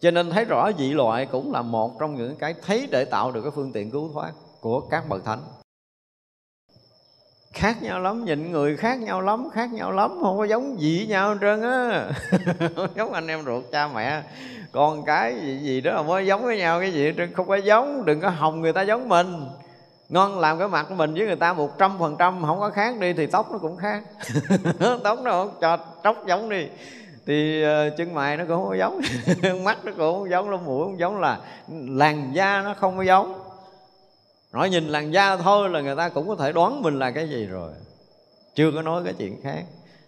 [0.00, 3.32] Cho nên thấy rõ dị loại cũng là một trong những cái thấy để tạo
[3.32, 5.40] được cái phương tiện cứu thoát của các bậc thánh.
[7.52, 11.06] Khác nhau lắm nhìn người khác nhau lắm, khác nhau lắm, không có giống gì
[11.08, 12.10] nhau hết trơn á.
[12.96, 14.22] Giống anh em ruột cha mẹ,
[14.72, 17.48] con cái gì gì đó không có giống với nhau cái gì hết trơn, không
[17.48, 19.46] có giống, đừng có hòng người ta giống mình.
[20.08, 22.70] Ngon làm cái mặt của mình với người ta một trăm phần trăm, không có
[22.70, 24.02] khác đi thì tóc nó cũng khác.
[25.04, 26.66] Tóc nó không, cho, tóc giống đi
[27.28, 29.00] thì ờ, chân mày nó cũng không giống,
[29.64, 31.38] mắt nó cũng không giống, lông mũi không giống, là
[31.88, 33.40] làn da nó không có giống.
[34.52, 37.28] Nói nhìn làn da thôi là người ta cũng có thể đoán mình là cái
[37.28, 37.72] gì rồi.
[38.54, 39.64] Chưa có nói cái chuyện khác.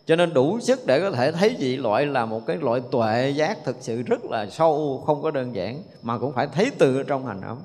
[0.07, 3.33] Cho nên đủ sức để có thể thấy dị loại là một cái loại tuệ
[3.37, 7.03] giác thực sự rất là sâu, không có đơn giản, mà cũng phải thấy từ
[7.03, 7.59] trong hành ấm.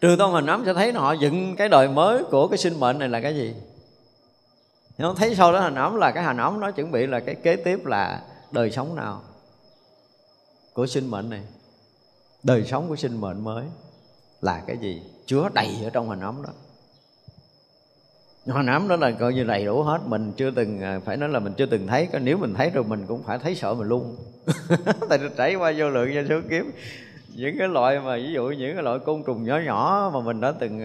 [0.00, 2.98] Trừ trong hành ấm sẽ thấy họ dựng cái đời mới của cái sinh mệnh
[2.98, 3.54] này là cái gì?
[4.98, 7.34] Nó thấy sau đó hình ấm là, cái hình ấm nó chuẩn bị là cái
[7.34, 9.22] kế tiếp là đời sống nào?
[10.72, 11.42] Của sinh mệnh này.
[12.42, 13.64] Đời sống của sinh mệnh mới
[14.40, 15.02] là cái gì?
[15.26, 16.50] Chứa đầy ở trong hình ấm đó.
[18.46, 19.98] Hình ấm đó là coi như đầy đủ hết.
[20.06, 22.08] Mình chưa từng à, phải nói là mình chưa từng thấy.
[22.20, 24.16] Nếu mình thấy rồi mình cũng phải thấy sợ mình luôn.
[25.08, 26.64] Tại trải qua vô lượng vô số kiếp
[27.36, 30.40] những cái loại mà ví dụ những cái loại côn trùng nhỏ nhỏ mà mình
[30.40, 30.80] đã từng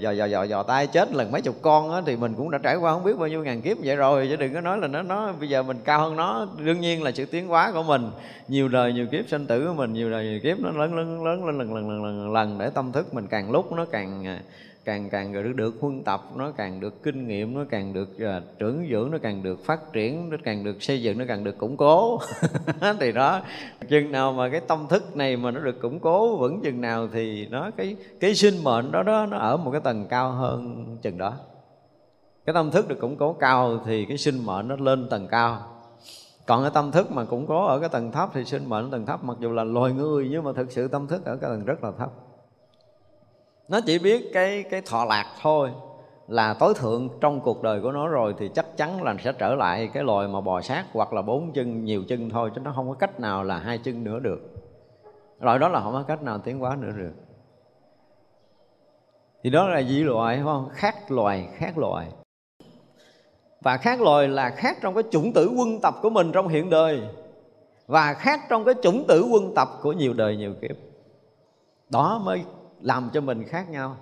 [0.00, 2.58] dò dò dò dò tay chết lần mấy chục con á thì mình cũng đã
[2.58, 4.88] trải qua không biết bao nhiêu ngàn kiếp vậy rồi chứ đừng có nói là
[4.88, 7.82] nó nó bây giờ mình cao hơn nó đương nhiên là sự tiến hóa của
[7.82, 8.10] mình
[8.48, 11.24] nhiều đời nhiều kiếp sinh tử của mình nhiều đời nhiều kiếp nó lớn lớn
[11.24, 14.38] lớn lên lần lần lần lần lần để tâm thức mình càng lúc nó càng
[14.84, 18.58] càng càng được, được huân tập nó càng được kinh nghiệm nó càng được uh,
[18.58, 21.58] trưởng dưỡng nó càng được phát triển nó càng được xây dựng nó càng được
[21.58, 22.20] củng cố.
[23.00, 23.40] Thì đó
[23.88, 27.08] chừng nào mà cái tâm thức này mà nó được củng cố vững chừng nào
[27.12, 30.86] thì nó cái cái sinh mệnh đó đó nó ở một cái tầng cao hơn
[31.02, 31.34] chừng đó.
[32.46, 35.58] Cái tâm thức được củng cố cao thì cái sinh mệnh nó lên tầng cao.
[36.46, 38.88] Còn cái tâm thức mà củng cố ở cái tầng thấp thì sinh mệnh ở
[38.92, 41.50] tầng thấp mặc dù là loài người nhưng mà thực sự tâm thức ở cái
[41.50, 42.10] tầng rất là thấp
[43.72, 45.70] nó chỉ biết cái cái thọ lạc thôi,
[46.28, 49.54] là tối thượng trong cuộc đời của nó rồi thì chắc chắn là sẽ trở
[49.54, 52.72] lại cái loài mà bò sát hoặc là bốn chân, nhiều chân thôi, chứ nó
[52.76, 54.40] không có cách nào là hai chân nữa được.
[55.40, 57.12] Loại đó là không có cách nào tiến hóa nữa được.
[59.42, 60.68] Thì đó là dị loại, phải không?
[60.72, 62.06] Khác loài khác loài.
[63.60, 66.70] Và khác loài là khác trong cái chủng tử quân tập của mình trong hiện
[66.70, 67.02] đời.
[67.86, 70.76] Và khác trong cái chủng tử quân tập của nhiều đời, nhiều kiếp.
[71.90, 72.44] Đó mới
[72.82, 73.96] làm cho mình khác nhau.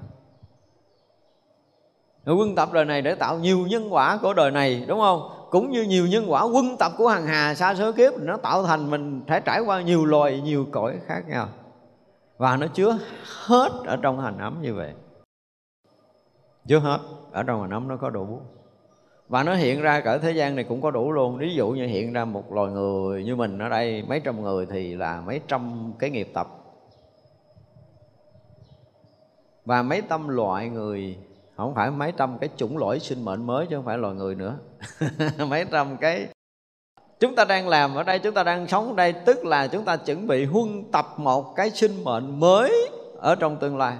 [2.26, 5.30] Quân tập đời này để tạo nhiều nhân quả của đời này, đúng không?
[5.50, 8.64] Cũng như nhiều nhân quả quân tập của hàng hà xa số kiếp, nó tạo
[8.64, 11.48] thành mình phải trải qua nhiều loài, nhiều cõi khác nhau.
[12.38, 12.98] Và nó chứa
[13.46, 14.92] hết ở trong hành ấm như vậy.
[16.66, 16.98] Chứa hết
[17.32, 18.40] ở trong hành ấm nó có đủ.
[19.28, 21.38] Và nó hiện ra cỡ thế gian này cũng có đủ luôn.
[21.38, 24.66] Ví dụ như hiện ra một loài người như mình ở đây, mấy trăm người
[24.66, 26.48] thì là mấy trăm cái nghiệp tập
[29.64, 31.18] và mấy trăm loại người,
[31.56, 34.34] không phải mấy trăm cái chủng loại sinh mệnh mới chứ không phải loài người
[34.34, 34.56] nữa.
[35.48, 36.28] Mấy trăm cái
[37.20, 39.84] chúng ta đang làm ở đây, chúng ta đang sống ở đây, tức là chúng
[39.84, 43.96] ta chuẩn bị huân tập một cái sinh mệnh mới ở trong tương lai.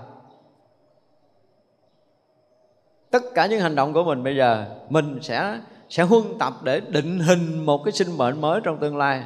[3.10, 5.58] Tất cả những hành động của mình bây giờ, mình sẽ
[5.88, 9.24] sẽ huân tập để định hình một cái sinh mệnh mới trong tương lai.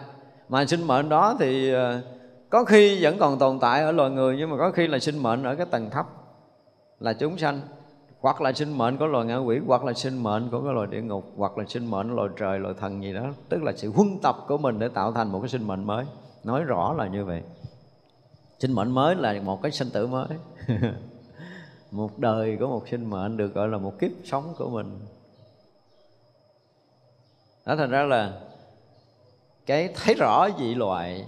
[0.48, 2.01] Mà sinh mệnh đó thì ờ,
[2.51, 5.19] có khi vẫn còn tồn tại ở loài người, nhưng mà có khi là sinh
[5.19, 6.06] mệnh ở cái tầng thấp
[7.05, 7.60] là chúng sanh,
[8.20, 10.86] hoặc là sinh mệnh của loài ngạ quỷ, hoặc là sinh mệnh của cái loài
[10.90, 13.26] địa ngục, hoặc là sinh mệnh loài trời, loài thần gì đó.
[13.48, 16.05] Tức là sự huân tập của mình để tạo thành một cái sinh mệnh mới.
[16.44, 17.43] Nói rõ là như vậy.
[18.59, 20.26] Sinh mệnh mới là một cái sinh tử mới.
[21.90, 24.98] Một đời của một sinh mệnh được gọi là một kiếp sống của mình.
[27.66, 28.40] Đó, thành ra là
[29.66, 31.24] cái thấy rõ dị loại,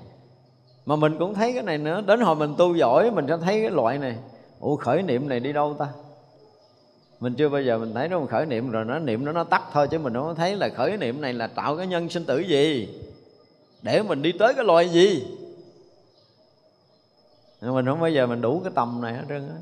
[0.86, 2.02] mà mình cũng thấy cái này nữa.
[2.06, 4.16] Đến hồi mình tu giỏi, mình sẽ thấy cái loại này
[4.60, 5.88] ủa, khởi niệm này đi đâu ta?
[7.20, 9.62] Mình chưa bao giờ mình thấy nó khởi niệm rồi, nó niệm nó nó tắt
[9.72, 12.38] thôi chứ mình không thấy là khởi niệm này là tạo cái nhân sinh tử
[12.38, 12.88] gì.
[13.82, 15.26] Để mình đi tới cái loài gì?
[17.60, 19.56] Mình không bao giờ mình đủ cái tầm này hết trơn á.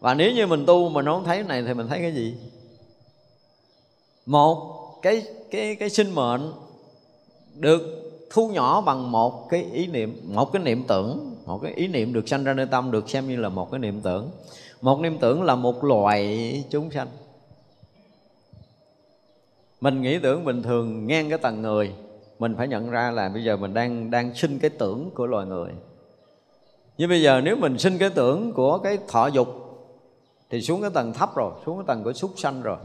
[0.00, 2.36] Và nếu như mình tu mình không thấy này thì mình thấy cái gì?
[4.26, 6.52] Một, cái cái cái sinh mệnh
[7.54, 11.88] được thu nhỏ bằng một cái ý niệm, một cái niệm tưởng, một cái ý
[11.88, 14.30] niệm được sanh ra nơi tâm được xem như là một cái niệm tưởng.
[14.80, 17.08] Một niệm tưởng là một loại chúng sanh.
[19.80, 21.92] Mình nghĩ tưởng bình thường ngang cái tầng người,
[22.38, 25.46] mình phải nhận ra là bây giờ mình đang đang sinh cái tưởng của loài
[25.46, 25.70] người.
[26.98, 29.48] Nhưng bây giờ nếu mình sinh cái tưởng của cái thọ dục,
[30.50, 32.78] thì xuống cái tầng thấp rồi, xuống cái tầng của súc sanh rồi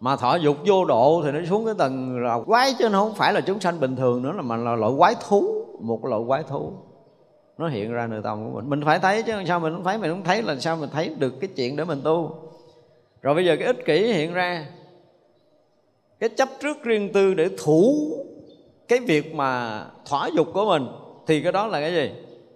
[0.00, 3.14] mà thọ dục vô độ thì nó xuống cái tầng là quái chứ nó không
[3.14, 6.22] phải là chúng sanh bình thường nữa là mà là loại quái thú một loại
[6.26, 6.72] quái thú.
[7.58, 8.70] Nó hiện ra nơi tâm của mình.
[8.70, 9.98] Mình phải thấy chứ sao mình không thấy?
[9.98, 12.36] Mình không thấy là sao mình thấy được cái chuyện để mình tu.
[13.22, 14.66] Rồi bây giờ cái ích kỷ hiện ra.
[16.20, 17.94] Cái chấp trước riêng tư để thủ
[18.88, 20.88] cái việc mà thỏa dục của mình
[21.26, 22.10] thì cái đó là cái gì?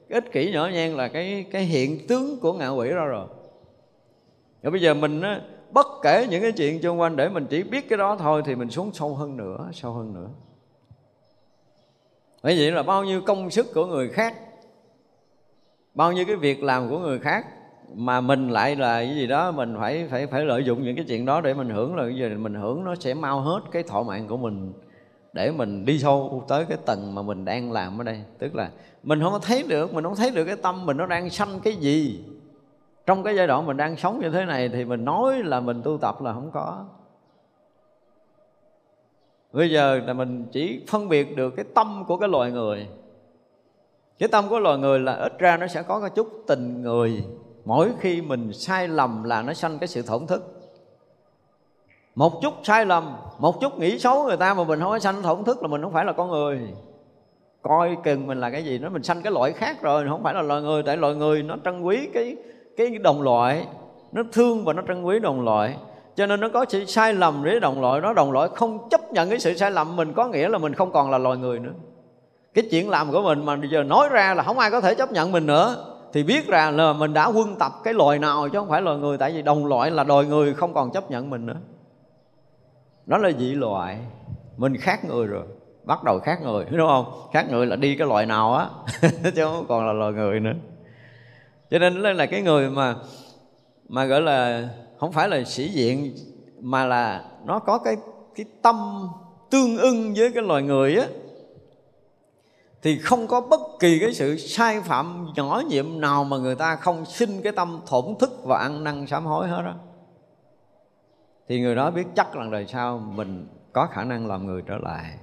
[0.08, 3.26] Cái ích kỷ nhỏ nhen là cái cái hiện tướng của ngạ quỷ ra rồi.
[4.62, 5.40] Rồi bây giờ mình á,
[5.74, 8.54] bất kể những cái chuyện xung quanh để mình chỉ biết cái đó thôi thì
[8.54, 10.28] mình xuống sâu hơn nữa, sâu hơn nữa.
[12.42, 14.36] Bởi vậy là bao nhiêu công sức của người khác,
[15.94, 17.46] bao nhiêu cái việc làm của người khác
[17.94, 21.04] mà mình lại là cái gì đó, mình phải phải phải lợi dụng những cái
[21.08, 23.82] chuyện đó để mình hưởng là cái gì mình hưởng nó sẽ mau hết cái
[23.82, 24.72] thọ mạng của mình
[25.32, 28.22] để mình đi sâu tới cái tầng mà mình đang làm ở đây.
[28.38, 28.70] Tức là
[29.02, 31.60] mình không có thấy được, mình không thấy được cái tâm mình nó đang sanh
[31.60, 32.24] cái gì
[33.06, 35.82] trong cái giai đoạn mình đang sống như thế này thì mình nói là mình
[35.82, 36.84] tu tập là không có.
[39.52, 42.88] Bây giờ là mình chỉ phân biệt được cái tâm của cái loài người.
[44.18, 47.24] Cái tâm của loài người là ít ra nó sẽ có cái chút tình người.
[47.64, 50.60] Mỗi khi mình sai lầm là nó sanh cái sự thổn thức.
[52.14, 55.22] Một chút sai lầm, một chút nghĩ xấu người ta mà mình không có sanh
[55.22, 56.60] thổn thức là mình không phải là con người.
[57.62, 60.34] Coi cần mình là cái gì nó mình sanh cái loại khác rồi, không phải
[60.34, 60.82] là loài người.
[60.82, 62.36] Tại loài người nó trân quý cái
[62.76, 63.66] cái đồng loại,
[64.12, 65.76] nó thương và nó trân quý đồng loại.
[66.16, 69.12] Cho nên nó có sự sai lầm với đồng loại nó đồng loại không chấp
[69.12, 71.58] nhận cái sự sai lầm mình, có nghĩa là mình không còn là loài người
[71.58, 71.72] nữa.
[72.54, 74.94] Cái chuyện làm của mình mà bây giờ nói ra là không ai có thể
[74.94, 75.94] chấp nhận mình nữa.
[76.12, 78.98] Thì biết ra là mình đã quân tập cái loài nào chứ không phải loài
[78.98, 79.18] người.
[79.18, 81.56] Tại vì đồng loại là đòi người không còn chấp nhận mình nữa.
[83.06, 83.98] Đó là dị loại.
[84.56, 85.42] Mình khác người rồi.
[85.84, 87.04] Bắt đầu khác người, đúng không?
[87.32, 88.66] Khác người là đi cái loại nào á,
[89.34, 90.52] chứ không còn là loài người nữa
[91.70, 92.96] cho nên là cái người mà
[93.88, 94.68] mà gọi là
[94.98, 96.14] không phải là sĩ diện,
[96.60, 97.96] mà là nó có cái
[98.34, 99.08] cái tâm
[99.50, 101.06] tương ưng với cái loài người á.
[102.82, 106.76] Thì không có bất kỳ cái sự sai phạm nhỏ nhiệm nào mà người ta
[106.76, 109.74] không xin cái tâm thổn thức và ăn năn sám hối hết đó
[111.48, 114.78] thì người đó biết chắc rằng đời sau mình có khả năng làm người trở
[114.78, 115.18] lại.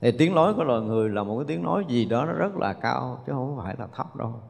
[0.00, 2.56] Thì tiếng nói của loài người là một cái tiếng nói gì đó nó rất
[2.56, 4.42] là cao, chứ không phải là thấp đâu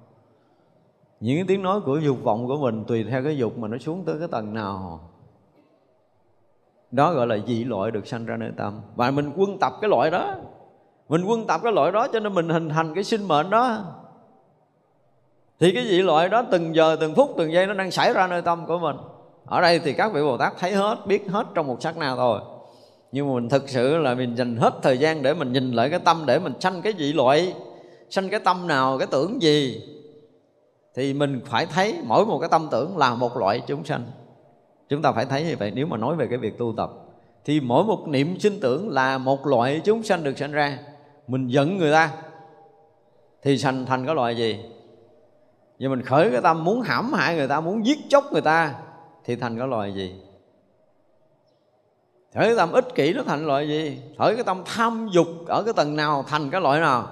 [1.24, 3.78] những cái tiếng nói của dục vọng của mình tùy theo cái dục mà nó
[3.78, 5.00] xuống tới cái tầng nào.
[6.90, 8.80] Đó gọi là dị loại được sanh ra nơi tâm.
[8.96, 10.34] Và mình quân tập cái loại đó.
[11.08, 13.84] Mình quân tập cái loại đó cho nên mình hình thành cái sinh mệnh đó.
[15.60, 18.26] Thì cái dị loại đó từng giờ, từng phút, từng giây nó đang xảy ra
[18.26, 18.96] nơi tâm của mình.
[19.46, 22.16] Ở đây thì các vị bồ tát thấy hết, biết hết trong một sát na
[22.16, 22.40] thôi.
[23.12, 25.90] Nhưng mà mình thực sự là mình dành hết thời gian để mình nhìn lại
[25.90, 27.54] cái tâm, để mình sanh cái dị loại,
[28.10, 29.82] sanh cái tâm nào, cái tưởng gì
[30.94, 34.02] thì mình phải thấy mỗi một cái tâm tưởng là một loại chúng sanh.
[34.88, 36.90] Chúng ta phải thấy như vậy, nếu mà nói về cái việc tu tập,
[37.44, 40.78] thì mỗi một niệm sinh tưởng là một loại chúng sanh được sanh ra.
[41.28, 42.10] Mình giận người ta,
[43.42, 44.64] thì sanh thành cái loại gì?
[45.78, 48.74] Nhưng mình khởi cái tâm muốn hãm hại người ta, muốn giết chóc người ta,
[49.24, 50.14] thì thành cái loại gì?
[52.34, 54.00] Khởi cái tâm ích kỷ nó thành loại gì?
[54.18, 57.08] Khởi cái tâm tham dục ở cái tầng nào thành cái loại nào?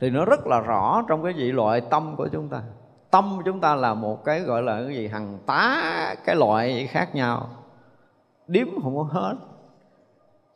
[0.00, 2.62] Thì nó rất là rõ trong cái vị loại tâm của chúng ta
[3.16, 5.08] tâm chúng ta là một cái gọi là cái gì?
[5.08, 7.48] Hằng tá cái loại khác nhau.
[8.46, 9.34] Điếm không có hết.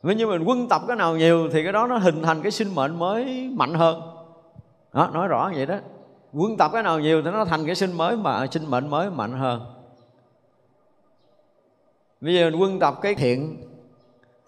[0.03, 2.51] Nếu như mình quân tập cái nào nhiều thì cái đó nó hình thành cái
[2.51, 4.01] sinh mệnh mới mạnh hơn.
[4.93, 5.75] Đó, nói rõ vậy đó.
[6.33, 9.09] Quân tập cái nào nhiều thì nó thành cái sinh mới mà sinh mệnh mới
[9.09, 9.61] mạnh hơn.
[12.21, 13.57] Bây giờ mình quân tập cái thiện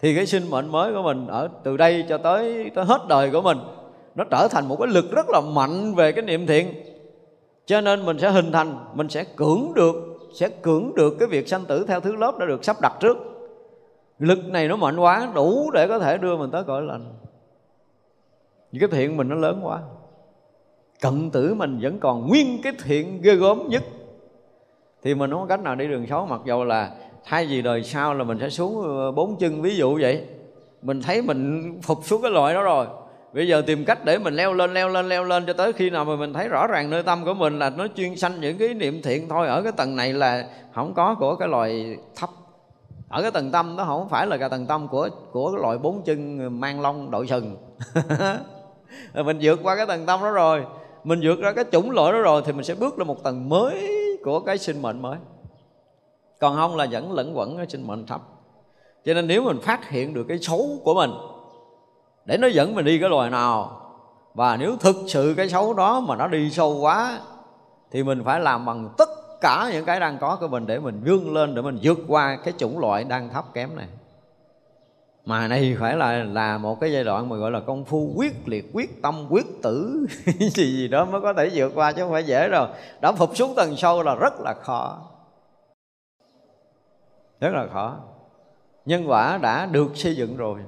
[0.00, 3.30] thì cái sinh mệnh mới của mình ở từ đây cho tới tới hết đời
[3.30, 3.58] của mình
[4.14, 6.93] nó trở thành một cái lực rất là mạnh về cái niệm thiện
[7.66, 9.96] cho nên mình sẽ hình thành, mình sẽ cưỡng được,
[10.34, 13.16] sẽ cưỡng được cái việc sanh tử theo thứ lớp đã được sắp đặt trước.
[14.18, 17.04] Lực này nó mạnh quá, đủ để có thể đưa mình tới cõi lành.
[18.72, 19.80] Những cái thiện mình nó lớn quá.
[21.00, 23.82] Cận tử mình vẫn còn nguyên cái thiện ghê gớm nhất.
[25.02, 26.90] Thì mình không có cách nào đi đường xấu, mặc dù là
[27.24, 30.26] thay vì đời sau là mình sẽ xuống ờ, bốn chân ví dụ vậy.
[30.82, 32.86] Mình thấy mình phục xuống cái loại đó rồi
[33.34, 35.90] bây giờ tìm cách để mình leo lên leo lên leo lên cho tới khi
[35.90, 38.58] nào mà mình thấy rõ ràng nơi tâm của mình là nó chuyên sanh những
[38.58, 39.48] cái niệm thiện thôi.
[39.48, 42.30] Ở cái tầng này là không có của cái loài thấp.
[43.08, 45.78] Ở cái tầng tâm đó không phải là cái tầng tâm của của cái loại
[45.78, 47.56] bốn chân mang lông đội sừng.
[49.24, 50.64] Mình vượt qua cái tầng tâm đó rồi.
[51.04, 53.48] Mình vượt ra cái chủng loại đó rồi thì mình sẽ bước lên một tầng
[53.48, 53.88] mới
[54.24, 55.16] của cái sinh mệnh mới.
[56.40, 58.20] Còn không là vẫn lẫn quẩn cái sinh mệnh thấp.
[59.04, 61.10] Cho nên nếu mình phát hiện được cái xấu của mình
[62.24, 63.80] để nó dẫn mình đi cái loài nào.
[64.34, 67.18] Và nếu thực sự cái xấu đó mà nó đi sâu quá,
[67.90, 69.08] thì mình phải làm bằng tất
[69.40, 72.38] cả những cái đang có của mình để mình vươn lên, để mình vượt qua
[72.44, 73.86] cái chủng loại đang thấp kém này.
[75.26, 78.48] Mà này phải là là một cái giai đoạn mà gọi là công phu quyết
[78.48, 80.06] liệt, quyết tâm, quyết tử.
[80.38, 82.68] Gì gì đó mới có thể vượt qua chứ không phải dễ rồi
[83.00, 84.98] đã phục xuống tầng sâu là rất là khó.
[87.40, 87.96] Rất là khó.
[88.86, 90.58] Nhân quả đã được xây dựng rồi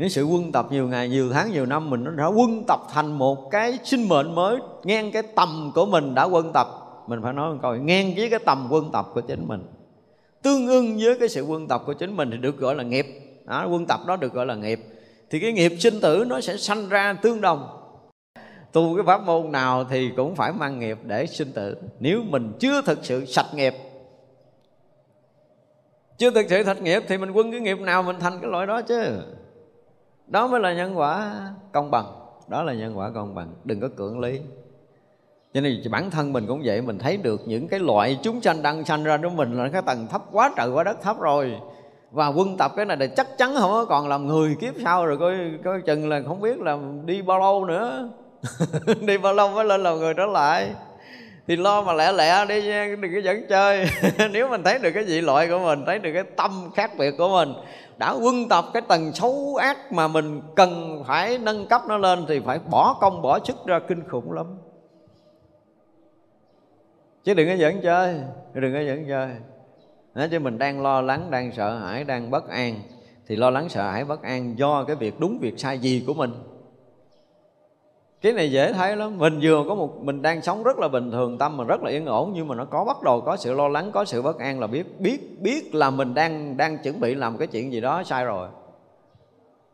[0.00, 2.80] những sự quân tập nhiều ngày nhiều tháng nhiều năm mình nó đã quân tập
[2.92, 6.68] thành một cái sinh mệnh mới ngang cái tầm của mình đã quân tập.
[7.06, 9.62] Mình phải nói một câu ngang với cái tầm quân tập của chính mình.
[10.42, 13.06] Tương ưng với cái sự quân tập của chính mình thì được gọi là nghiệp.
[13.44, 14.80] Đó, quân tập đó được gọi là nghiệp.
[15.30, 17.68] Thì cái nghiệp sinh tử nó sẽ sanh ra tương đồng.
[18.72, 21.76] Tu cái pháp môn nào thì cũng phải mang nghiệp để sinh tử.
[21.98, 23.74] Nếu mình chưa thực sự sạch nghiệp
[26.18, 28.66] chưa thực sự sạch nghiệp thì mình quân cái nghiệp nào mình thành cái loại
[28.66, 29.20] đó chứ?
[30.30, 31.32] Đó mới là nhân quả
[31.72, 32.04] công bằng.
[32.48, 33.48] Đó là nhân quả công bằng.
[33.64, 34.40] Đừng có cưỡng lý.
[35.54, 36.82] Cho nên bản thân mình cũng vậy.
[36.82, 39.82] Mình thấy được những cái loại chúng sanh đang sanh ra của mình là cái
[39.82, 41.56] tầng thấp quá trời quá đất thấp rồi.
[42.10, 45.06] Và quân tập cái này là chắc chắn không có còn làm người kiếp sau
[45.06, 45.16] rồi.
[45.18, 48.08] Coi coi chừng là không biết là đi bao lâu nữa.
[49.00, 50.74] Đi bao lâu mới lên làm người trở lại
[51.50, 53.86] thì lo mà lẹ lẹ đi nha đừng có dẫn chơi.
[54.32, 57.14] Nếu mình thấy được cái dị loại của mình thấy được cái tâm khác biệt
[57.18, 57.54] của mình
[57.98, 62.24] đã quân tập cái tầng xấu ác mà mình cần phải nâng cấp nó lên
[62.28, 64.46] thì phải bỏ công bỏ sức ra kinh khủng lắm.
[67.24, 68.14] Chứ đừng có dẫn chơi
[68.54, 69.28] đừng có dẫn chơi.
[70.14, 72.74] Đó, chứ mình đang lo lắng đang sợ hãi đang bất an.
[73.26, 76.14] Thì lo lắng sợ hãi bất an do cái việc đúng việc sai gì của
[76.14, 76.32] mình
[78.20, 79.18] cái này dễ thấy lắm.
[79.18, 81.90] Mình vừa có một mình đang sống rất là bình thường tâm mình rất là
[81.90, 84.38] yên ổn nhưng mà nó có bắt đầu có sự lo lắng có sự bất
[84.38, 87.80] an là biết biết biết là mình đang đang chuẩn bị làm cái chuyện gì
[87.80, 88.48] đó sai rồi.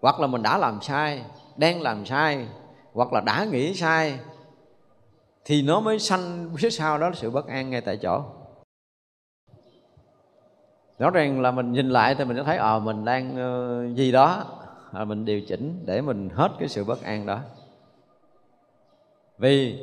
[0.01, 1.23] Hoặc là mình đã làm sai
[1.57, 2.47] đang làm sai
[2.93, 4.19] hoặc là đã nghĩ sai
[5.45, 8.23] thì nó mới sanh phía sau đó là sự bất an ngay tại chỗ.
[10.99, 13.31] Rõ ràng là mình nhìn lại thì mình sẽ thấy ờ à, mình đang
[13.91, 14.45] uh, gì đó
[14.93, 17.39] à, mình điều chỉnh để mình hết cái sự bất an đó
[19.39, 19.79] vì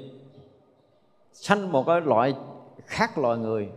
[1.31, 2.35] sanh một cái loại
[2.85, 3.69] khác loài người.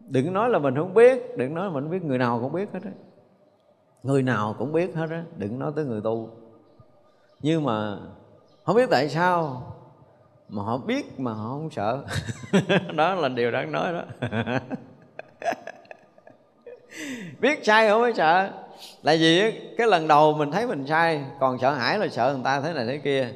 [0.00, 2.52] Đừng nói là mình không biết, đừng nói là mình không biết, người nào cũng
[2.52, 2.90] biết hết á.
[4.02, 6.30] Người nào cũng biết hết á, đừng nói tới người tu.
[7.42, 7.98] Nhưng mà
[8.64, 9.62] không biết tại sao
[10.48, 12.04] mà họ biết mà họ không sợ.
[12.96, 14.04] Đó là điều đáng nói đó.
[17.40, 18.50] Biết sai không phải sợ.
[19.02, 22.44] Là vì cái lần đầu mình thấy mình sai, còn sợ hãi là sợ người
[22.44, 23.28] ta thế này thế kia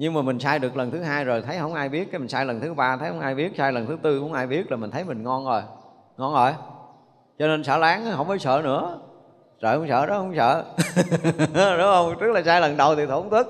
[0.00, 2.28] nhưng mà mình sai được lần thứ hai rồi, thấy không ai biết, cái mình
[2.28, 4.70] sai lần thứ ba, thấy không ai biết, sai lần thứ tư không ai biết
[4.70, 5.62] là mình thấy mình ngon rồi.
[6.16, 6.52] Ngon rồi.
[7.38, 8.98] Cho nên sợ láng, không phải sợ nữa.
[9.62, 10.64] Sợ không sợ đó, không sợ.
[11.78, 12.14] Đúng không?
[12.20, 13.46] Tức là sai lần đầu thì thổn thức.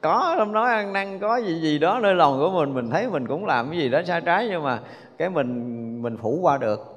[0.00, 3.08] Có, hôm nói ăn năn có gì gì đó nơi lòng của mình mình thấy
[3.10, 4.80] mình cũng làm cái gì đó sai trái, nhưng mà
[5.18, 6.89] cái mình mình phủ qua được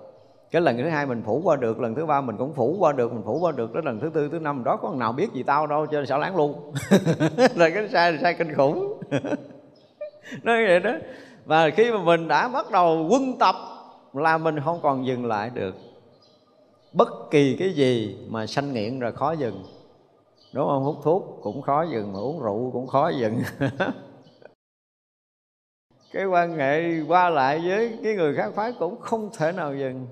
[0.54, 2.92] cái lần thứ hai mình phủ qua được, lần thứ ba mình cũng phủ qua
[2.92, 5.34] được, mình phủ qua được đến lần thứ tư, thứ năm, đó có nào biết
[5.34, 6.74] gì tao đâu, cho nên xảo láng luôn.
[7.56, 9.02] Rồi cái sai sai kinh khủng.
[10.44, 10.92] Nói vậy đó.
[11.46, 13.56] Và khi mà mình đã bắt đầu quân tập
[14.14, 15.76] là mình không còn dừng lại được.
[16.94, 19.64] Bất kỳ cái gì mà sanh nghiện rồi khó dừng.
[20.54, 20.84] Đúng không?
[20.84, 23.42] Hút thuốc cũng khó dừng, mà uống rượu cũng khó dừng.
[26.14, 30.08] Cái quan hệ qua lại với cái người khác phái cũng không thể nào dừng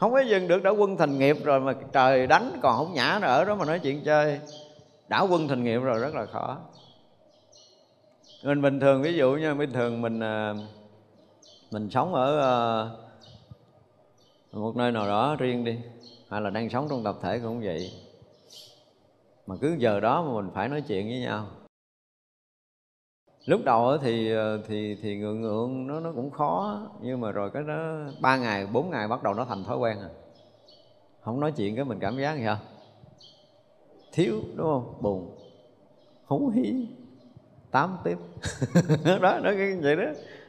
[0.00, 3.18] không có dừng được, đã quân thành nghiệp rồi mà trời đánh còn không nhã
[3.22, 4.40] nữa, ở đó mà nói chuyện chơi.
[5.08, 6.58] Đã quân thành nghiệp rồi, rất là khó.
[8.42, 10.54] Mình bình thường, ví dụ như bình thường mình à,
[11.70, 12.52] mình sống ở à,
[14.52, 15.78] một nơi nào đó riêng đi,
[16.28, 17.92] hay là đang sống trong tập thể cũng vậy.
[19.46, 21.46] Mà cứ giờ đó mà mình phải nói chuyện với nhau
[23.46, 27.50] lúc đầu thì ờ, thì thì ngượng ngượng, nó nó cũng khó, nhưng mà rồi
[27.50, 30.10] cái đó ba ngày, bốn ngày bắt đầu nó thành thói quen rồi.
[31.20, 32.58] Không nói chuyện cái mình cảm giác gì không?
[34.12, 34.94] Thiếu, đúng không?
[35.00, 35.36] Buồn,
[36.26, 36.86] hú hí,
[37.70, 38.18] tám tiếp.
[39.20, 40.04] Đó nó cái, vậy đó.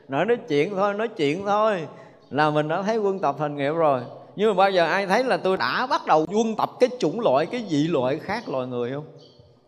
[0.07, 1.87] Nói nói chuyện thôi, nói chuyện thôi,
[2.29, 4.01] là mình đã thấy quân tập thành nghiệp rồi.
[4.35, 7.19] Nhưng mà bao giờ ai thấy là tôi đã bắt đầu quân tập cái chủng
[7.19, 9.05] loại, cái dị loại khác loài người không?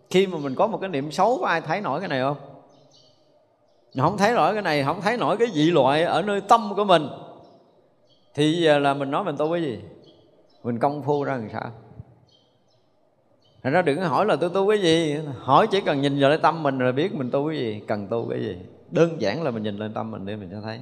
[0.09, 2.52] Khi mà mình có một cái niệm xấu có ai thấy nổi cái này không?
[4.01, 6.83] Không thấy nổi cái này, không thấy nổi cái dị loại ở nơi tâm của
[6.83, 7.07] mình.
[8.33, 9.79] Thì giờ là mình nói mình tu cái gì?
[10.63, 11.71] Mình công phu ra làm sao?
[13.63, 15.17] Thành ra đừng hỏi là tôi tu cái gì.
[15.39, 18.07] Hỏi chỉ cần nhìn vào cái tâm mình rồi biết mình tu cái gì, Cần
[18.07, 18.57] tu cái gì.
[18.91, 20.79] Đơn giản là mình nhìn lên tâm mình để mình cho thấy.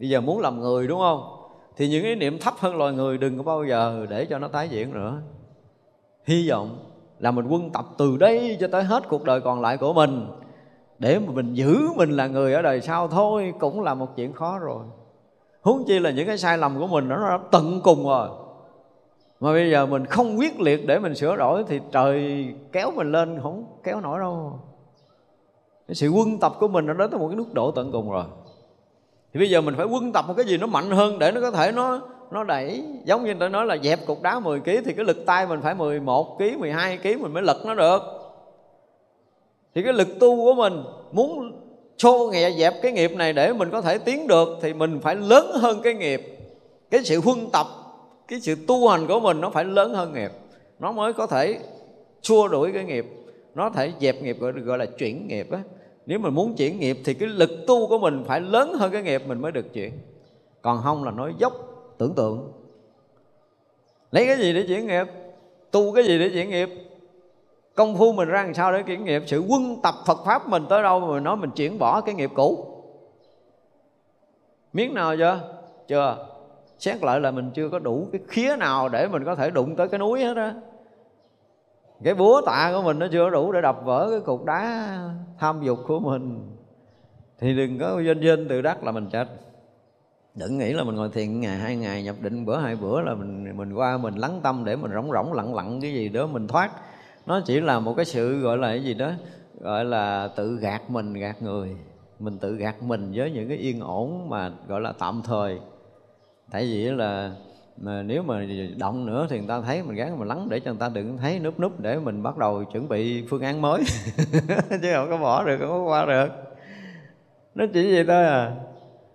[0.00, 1.22] Bây giờ muốn làm người, đúng không?
[1.76, 4.48] Thì những ý niệm thấp hơn loài người Đừng có bao giờ để cho nó
[4.48, 5.20] tái diễn nữa.
[6.24, 6.78] Hy vọng
[7.18, 10.26] là mình quân tập từ đây cho tới hết cuộc đời còn lại của mình.
[10.98, 14.32] Để mà mình giữ mình là người ở đời sau thôi, Cũng là một chuyện
[14.32, 14.84] khó rồi.
[15.62, 18.28] Huống chi là những cái sai lầm của mình, Nó đã tận cùng rồi.
[19.40, 23.12] Mà bây giờ mình không quyết liệt để mình sửa đổi thì trời kéo mình
[23.12, 24.58] lên, không kéo nổi đâu.
[25.88, 28.10] Cái sự quân tập của mình nó đến tới một cái mức độ tận cùng
[28.10, 28.24] rồi.
[29.32, 31.40] Thì bây giờ mình phải quân tập một cái gì nó mạnh hơn để nó
[31.40, 32.00] có thể nó
[32.30, 32.84] nó đẩy.
[33.04, 35.60] Giống như tôi nói là dẹp cục đá 10 kg thì cái lực tay mình
[35.62, 38.00] phải 11 kg 12 kg mình mới lật nó được
[39.74, 40.82] thì cái lực tu của mình
[41.12, 41.60] muốn
[41.98, 45.16] xô nhẹ dẹp cái nghiệp này để mình có thể tiến được thì mình phải
[45.16, 46.38] lớn hơn cái nghiệp.
[46.90, 47.66] Cái sự huân tập
[48.28, 50.30] cái sự tu hành của mình nó phải lớn hơn nghiệp.
[50.78, 51.58] Nó mới có thể
[52.22, 53.06] xua đuổi cái nghiệp.
[53.54, 55.58] Nó thể dẹp nghiệp gọi, gọi là chuyển nghiệp á.
[56.06, 59.02] Nếu mình muốn chuyển nghiệp thì cái lực tu của mình phải lớn hơn cái
[59.02, 59.92] nghiệp mình mới được chuyển.
[60.62, 61.52] Còn không là nói dốc
[61.98, 62.52] tưởng tượng.
[64.10, 65.06] Lấy cái gì để chuyển nghiệp?
[65.70, 66.68] Tu cái gì để chuyển nghiệp?
[67.74, 69.26] Công phu mình ra làm sao để kiểm nghiệm?
[69.26, 72.30] Sự quân tập Phật pháp mình tới đâu mà nói mình chuyển bỏ cái nghiệp
[72.34, 72.66] cũ.
[74.72, 75.40] Miếng nào chưa?
[75.88, 76.26] Chưa.
[76.78, 79.76] Xét lại là mình chưa có đủ cái khía nào để mình có thể đụng
[79.76, 80.54] tới cái núi hết á.
[82.04, 84.98] Cái búa tạ của mình nó chưa đủ để đập vỡ cái cục đá
[85.38, 86.50] tham dục của mình.
[87.38, 89.28] Thì đừng có doanh doanh từ đắc là mình chết.
[90.34, 93.14] Đừng nghĩ là mình ngồi thiền ngày hai ngày, nhập định bữa hai bữa là
[93.14, 96.26] mình mình qua mình lắng tâm để mình rỗng rỗng lặng lặng cái gì đó
[96.26, 96.70] mình thoát
[97.26, 99.10] nó chỉ là một cái sự gọi là cái gì đó,
[99.60, 101.76] gọi là tự gạt mình, gạt người.
[102.18, 105.58] Mình tự gạt mình với những cái yên ổn mà gọi là tạm thời.
[106.50, 107.32] Tại vì là,
[107.76, 108.46] mà nếu mà
[108.76, 111.18] động nữa thì người ta thấy mình gắng mình lắng để cho người ta đừng
[111.18, 113.82] thấy núp núp để mình bắt đầu chuẩn bị phương án mới.
[114.82, 116.28] Chứ không có bỏ được, không có qua được.
[117.54, 118.52] Nó chỉ vậy thôi à.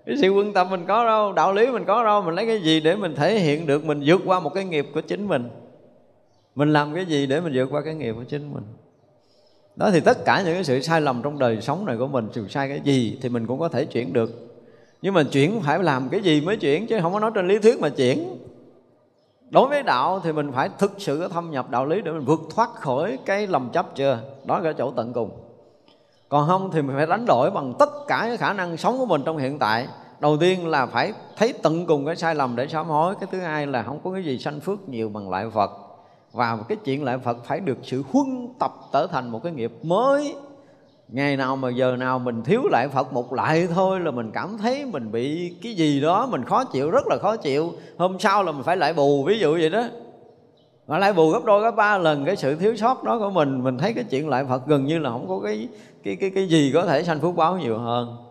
[0.05, 2.61] Cái sự quân tâm mình có đâu, đạo lý mình có đâu, mình lấy cái
[2.61, 5.49] gì để mình thể hiện được mình vượt qua một cái nghiệp của chính mình
[6.59, 8.63] mình làm cái gì để mình vượt qua cái nghiệp của chính mình?
[9.75, 12.27] Đó thì tất cả những cái sự sai lầm trong đời sống này của mình,
[12.33, 14.31] dù sai cái gì thì mình cũng có thể chuyển được.
[15.01, 17.59] Nhưng mà chuyển phải làm cái gì mới chuyển chứ không có nói trên lý
[17.59, 18.37] thuyết mà chuyển.
[19.49, 22.39] Đối với đạo thì mình phải thực sự thâm nhập đạo lý để mình vượt
[22.55, 24.19] thoát khỏi cái lầm chấp chưa?
[24.45, 25.31] Đó là cái chỗ tận cùng.
[26.29, 29.05] Còn không thì mình phải đánh đổi bằng tất cả cái khả năng sống của
[29.05, 29.87] mình trong hiện tại.
[30.19, 33.15] Đầu tiên là phải thấy tận cùng cái sai lầm để sám hối.
[33.19, 35.88] Cái thứ hai là không có cái gì sanh phước nhiều bằng lại phật
[36.31, 39.71] và cái chuyện lại phật phải được sự huân tập trở thành một cái nghiệp
[39.83, 40.35] mới.
[41.07, 44.57] Ngày nào mà giờ nào mình thiếu lại phật một lại thôi là mình cảm
[44.57, 47.73] thấy mình bị cái gì đó mình khó chịu, rất là khó chịu.
[47.97, 49.83] Hôm sau là mình phải lại bù, ví dụ vậy đó.
[50.87, 53.63] Mà lại bù gấp đôi gấp ba lần cái sự thiếu sót đó của mình.
[53.63, 55.67] Mình thấy cái chuyện lại phật gần như là không có cái
[56.03, 58.28] cái cái cái gì có thể sanh phước báo nhiều hơn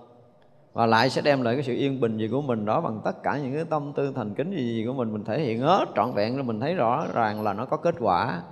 [0.73, 3.23] và lại sẽ đem lại cái sự yên bình gì của mình đó bằng tất
[3.23, 5.12] cả những cái tâm tư thành kính gì, gì của mình.
[5.12, 7.95] Mình thể hiện hết trọn vẹn là mình thấy rõ ràng là nó có kết
[8.01, 8.43] quả.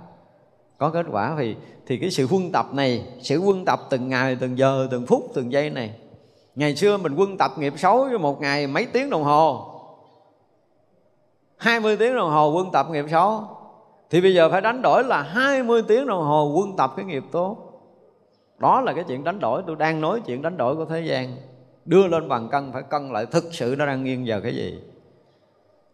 [0.77, 4.37] Có kết quả thì thì cái sự quân tập này sự quân tập từng ngày
[4.39, 5.93] từng giờ từng phút từng giây này.
[6.55, 9.73] Ngày xưa mình quân tập nghiệp xấu cho một ngày mấy tiếng đồng hồ.
[11.57, 13.43] 20 tiếng đồng hồ quân tập nghiệp xấu.
[14.09, 17.23] Thì bây giờ phải đánh đổi là 20 tiếng đồng hồ quân tập cái nghiệp
[17.31, 17.57] tốt.
[18.57, 19.63] Đó là cái chuyện đánh đổi.
[19.67, 21.35] Tôi đang nói chuyện đánh đổi của thế gian
[21.87, 24.79] đưa lên bằng cân, phải cân lại thực sự nó đang nghiêng vào cái gì.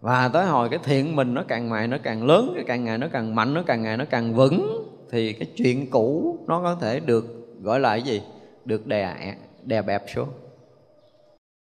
[0.01, 2.97] Và tới hồi cái thiện mình nó càng ngày nó càng lớn, cái càng ngày
[2.97, 6.75] nó càng mạnh, nó càng ngày nó càng vững, thì cái chuyện cũ nó có
[6.75, 7.25] thể được
[7.61, 8.21] gọi là cái gì?
[8.65, 10.29] Được đè đè bẹp xuống.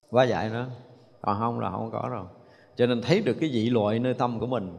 [0.10, 0.66] Quá dạy nữa
[1.22, 2.26] còn không là không có rồi.
[2.76, 4.78] Cho nên thấy được cái dị loại nơi tâm của mình,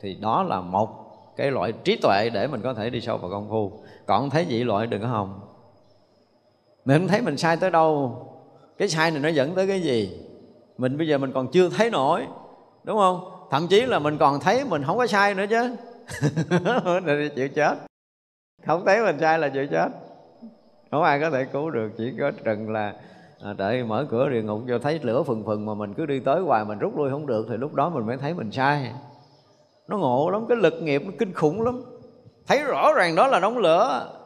[0.00, 0.88] thì đó là một
[1.36, 3.72] cái loại trí tuệ để mình có thể đi sâu vào công phu.
[4.06, 5.40] Còn thấy dị loại đừng có hồng
[6.84, 8.26] mình thấy mình sai tới đâu
[8.80, 10.18] cái sai này nó dẫn tới cái gì?
[10.78, 12.26] Mình bây giờ mình còn chưa thấy nổi
[12.84, 13.20] đúng không?
[13.50, 15.76] Thậm chí là mình còn thấy mình không có sai nữa chứ.
[17.36, 17.74] Chịu chết.
[18.66, 19.88] Không thấy mình sai là chịu chết.
[20.90, 22.94] Không ai có thể cứu được chỉ có trần là
[23.44, 26.20] à, đợi mở cửa địa ngục cho thấy lửa phừng phừng mà mình cứ đi
[26.20, 28.92] tới hoài mình rút lui không được thì lúc đó mình mới thấy mình sai.
[29.88, 31.82] Nó ngộ lắm cái lực nghiệp nó kinh khủng lắm.
[32.46, 34.16] Thấy rõ ràng đó là đống lửa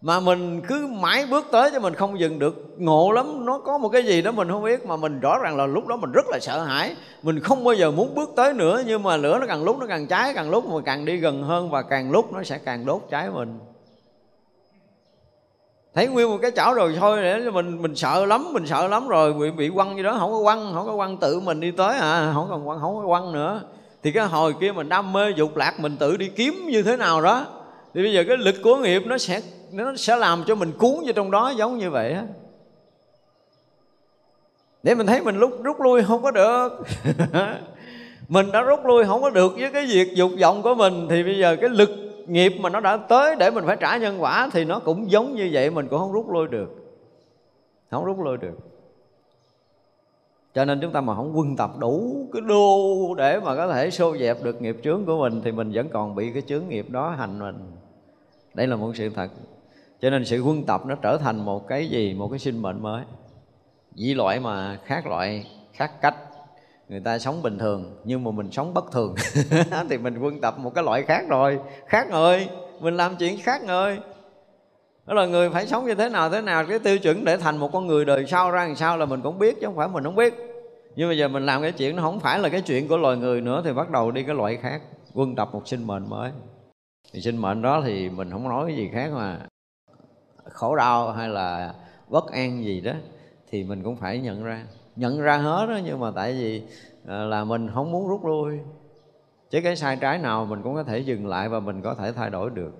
[0.00, 2.66] mà mình cứ mãi bước tới cho mình không dừng được.
[2.78, 5.56] Ngộ lắm, nó có một cái gì đó mình không biết, mà mình rõ ràng
[5.56, 6.96] là lúc đó mình rất là sợ hãi.
[7.22, 9.86] Mình không bao giờ muốn bước tới nữa, nhưng mà lửa nó càng lúc nó
[9.86, 12.86] càng cháy, càng lúc mà càng đi gần hơn và càng lúc nó sẽ càng
[12.86, 13.58] đốt cháy mình.
[15.94, 19.08] Thấy nguyên một cái chảo rồi thôi, để mình mình sợ lắm, mình sợ lắm
[19.08, 19.32] rồi.
[19.32, 21.98] Bị bị quăng gì đó, không có quăng, không có quăng, tự mình đi tới
[21.98, 23.62] à không còn quăng, không có quăng nữa.
[24.02, 26.96] Thì cái hồi kia mình đam mê dục lạc, mình tự đi kiếm như thế
[26.96, 27.46] nào đó.
[27.94, 29.40] Thì bây giờ cái lực của nghiệp nó sẽ
[29.72, 32.24] nó sẽ làm cho mình cuốn vô trong đó giống như vậy á.
[34.82, 36.68] Để mình thấy mình lúc, rút lui không có được.
[38.28, 41.22] Mình đã rút lui không có được với cái việc dục vọng của mình, thì
[41.22, 41.90] bây giờ cái lực
[42.26, 45.34] nghiệp mà nó đã tới để mình phải trả nhân quả thì nó cũng giống
[45.34, 46.68] như vậy, mình cũng không rút lui được.
[47.90, 48.58] Không rút lui được.
[50.54, 53.90] Cho nên chúng ta mà không quân tập đủ cái đô để mà có thể
[53.90, 56.90] xô dẹp được nghiệp chướng của mình, thì mình vẫn còn bị cái chướng nghiệp
[56.90, 57.56] đó hành mình.
[58.54, 59.28] Đây là một sự thật
[60.00, 62.14] cho nên sự huân tập nó trở thành một cái gì?
[62.14, 63.04] Một cái sinh mệnh mới.
[63.94, 66.14] Dĩ loại mà khác loại, khác cách.
[66.88, 69.14] Người ta sống bình thường, nhưng mà mình sống bất thường.
[69.90, 71.58] Thì mình quân tập một cái loại khác rồi.
[71.86, 72.48] Khác người.
[72.80, 73.98] Mình làm chuyện khác người.
[75.06, 77.56] Đó là người phải sống như thế nào thế nào, cái tiêu chuẩn để thành
[77.56, 79.88] một con người đời sau ra làm sao là mình cũng biết, chứ không phải
[79.88, 80.34] mình không biết.
[80.96, 83.16] Nhưng bây giờ mình làm cái chuyện nó không phải là cái chuyện của loài
[83.16, 84.82] người nữa, thì bắt đầu đi cái loại khác.
[85.14, 86.30] Quân tập một sinh mệnh mới.
[87.12, 89.38] Thì sinh mệnh đó thì mình không nói cái gì khác mà
[90.58, 91.74] khổ đau hay là
[92.08, 92.92] bất an gì đó,
[93.50, 94.66] thì mình cũng phải nhận ra.
[94.96, 96.62] Nhận ra hết đó, nhưng mà tại vì
[97.06, 98.58] ờ, là mình không muốn rút lui.
[99.50, 102.12] Chứ cái sai trái nào mình cũng có thể dừng lại và mình có thể
[102.12, 102.74] thay đổi được.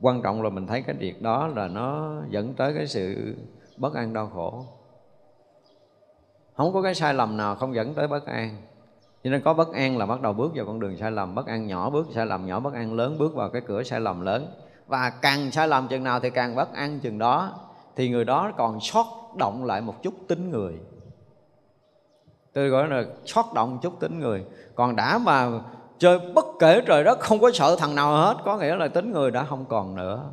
[0.00, 3.36] Quan trọng là mình thấy cái việc đó là nó dẫn tới cái sự
[3.76, 4.64] bất an đau khổ.
[6.56, 8.56] Không có cái sai lầm nào không dẫn tới bất an.
[9.24, 11.34] Cho nên có bất an là bắt đầu bước vào con đường sai lầm.
[11.34, 14.00] Bất an nhỏ bước, sai lầm nhỏ, bất an lớn bước vào cái cửa sai
[14.00, 14.46] lầm lớn
[14.88, 17.52] và càng sai lầm chừng nào thì càng bất an chừng đó.
[17.96, 19.06] Thì người đó còn sót
[19.36, 20.74] động lại một chút tính người.
[22.52, 24.44] Tôi gọi là sót động chút tính người.
[24.74, 25.50] Còn đã mà
[25.98, 29.12] chơi bất kể trời đất, không có sợ thằng nào hết, có nghĩa là tính
[29.12, 30.30] người đã không còn nữa.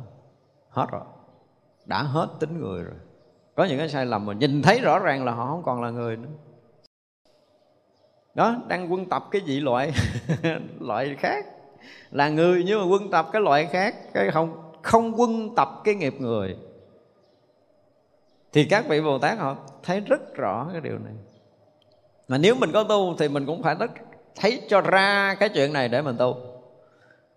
[0.70, 1.02] Hết rồi.
[1.84, 2.94] Đã hết tính người rồi.
[3.54, 5.90] Có những cái sai lầm mà nhìn thấy rõ ràng là họ không còn là
[5.90, 6.28] người nữa.
[8.34, 9.92] Đó, đang quân tập cái dị loại
[10.80, 11.46] loại khác
[12.10, 15.94] là người nhưng mà quân tập cái loại khác, cái không không quân tập cái
[15.94, 16.56] nghiệp người.
[18.52, 21.14] Thì các vị bồ tát họ thấy rất rõ cái điều này.
[22.28, 23.90] Mà nếu mình có tu thì mình cũng phải rất
[24.34, 26.36] thấy cho ra cái chuyện này để mình tu.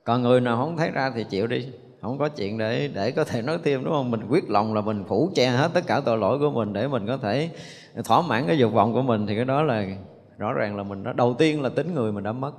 [0.04, 1.68] Còn người nào không thấy ra thì chịu đi,
[2.02, 4.12] không có chuyện để để có thể nói thêm, đúng không?
[4.12, 6.88] Mình quyết lòng là mình phủ che hết tất cả tội lỗi của mình để
[6.88, 7.50] mình có thể
[8.06, 9.28] thỏa mãn cái dục vọng của mình.
[9.28, 9.86] Thì cái đó là
[10.38, 12.52] rõ ràng là mình đó đầu tiên là tính người mình đã mất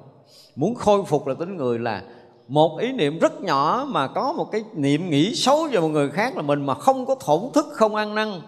[0.57, 2.03] muốn khôi phục là tính người là
[2.49, 6.11] một ý niệm rất nhỏ mà có một cái niệm nghĩ xấu về một người
[6.11, 8.41] khác là mình mà không có thổn thức, không ăn năn,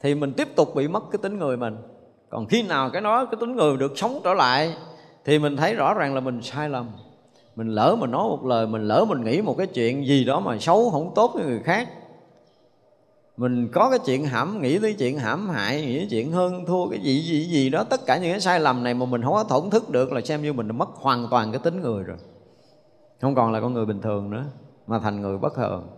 [0.00, 1.76] thì mình tiếp tục bị mất cái tính người mình.
[2.28, 4.74] Còn khi nào cái đó, cái tính người được sống trở lại,
[5.24, 6.90] thì mình thấy rõ ràng là mình sai lầm.
[7.56, 10.40] Mình lỡ mình nói một lời, mình lỡ mình nghĩ một cái chuyện gì đó
[10.40, 11.88] mà xấu không tốt với người khác
[13.38, 16.88] mình có cái chuyện hãm, nghĩ tới chuyện hãm hại, nghĩ tới chuyện hơn thua
[16.88, 19.32] cái gì gì gì đó, tất cả những cái sai lầm này mà mình không
[19.32, 22.02] có thổn thức được là xem như mình đã mất hoàn toàn cái tính người
[22.02, 22.16] rồi.
[23.20, 24.44] Không còn là con người bình thường nữa,
[24.86, 25.88] mà thành người bất thường.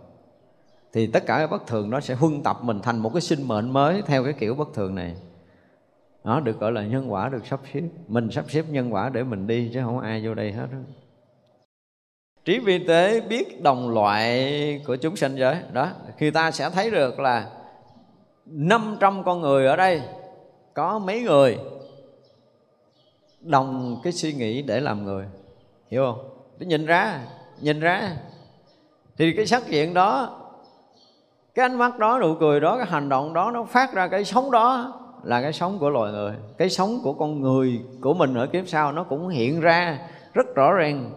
[0.93, 3.47] Thì tất cả cái bất thường đó sẽ huân tập mình thành một cái sinh
[3.47, 5.15] mệnh mới theo cái kiểu bất thường này.
[6.23, 7.81] Nó được gọi là nhân quả được sắp xếp.
[8.07, 10.77] Mình sắp xếp nhân quả để mình đi, chứ không ai vô đây hết đó
[12.45, 16.91] trí vi tế biết đồng loại của chúng sinh giới đó khi ta sẽ thấy
[16.91, 17.47] được là
[18.45, 20.01] 500 con người ở đây,
[20.73, 21.57] có mấy người
[23.41, 25.25] đồng cái suy nghĩ để làm người.
[25.91, 26.29] Hiểu không?
[26.57, 27.19] Để nhìn ra
[27.61, 28.17] nhìn ra.
[29.17, 30.39] Thì cái sắc diện đó,
[31.55, 34.25] cái ánh mắt đó, nụ cười đó, cái hành động đó, nó phát ra cái
[34.25, 34.93] sống đó
[35.23, 36.33] là cái sống của loài người.
[36.57, 39.99] Cái sống của con người của mình ở kiếp sau nó cũng hiện ra
[40.33, 41.11] rất rõ ràng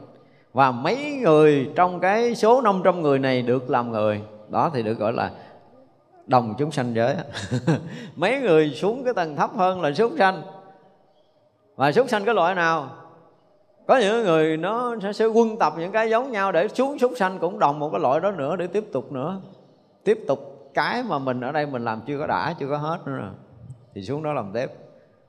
[0.55, 4.23] và mấy người trong cái số 500 người này được làm người.
[4.49, 5.31] Đó thì được gọi là
[6.27, 7.17] đồng chúng sanh giới.
[8.17, 10.43] Mấy người xuống cái tầng thấp hơn là súc sanh.
[11.77, 12.91] Và súc sanh cái loại nào?
[13.87, 17.39] Có những người nó sẽ quân tập những cái giống nhau để xuống súc sanh
[17.39, 19.41] cũng đồng một cái loại đó nữa để tiếp tục nữa.
[20.05, 22.99] Tiếp tục cái mà mình ở đây mình làm chưa có đã, chưa có hết
[23.07, 23.17] nữa.
[23.17, 23.31] Rồi
[23.95, 24.71] thì xuống đó làm tiếp.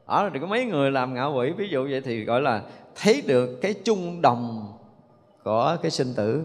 [0.05, 2.61] Ở thì có mấy người làm ngạo quỷ, ví dụ vậy thì gọi là
[2.95, 4.74] thấy được cái chung đồng
[5.45, 6.43] của cái sinh tử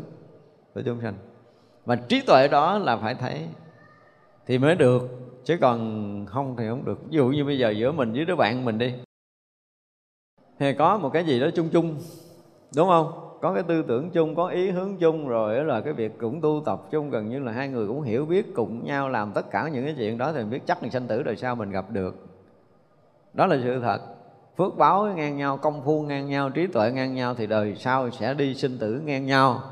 [0.75, 1.15] của chúng sanh.
[1.85, 3.47] Và trí tuệ đó là phải thấy
[4.47, 5.03] thì mới được,
[5.45, 6.99] chứ còn không thì không được.
[7.03, 8.95] Ví dụ như bây giờ giữa mình với đứa bạn mình đi.
[10.59, 11.97] Thì có một cái gì đó chung chung,
[12.77, 13.39] đúng không?
[13.43, 16.63] Có cái tư tưởng chung, có ý hướng chung, rồi là cái việc cũng tu
[16.67, 19.69] tập chung, gần như là hai người cũng hiểu biết, cùng nhau làm tất cả
[19.73, 21.91] những cái chuyện đó thì mình biết chắc là sanh tử đời sau mình gặp
[21.91, 22.27] được.
[23.35, 24.01] Đó là sự thật
[24.61, 28.11] phước báo ngang nhau, công phu ngang nhau, trí tuệ ngang nhau thì đời sau
[28.11, 29.63] sẽ đi sinh tử ngang nhau.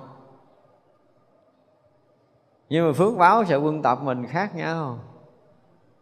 [2.68, 4.98] Nhưng mà phước báo sẽ quân tập mình khác nhau.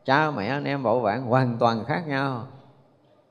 [0.04, 2.46] Cha, mẹ, anh em bảo bạn hoàn toàn khác nhau.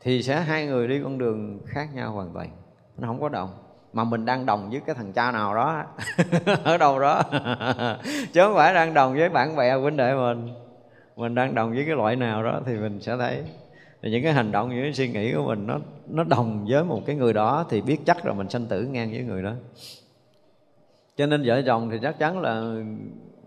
[0.01, 2.49] Thì sẽ hai người đi con đường khác nhau hoàn toàn.
[2.97, 3.49] Nó không có đồng.
[3.93, 5.83] Mà mình đang đồng với cái thằng cha nào đó,
[6.63, 7.21] ở đâu đó.
[8.33, 10.53] Chứ không phải đang đồng với bạn bè huynh đệ mình.
[11.15, 13.43] Mình đang đồng với cái loại nào đó thì mình sẽ thấy
[14.05, 16.83] thì những cái hành động những cái suy nghĩ của mình nó nó đồng với
[16.83, 19.51] một cái người đó thì biết chắc là mình sanh tử ngang với người đó.
[21.17, 22.83] Cho nên vợ chồng thì chắc chắn là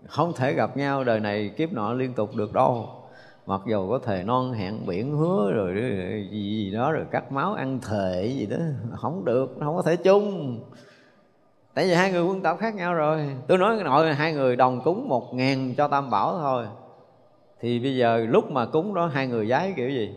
[0.07, 2.89] không thể gặp nhau đời này kiếp nọ liên tục được đâu.
[3.45, 5.75] Mặc dù có thề non hẹn biển hứa rồi
[6.31, 8.57] gì, gì đó rồi cắt máu ăn thề gì đó
[8.95, 10.59] không được không có thể chung.
[11.73, 13.29] Tại vì hai người quân tộc khác nhau rồi.
[13.47, 16.65] Tôi nói cái nội hai người đồng cúng một ngàn cho tam bảo thôi.
[17.61, 20.15] Thì bây giờ lúc mà cúng đó hai người giái kiểu gì?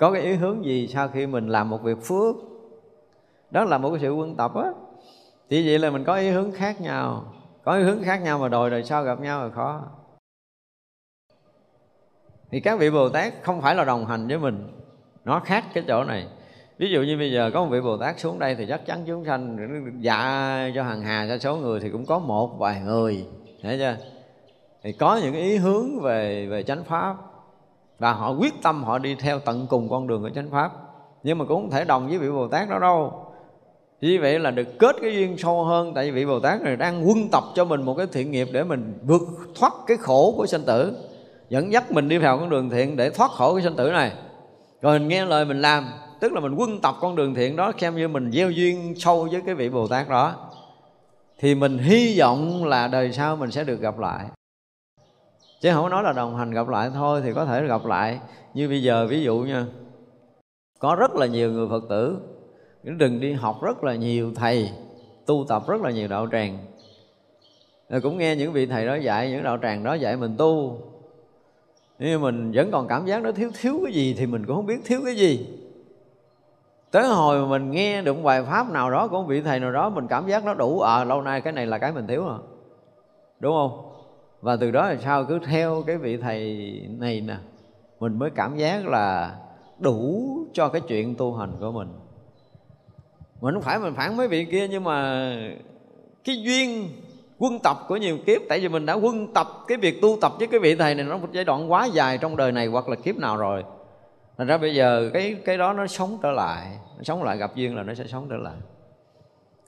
[0.00, 2.36] Có cái ý hướng gì sau khi mình làm một việc phước?
[3.50, 4.70] Đó là một cái sự quân tập á.
[5.50, 7.32] Thì vậy là mình có ý hướng khác nhau.
[7.64, 9.82] Có ý hướng khác nhau mà đòi đời sau gặp nhau là khó.
[12.50, 14.68] Thì các vị bồ tát không phải là đồng hành với mình.
[15.24, 16.26] Nó khác cái chỗ này.
[16.78, 19.04] Ví dụ như bây giờ có một vị bồ tát xuống đây thì chắc chắn
[19.06, 19.56] chúng sanh
[20.00, 23.26] dạ cho hàng hà cho số người thì cũng có một vài người.
[23.62, 23.96] Thấy chưa?
[24.82, 27.16] Thì có những ý hướng về về chánh pháp
[28.00, 30.72] và họ quyết tâm họ đi theo tận cùng con đường của chánh pháp.
[31.22, 33.12] Nhưng mà cũng không thể đồng với vị bồ tát đó đâu.
[34.00, 36.76] Vì vậy là được kết cái duyên sâu hơn, tại vì vị bồ tát này
[36.76, 39.22] đang quân tập cho mình một cái thiện nghiệp để mình vượt
[39.54, 40.96] thoát cái khổ của sinh tử.
[41.48, 44.12] Dẫn dắt mình đi vào con đường thiện để thoát khổ cái sinh tử này.
[44.82, 45.88] Rồi mình nghe lời mình làm,
[46.20, 49.28] tức là mình quân tập con đường thiện đó xem như mình gieo duyên sâu
[49.32, 50.34] với cái vị bồ tát đó.
[51.38, 54.24] Thì mình hy vọng là đời sau mình sẽ được gặp lại
[55.60, 58.20] chứ không nói là đồng hành gặp lại thôi thì có thể gặp lại.
[58.54, 59.66] Như bây giờ, ví dụ nha,
[60.78, 62.18] có rất là nhiều người phật tử
[62.82, 64.70] đừng đi học rất là nhiều thầy,
[65.26, 66.58] tu tập rất là nhiều đạo tràng.
[67.88, 70.78] Rồi cũng nghe những vị thầy đó dạy, những đạo tràng đó dạy mình tu.
[71.98, 74.66] Nhưng mình vẫn còn cảm giác nó thiếu thiếu cái gì thì mình cũng không
[74.66, 75.46] biết thiếu cái gì.
[76.90, 79.60] Tới hồi mà mình nghe được một bài pháp nào đó của một vị thầy
[79.60, 82.06] nào đó, mình cảm giác nó đủ à lâu nay cái này là cái mình
[82.06, 82.38] thiếu rồi
[83.40, 83.89] đúng không?
[84.40, 87.36] Và từ đó là sao cứ theo cái vị thầy này nè,
[88.00, 89.36] mình mới cảm giác là
[89.78, 91.88] đủ cho cái chuyện tu hành của mình.
[93.40, 95.30] Mình không phải mình phản mấy vị kia, nhưng mà
[96.24, 96.88] cái duyên
[97.38, 100.32] quân tập của nhiều kiếp, tại vì mình đã quân tập cái việc tu tập
[100.38, 102.88] với cái vị thầy này, nó một giai đoạn quá dài trong đời này hoặc
[102.88, 103.64] là kiếp nào rồi.
[104.38, 107.54] Thành ra bây giờ cái cái đó nó sống trở lại nó sống lại gặp
[107.54, 108.54] duyên là nó sẽ sống trở lại.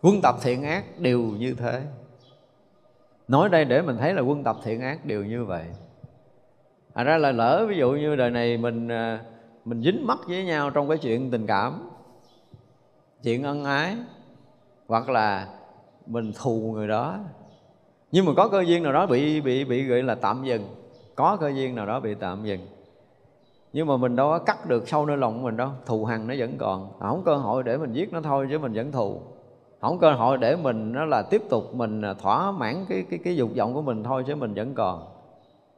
[0.03, 1.82] Quân tập thiện ác đều như thế
[3.33, 5.65] nói đây để mình thấy là quân tập thiện ác đều như vậy.
[6.95, 9.21] Thành ra là lỡ ví dụ như đời này mình à,
[9.65, 11.91] mình dính mắc với nhau trong cái chuyện tình cảm,
[13.23, 13.97] chuyện ân ái,
[14.89, 15.49] hoặc là
[16.07, 17.19] mình thù người đó.
[18.11, 20.63] Nhưng mà có cơ duyên nào đó bị bị bị gọi là tạm dừng.
[21.15, 22.67] Có cơ duyên nào đó bị tạm dừng.
[23.73, 25.71] Nhưng mà mình đâu có cắt được sâu nơi lòng của mình đâu.
[25.87, 26.93] Thù hằn nó vẫn còn.
[27.01, 29.23] Không cơ hội để mình giết nó thôi chứ mình vẫn thù
[29.83, 33.19] không cơ hội để mình nó là tiếp tục mình à, thỏa mãn cái cái
[33.25, 35.07] cái dục vọng của mình thôi chứ mình vẫn còn.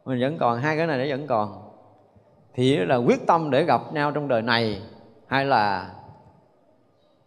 [0.05, 1.70] Mình vẫn còn, hai cái này nó vẫn còn.
[2.55, 4.82] Thì là quyết tâm để gặp nhau trong đời này,
[5.26, 5.94] hay là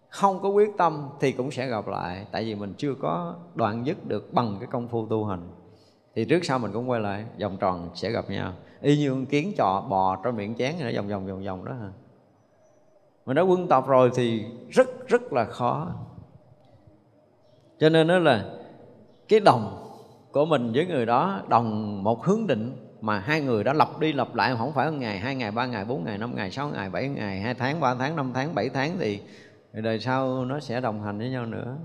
[0.09, 3.85] không có quyết tâm thì cũng sẽ gặp lại, tại vì mình chưa có đoạn
[3.85, 5.49] dứt được bằng cái công phu tu hành.
[6.15, 8.53] Thì trước sau mình cũng quay lại, vòng tròn sẽ gặp nhau.
[8.81, 11.73] Y như con kiến trò bò trong miệng chén nó vòng vòng vòng vòng đó
[11.73, 11.89] hả?
[13.25, 15.87] Mình đã quân tập rồi thì rất rất là khó
[17.79, 18.45] cho nên đó là
[19.27, 19.83] cái đồng
[20.31, 22.71] của mình với người đó, đồng một hướng định
[23.01, 25.65] mà hai người đã lặp đi lặp lại, không phải một ngày, hai ngày, ba
[25.65, 28.55] ngày, bốn ngày, năm ngày, sáu ngày, bảy ngày, hai tháng, ba tháng, năm tháng,
[28.55, 29.21] bảy tháng thì
[29.73, 31.75] đời sau nó sẽ đồng hành với nhau nữa.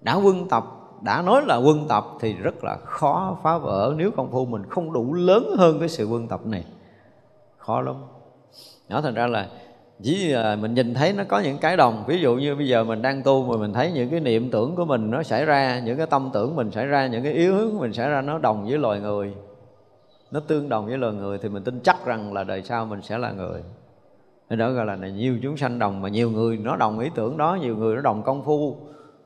[0.00, 0.64] Đã quân tập,
[1.02, 3.94] đã nói là quân tập thì rất là khó phá vỡ.
[3.96, 6.64] Nếu công phu mình không đủ lớn hơn cái sự quân tập này,
[7.56, 7.94] khó lắm.
[8.88, 9.48] Đó thành ra là
[10.02, 12.04] chỉ à, mình nhìn thấy nó có những cái đồng.
[12.06, 14.76] Ví dụ như bây giờ mình đang tu mà mình thấy những cái niệm tưởng
[14.76, 17.54] của mình nó xảy ra những cái tâm tưởng mình xảy ra những cái yếu
[17.54, 19.34] hướng của mình xảy ra nó đồng với loài người
[20.30, 23.02] nó tương đồng với loài người thì mình tin chắc rằng là đời sau mình
[23.02, 23.62] sẽ là người.
[24.50, 27.10] Nên đó gọi là này, nhiều chúng sanh đồng mà nhiều người nó đồng ý
[27.14, 28.76] tưởng đó nhiều người nó đồng công phu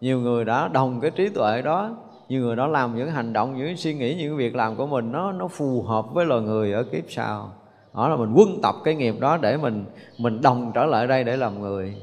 [0.01, 1.97] nhiều người đã đồng cái trí tuệ đó
[2.29, 5.13] nhiều người đó làm những hành động những suy nghĩ những việc làm của mình
[5.13, 7.53] nó nó phù hợp với loài người ở kiếp sau
[7.95, 9.85] đó là mình quân tập cái nghiệp đó để mình
[10.19, 11.97] mình đồng trở lại đây để làm người.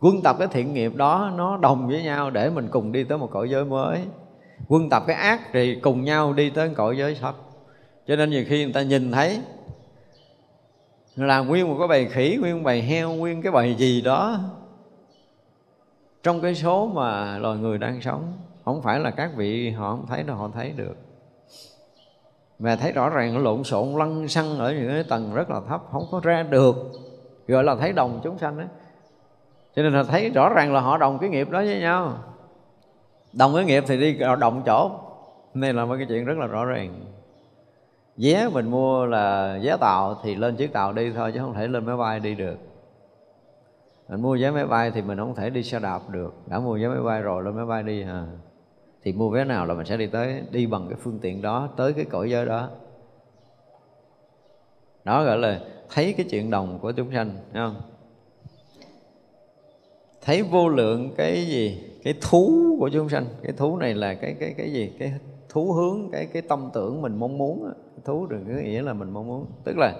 [0.00, 3.18] Quân tập cái thiện nghiệp đó, nó đồng với nhau để mình cùng đi tới
[3.18, 4.00] một cõi giới mới.
[4.68, 7.34] Quân tập cái ác thì cùng nhau đi tới cõi giới thấp
[8.06, 9.40] cho nên nhiều khi người ta nhìn thấy,
[11.16, 14.38] là nguyên một cái bầy khỉ, nguyên một bầy heo, nguyên cái bầy gì đó,
[16.22, 18.32] trong cái số mà loài người đang sống,
[18.64, 20.96] không phải là các vị họ không thấy đâu, họ thấy được
[22.58, 25.82] và thấy rõ ràng lộn xộn, lăn xăng ở những cái tầng rất là thấp,
[25.92, 26.76] không có ra được.
[27.48, 28.66] Gọi là thấy đồng chúng sanh đấy
[29.76, 32.12] cho nên là thấy rõ ràng là họ đồng cái nghiệp đó với nhau.
[33.32, 34.90] Đồng cái nghiệp thì đi đồng chỗ.
[35.54, 37.04] Nên là một cái chuyện rất là rõ ràng.
[38.16, 41.68] Vé mình mua là vé tàu thì lên chiếc tàu đi thôi, chứ không thể
[41.68, 42.56] lên máy bay đi được.
[44.08, 46.34] Mình mua vé máy bay thì mình không thể đi xe đạp được.
[46.46, 48.26] Đã mua vé máy bay rồi, lên máy bay đi à
[49.06, 51.68] thì mua vé nào là mình sẽ đi tới, đi bằng cái phương tiện đó,
[51.76, 52.70] tới cái cõi giới đó.
[55.04, 55.60] Đó gọi là
[55.90, 57.76] thấy cái chuyện đồng của chúng sanh, thấy không?
[60.20, 61.84] Thấy vô lượng cái gì?
[62.04, 63.26] Cái thú của chúng sanh.
[63.42, 64.92] Cái thú này là cái cái cái gì?
[64.98, 65.12] Cái
[65.48, 67.72] thú hướng, cái cái tâm tưởng mình mong muốn
[68.04, 69.46] thú đừng có nghĩa là mình mong muốn.
[69.64, 69.94] Tức là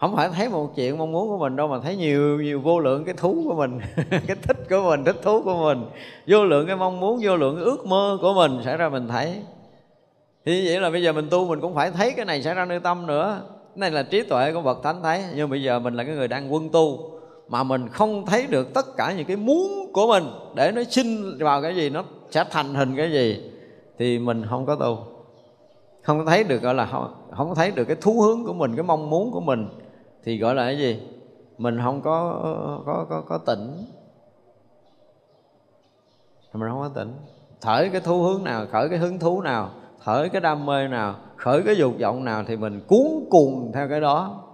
[0.00, 2.80] không phải thấy một chuyện mong muốn của mình đâu mà thấy nhiều nhiều vô
[2.80, 3.80] lượng cái thú của mình.
[4.10, 5.84] Cái thích của mình thích thú của mình.
[6.26, 9.08] Vô lượng cái mong muốn vô lượng cái ước mơ của mình xảy ra mình
[9.08, 9.42] thấy.
[10.44, 12.64] Thì vậy là bây giờ mình tu mình cũng phải thấy cái này xảy ra
[12.64, 13.40] nơi tâm nữa.
[13.74, 15.24] Cái này là trí tuệ của bậc thánh thấy.
[15.36, 17.10] Nhưng bây giờ mình là cái người đang quân tu
[17.48, 21.38] mà mình không thấy được tất cả những cái muốn của mình để nó sinh
[21.38, 23.42] vào cái gì nó sẽ thành hình cái gì
[23.98, 24.98] thì mình không có tu.
[26.02, 28.82] Không thấy được gọi là không, không thấy được cái thú hướng của mình cái
[28.82, 29.68] mong muốn của mình
[30.28, 31.00] thì gọi là cái gì?
[31.58, 32.42] Mình không có
[32.86, 33.84] có có có tỉnh.
[36.52, 37.12] Mình không có tỉnh.
[37.60, 41.16] Thở cái thú hướng nào, khởi cái hứng thú nào, khởi cái đam mê nào,
[41.36, 44.44] khởi cái dục vọng nào thì mình cuốn cùng theo cái đó.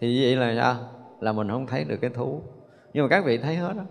[0.00, 0.76] Thì vậy là sao?
[1.20, 2.40] Là mình không thấy được cái thú.
[2.92, 3.82] Nhưng mà các vị thấy hết đó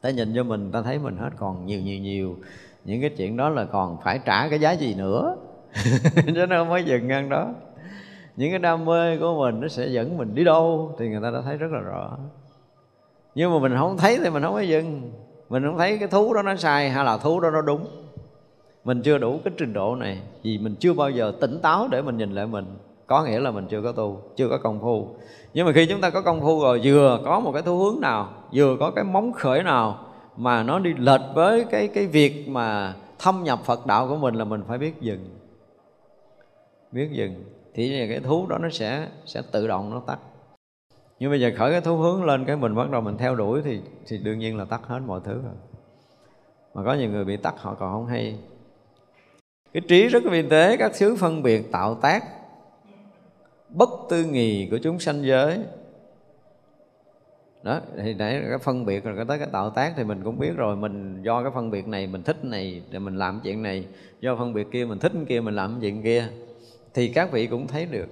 [0.00, 1.30] ta nhìn cho mình, ta thấy mình hết.
[1.36, 2.36] Còn nhiều nhiều nhiều.
[2.84, 5.36] Những cái chuyện đó là còn phải trả cái giá gì nữa.
[6.34, 7.54] Cho nên mới dừng ngang đó
[8.36, 11.30] những cái đam mê của mình nó sẽ dẫn mình đi đâu thì người ta
[11.30, 12.18] đã thấy rất là rõ.
[13.34, 15.10] Nhưng mà mình không thấy thì mình không có dừng.
[15.48, 17.86] Mình không thấy cái thú đó nó sai hay là thú đó nó đúng.
[18.84, 22.02] Mình chưa đủ cái trình độ này vì mình chưa bao giờ tỉnh táo để
[22.02, 22.64] mình nhìn lại mình.
[23.06, 25.08] Có nghĩa là mình chưa có tu, chưa có công phu.
[25.54, 28.00] Nhưng mà khi chúng ta có công phu rồi, vừa có một cái thú hướng
[28.00, 29.98] nào, vừa có cái móng khởi nào
[30.36, 34.34] mà nó đi lệch với cái cái việc mà thâm nhập Phật đạo của mình
[34.34, 35.28] là mình phải biết dừng.
[36.92, 37.44] Biết dừng
[37.76, 40.18] thì cái thú đó nó sẽ sẽ tự động nó tắt.
[41.18, 43.62] Nhưng bây giờ khởi cái thú hướng lên, cái mình bắt đầu mình theo đuổi
[43.64, 45.54] thì thì đương nhiên là tắt hết mọi thứ rồi.
[46.74, 48.38] Mà có nhiều người bị tắt, họ còn không hay.
[49.72, 52.24] Cái trí rất vi tế, các thứ phân biệt, tạo tác,
[53.68, 55.58] bất tư nghì của chúng sanh giới.
[57.62, 60.56] Đó, thì nãy cái phân biệt rồi tới cái tạo tác thì mình cũng biết
[60.56, 60.76] rồi.
[60.76, 63.86] Mình do cái phân biệt này, mình thích này, để mình làm chuyện này.
[64.20, 66.28] Do phân biệt kia, mình thích kia, mình làm chuyện kia
[66.96, 68.08] thì các vị cũng thấy được.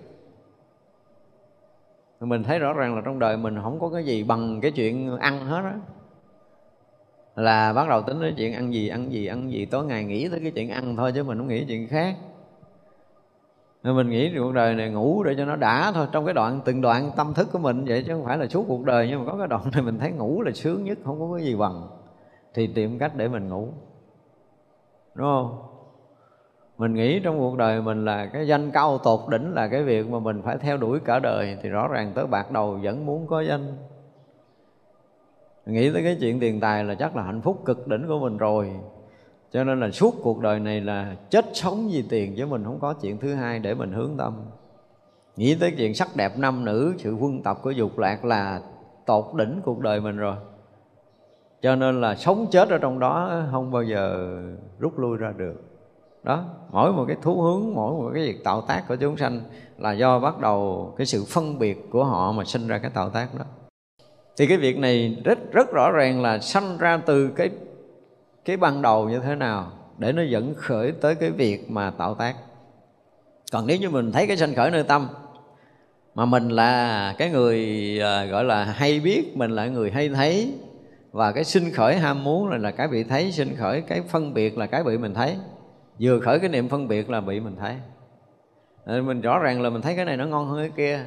[2.20, 5.16] Mình thấy rõ ràng là trong đời mình không có cái gì bằng cái chuyện
[5.16, 5.74] ăn hết á.
[7.36, 9.66] Là bắt đầu tính đến chuyện ăn gì ăn gì ăn gì.
[9.66, 12.16] Tối ngày nghĩ tới cái chuyện ăn thôi chứ mình không nghĩ chuyện khác.
[13.82, 16.06] Nên mình nghĩ cuộc đời này ngủ để cho nó đã thôi.
[16.12, 18.64] Trong cái đoạn, từng đoạn tâm thức của mình vậy chứ không phải là suốt
[18.68, 19.06] cuộc đời.
[19.10, 21.46] Nhưng mà có cái đoạn này mình thấy ngủ là sướng nhất, không có cái
[21.46, 21.88] gì bằng.
[22.54, 23.68] Thì tìm cách để mình ngủ.
[25.14, 25.73] Đúng không?
[26.78, 30.08] Mình nghĩ trong cuộc đời mình là cái danh cao tột đỉnh là cái việc
[30.08, 33.26] mà mình phải theo đuổi cả đời, thì rõ ràng tới bạc đầu vẫn muốn
[33.26, 33.76] có danh.
[35.66, 38.36] Nghĩ tới cái chuyện tiền tài là chắc là hạnh phúc cực đỉnh của mình
[38.36, 38.70] rồi.
[39.52, 42.78] Cho nên là suốt cuộc đời này là chết sống vì tiền, chứ mình không
[42.80, 44.34] có chuyện thứ hai để mình hướng tâm.
[45.36, 48.60] Nghĩ tới chuyện sắc đẹp nam nữ, sự quân tập của dục lạc là
[49.06, 50.36] tột đỉnh cuộc đời mình rồi.
[51.62, 54.36] Cho nên là sống chết ở trong đó không bao giờ
[54.78, 55.73] rút lui ra được
[56.24, 59.40] đó mỗi một cái thú hướng mỗi một cái việc tạo tác của chúng sanh
[59.78, 63.10] là do bắt đầu cái sự phân biệt của họ mà sinh ra cái tạo
[63.10, 63.44] tác đó.
[64.36, 67.50] Thì cái việc này rất rất rõ ràng là sanh ra từ cái
[68.44, 72.14] cái ban đầu như thế nào để nó dẫn khởi tới cái việc mà tạo
[72.14, 72.34] tác.
[73.52, 75.08] Còn nếu như mình thấy cái sanh khởi nơi tâm
[76.14, 77.60] mà mình là cái người
[78.02, 80.54] à, gọi là hay biết mình là người hay thấy
[81.12, 84.34] và cái sinh khởi ham muốn là, là cái bị thấy sinh khởi cái phân
[84.34, 85.36] biệt là cái bị mình thấy
[86.00, 87.74] vừa khởi cái niệm phân biệt là bị mình thấy.
[88.86, 91.04] Nên mình rõ ràng là mình thấy cái này nó ngon hơn cái kia.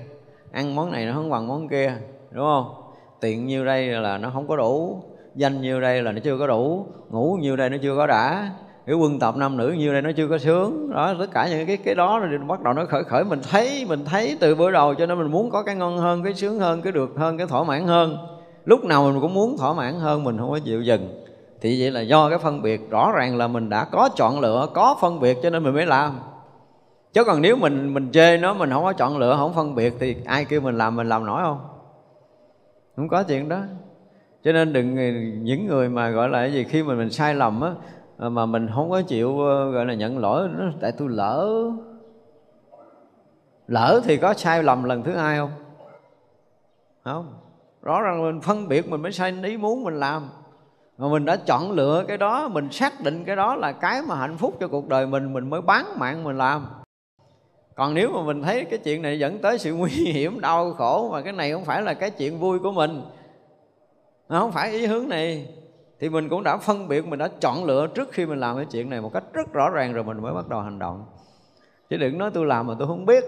[0.51, 1.93] Ăn món này nó không bằng món kia,
[2.31, 2.73] đúng không?
[3.21, 5.03] Tiện như đây là nó không có đủ,
[5.35, 8.51] danh như đây là nó chưa có đủ, ngủ như đây nó chưa có đã,
[8.85, 10.89] cái quân tập nam nữ như đây nó chưa có sướng.
[10.93, 13.85] Đó, tất cả những cái cái đó rồi bắt đầu nó khởi khởi mình thấy
[13.89, 16.59] mình thấy từ bữa đầu cho nên mình muốn có cái ngon hơn, cái sướng
[16.59, 18.17] hơn, cái được hơn, cái thỏa mãn hơn.
[18.65, 21.26] Lúc nào mình cũng muốn thỏa mãn hơn, mình không có chịu dừng
[21.61, 24.67] thì vậy là do cái phân biệt rõ ràng là mình đã có chọn lựa,
[24.73, 26.19] có phân biệt cho nên mình mới làm.
[27.13, 29.93] Chứ còn nếu mình mình chê nó, mình không có chọn lựa, không phân biệt
[29.99, 31.59] thì ai kêu mình làm mình làm nổi không?
[32.95, 33.59] Không có chuyện đó.
[34.43, 34.95] Cho nên đừng,
[35.43, 37.71] những người mà gọi là cái gì, khi mà mình sai lầm á,
[38.17, 41.49] mà mình không có chịu ờ, gọi là nhận lỗi, nó, tại tôi lỡ.
[43.67, 45.51] Lỡ thì có sai lầm lần thứ hai không?
[47.03, 47.33] Không.
[47.81, 50.29] Rõ ràng mình phân biệt mình mới sai, ý muốn mình làm
[50.97, 54.15] mà mình đã chọn lựa cái đó, mình xác định cái đó là cái mà
[54.15, 56.65] hạnh phúc cho cuộc đời mình mình mới bán mạng mình làm.
[57.75, 61.09] Còn nếu mà mình thấy cái chuyện này dẫn tới sự nguy hiểm, đau khổ,
[61.11, 63.01] mà cái này không phải là cái chuyện vui của mình
[64.29, 65.49] nó không phải ý hướng này,
[65.99, 68.65] thì mình cũng đã phân biệt, mình đã chọn lựa trước khi mình làm cái
[68.71, 71.05] chuyện này một cách rất rõ ràng rồi mình mới bắt đầu hành động.
[71.89, 73.23] Chứ đừng nói tôi làm mà tôi không biết.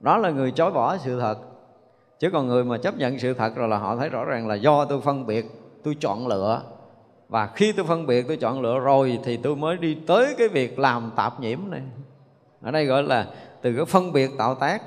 [0.00, 1.38] Đó là người chối bỏ sự thật.
[2.18, 4.54] Chứ còn người mà chấp nhận sự thật rồi là họ thấy rõ ràng là
[4.54, 5.46] do tôi phân biệt
[5.86, 6.62] tôi chọn lựa.
[7.28, 10.48] Và khi tôi phân biệt tôi chọn lựa rồi thì tôi mới đi tới cái
[10.48, 11.82] việc làm tạp nhiễm này.
[12.62, 13.26] Ở đây gọi là
[13.62, 14.82] từ cái phân biệt tạo tác,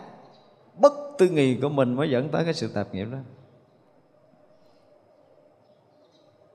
[0.82, 3.18] bất tư nghì của mình mới dẫn tới cái sự tạp nhiễm đó.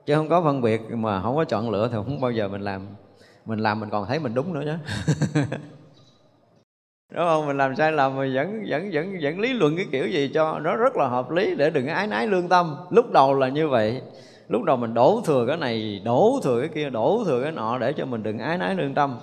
[0.05, 2.61] Chứ không có phân biệt mà không có chọn lựa thì không bao giờ mình
[2.61, 2.87] làm.
[3.45, 4.77] Mình làm mình còn thấy mình đúng nữa nhé
[7.11, 7.47] đúng không?
[7.47, 10.59] Mình làm sai lầm mà vẫn vẫn vẫn vẫn lý luận cái kiểu gì cho
[10.59, 12.75] nó rất là hợp lý để đừng ái nái lương tâm.
[12.89, 14.01] Lúc đầu là như vậy
[14.47, 17.77] lúc đầu mình đổ thừa cái này, đổ thừa cái kia, đổ thừa cái nọ
[17.77, 19.19] để cho mình đừng ái nái lương tâm.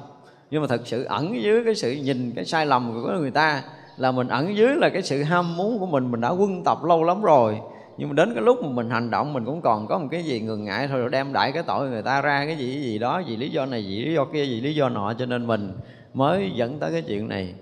[0.51, 3.63] Nhưng mà thật sự ẩn dưới cái sự nhìn cái sai lầm của người ta
[3.97, 6.85] là mình ẩn dưới là cái sự ham muốn của mình mình đã quân tập
[6.85, 7.61] lâu lắm rồi.
[7.99, 10.23] Nhưng mà đến cái lúc mà mình hành động, mình cũng còn có một cái
[10.23, 12.83] gì ngừng ngại thôi rồi đem đại cái tội người ta ra cái gì cái
[12.83, 15.13] gì đó, vì lý do này, vì lý do kia, vì lý do nọ.
[15.19, 15.73] Cho nên mình
[16.15, 17.55] mới dẫn tới cái chuyện này.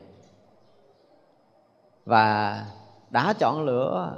[2.04, 2.56] Và
[3.10, 4.12] đã chọn lựa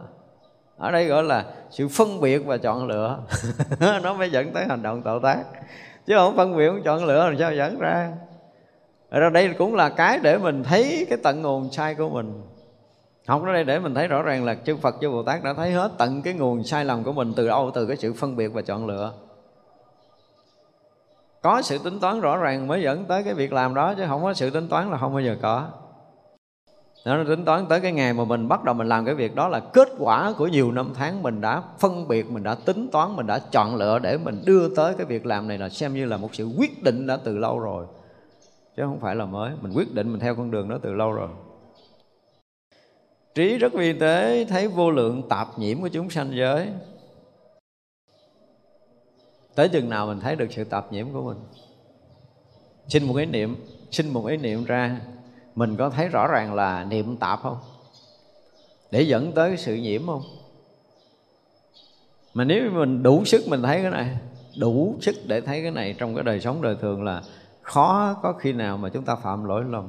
[0.82, 3.18] ở đây gọi là sự phân biệt và chọn lựa.
[4.02, 5.44] Nó mới dẫn tới hành động tạo tác.
[6.06, 8.12] Chứ không phân biệt, không chọn lựa làm sao dẫn ra?
[9.10, 12.42] Ở đây cũng là cái để mình thấy cái tận nguồn sai của mình.
[13.26, 15.54] Học ở đây để mình thấy rõ ràng là chư Phật, chư Bồ Tát đã
[15.54, 18.36] thấy hết tận cái nguồn sai lầm của mình từ đâu, từ cái sự phân
[18.36, 19.12] biệt và chọn lựa.
[21.42, 24.22] Có sự tính toán rõ ràng mới dẫn tới cái việc làm đó, chứ không
[24.22, 25.68] có sự tính toán là không bao giờ có
[27.05, 29.49] nó tính toán tới cái ngày mà mình bắt đầu mình làm cái việc đó
[29.49, 33.16] là kết quả của nhiều năm tháng mình đã phân biệt, mình đã tính toán,
[33.16, 36.05] mình đã chọn lựa để mình đưa tới cái việc làm này là xem như
[36.05, 37.87] là một sự quyết định đã từ lâu rồi.
[38.77, 39.53] Chứ không phải là mới.
[39.61, 41.29] Mình quyết định mình theo con đường đó từ lâu rồi.
[43.35, 46.69] Trí rất vi tế, thấy vô lượng tạp nhiễm của chúng sanh giới.
[49.55, 51.39] Tới chừng nào mình thấy được sự tạp nhiễm của mình?
[52.89, 53.57] Xin một ý niệm,
[53.91, 55.01] xin một ý niệm ra
[55.55, 57.59] mình có thấy rõ ràng là niệm tạp không?
[58.91, 60.23] Để dẫn tới sự nhiễm không?
[62.35, 64.16] Mà nếu mình đủ sức mình thấy cái này
[64.59, 67.23] đủ sức để thấy cái này trong cái đời sống đời thường là
[67.62, 69.89] khó có khi nào mà chúng ta phạm lỗi lầm.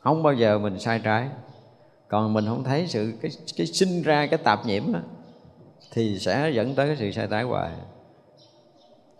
[0.00, 1.28] Không bao giờ mình sai trái.
[2.08, 4.98] Còn mình không thấy sự cái cái sinh ra cái tạp nhiễm đó,
[5.92, 7.70] thì sẽ dẫn tới cái sự sai trái hoài.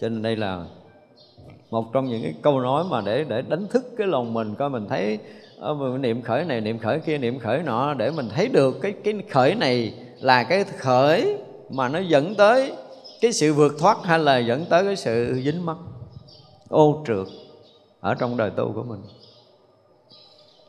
[0.01, 0.67] Cho nên đây là
[1.73, 4.71] một trong những cái câu nói mà để để đánh thức cái lòng mình, coi
[4.71, 5.19] mình thấy
[5.59, 8.79] ờ, mình niệm khởi này, niệm khởi kia, niệm khởi nọ, để mình thấy được
[8.83, 11.37] cái cái khởi này là cái khởi
[11.71, 12.73] mà nó dẫn tới
[13.21, 15.77] cái sự vượt thoát hay là dẫn tới cái sự dính mắc,
[16.69, 17.27] ô trượt
[18.01, 19.01] ở trong đời tu của mình.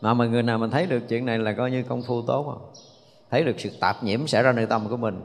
[0.01, 2.43] Mà mà người nào mình thấy được chuyện này là coi như công phu tốt
[2.43, 2.71] không?
[3.31, 5.21] Thấy được sự tạp nhiễm xảy ra nơi tâm của mình.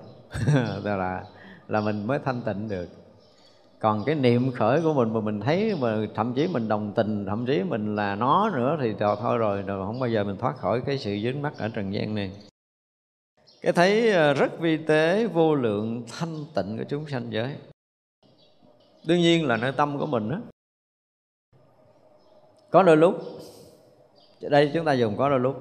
[0.84, 1.22] Là
[1.68, 2.97] là mình mới thanh tịnh được
[3.80, 7.26] còn cái niệm khởi của mình mà mình thấy mà thậm chí mình đồng tình,
[7.26, 10.56] thậm chí mình là nó nữa thì thôi rồi rồi không bao giờ mình thoát
[10.56, 12.32] khỏi cái sự dính mắc ở trần gian này.
[13.60, 17.56] Cái thấy ờ, rất vi tế, vô lượng, thanh tịnh của chúng sanh giới.
[19.06, 20.38] Đương nhiên là nơi tâm của mình đó
[22.70, 23.14] có đôi lúc,
[24.40, 25.56] đây chúng ta dùng có đôi lúc.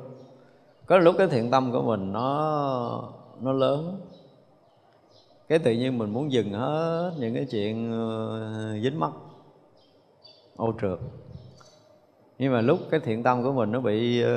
[0.86, 4.02] Có đôi lúc cái thiện tâm của mình nó nó lớn
[5.50, 9.12] cái tự nhiên mình muốn dừng hết những cái chuyện ờ, dính mắt
[10.56, 11.00] ô trượt.
[12.38, 14.28] Nhưng mà lúc cái thiện tâm của mình nó bị uh,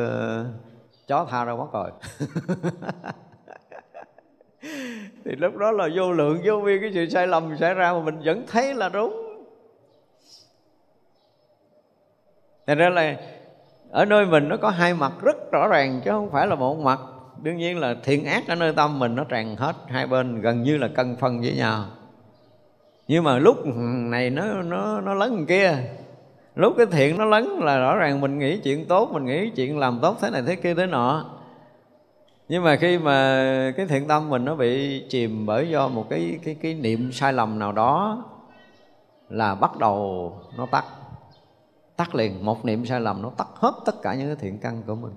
[1.07, 1.91] chó tha ra mất rồi.
[5.24, 8.01] Thì lúc đó là vô lượng vô vi cái sự sai lầm xảy ra mà
[8.01, 9.45] mình vẫn thấy là đúng.
[12.66, 13.16] Thành ra là
[13.91, 16.78] ở nơi mình nó có hai mặt rất rõ ràng chứ không phải là một
[16.78, 17.01] mặt
[17.43, 20.62] đương nhiên là thiện ác ở nơi tâm mình nó tràn hết hai bên, gần
[20.62, 21.85] như là cân phân với nhau.
[23.09, 23.57] Nhưng mà lúc
[24.11, 25.79] này nó nó nó lớn kia.
[26.55, 29.79] Lúc cái thiện nó lớn là rõ ràng mình nghĩ chuyện tốt, mình nghĩ chuyện
[29.79, 31.25] làm tốt thế này thế kia thế nọ.
[32.49, 36.39] Nhưng mà khi mà cái thiện tâm mình nó bị chìm bởi do một cái
[36.45, 38.25] cái cái niệm sai lầm nào đó
[39.29, 40.85] là bắt đầu nó tắt.
[41.97, 44.83] Tắt liền, một niệm sai lầm nó tắt hết tất cả những cái thiện căn
[44.87, 45.12] của mình.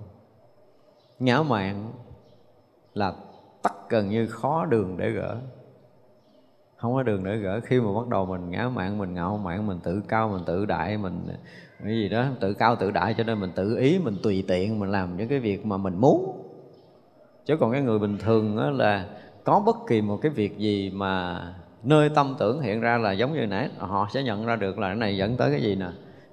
[1.18, 1.92] Ngã mạn
[2.94, 3.12] là
[3.62, 5.36] tắt gần như khó đường để gỡ.
[6.76, 7.60] Không có đường để gỡ.
[7.60, 10.66] Khi mà bắt đầu mình ngã mạng, mình ngạo mạng, mình tự cao mình tự
[10.66, 11.26] đại mình
[11.84, 14.78] cái gì đó tự cao tự đại cho nên mình tự ý mình tùy tiện
[14.78, 16.40] mình làm những cái việc mà mình muốn.
[17.44, 19.06] Chứ còn cái người bình thường đó là
[19.44, 21.42] có bất kỳ một cái việc gì mà
[21.82, 24.88] nơi tâm tưởng hiện ra là giống như nãy họ sẽ nhận ra được là
[24.88, 25.88] cái này dẫn tới cái gì nè?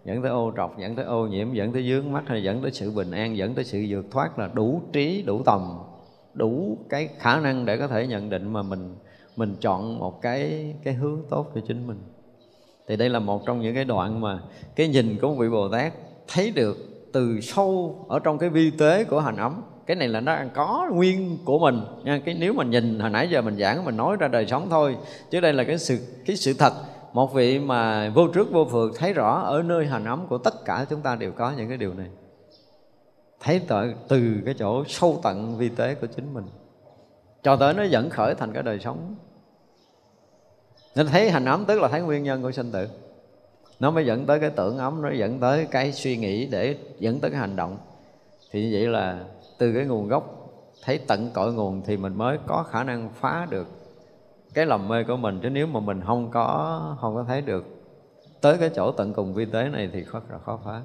[0.05, 2.71] Dẫn tới ô trọc dẫn tới ô nhiễm dẫn tới dướng mắt hay dẫn tới
[2.71, 5.79] sự bình an dẫn tới sự vượt thoát là đủ trí đủ tầm
[6.33, 8.95] đủ cái khả năng để có thể nhận định mà mình
[9.35, 11.99] mình chọn một cái cái hướng tốt cho chính mình.
[12.87, 14.39] Thì đây là một trong những cái đoạn mà
[14.75, 15.93] cái nhìn của một vị bồ tát
[16.27, 16.77] thấy được
[17.13, 19.61] từ sâu ở trong cái vi tế của hành ấm.
[19.85, 22.21] Cái này là nó đang có nguyên của mình nha.
[22.25, 24.97] Cái nếu mà nhìn hồi nãy giờ mình giảng, mình nói ra đời sống thôi,
[25.29, 26.73] chứ đây là cái sự cái sự thật.
[27.13, 30.65] Một vị mà vô trước vô phượt thấy rõ ở nơi hành ấm của tất
[30.65, 32.07] cả chúng ta đều có những cái điều này
[33.43, 36.45] thấy tội từ cái chỗ sâu tận vi tế của chính mình.
[37.43, 39.15] Cho tới nó dẫn khởi thành cái đời sống.
[40.95, 42.88] Nên thấy hành ấm tức là thấy nguyên nhân của sinh tử.
[43.80, 47.19] Nó mới dẫn tới cái tưởng ấm, nó dẫn tới cái suy nghĩ để dẫn
[47.19, 47.77] tới cái hành động.
[48.51, 49.19] Thì như vậy là
[49.57, 50.51] từ cái nguồn gốc,
[50.84, 53.68] thấy tận cội nguồn thì mình mới có khả năng phá được
[54.53, 55.39] cái lầm mê của mình.
[55.43, 57.65] Chứ nếu mà mình không có không có thấy được,
[58.41, 60.81] tới cái chỗ tận cùng vi tế này thì khó, là khó phá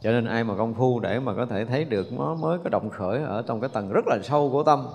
[0.00, 2.70] cho nên ai mà công phu để mà có thể thấy được nó mới có
[2.70, 4.86] động khởi ở trong cái tầng rất là sâu của tâm.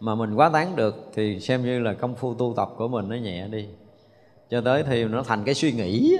[0.00, 3.08] Mà mình quá tán được thì xem như là công phu tu tập của mình
[3.08, 3.68] nó nhẹ đi.
[4.50, 6.16] Cho tới thì nó thành cái suy nghĩ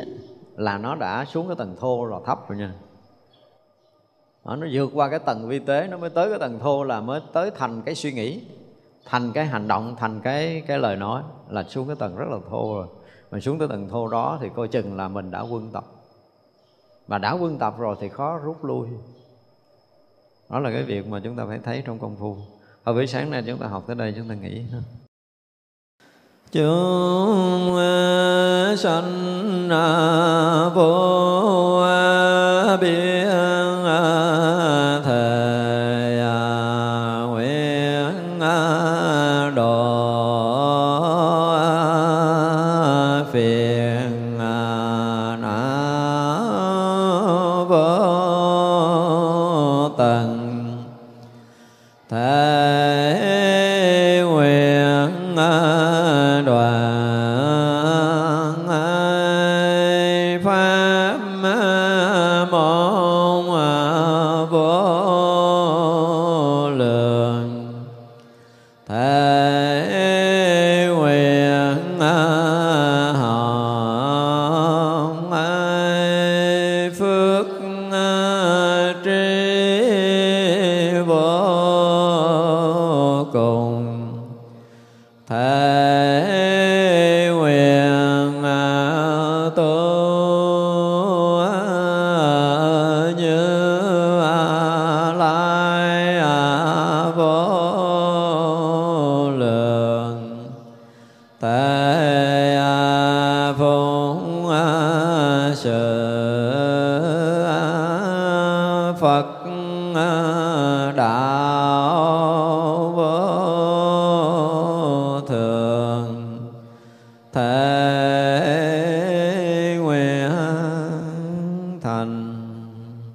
[0.57, 2.73] là nó đã xuống cái tầng thô rồi, thấp rồi nha.
[4.45, 7.21] Nó vượt qua cái tầng vi tế, nó mới tới cái tầng thô là mới
[7.33, 8.43] tới thành cái suy nghĩ,
[9.05, 12.39] thành cái hành động, thành cái cái lời nói là xuống cái tầng rất là
[12.51, 12.87] thô rồi.
[13.31, 15.85] Mà xuống tới tầng thô đó thì coi chừng là mình đã quân tập
[17.13, 18.89] mà đã quân tập rồi thì khó rút lui.
[20.51, 22.37] Đó là cái việc mà chúng ta phải thấy trong công phu.
[22.85, 24.79] Hồi buổi sáng nay chúng ta học tới đây, chúng ta nghỉ ha.
[26.53, 27.77] Chúng
[28.79, 29.69] sanh
[30.75, 31.22] vô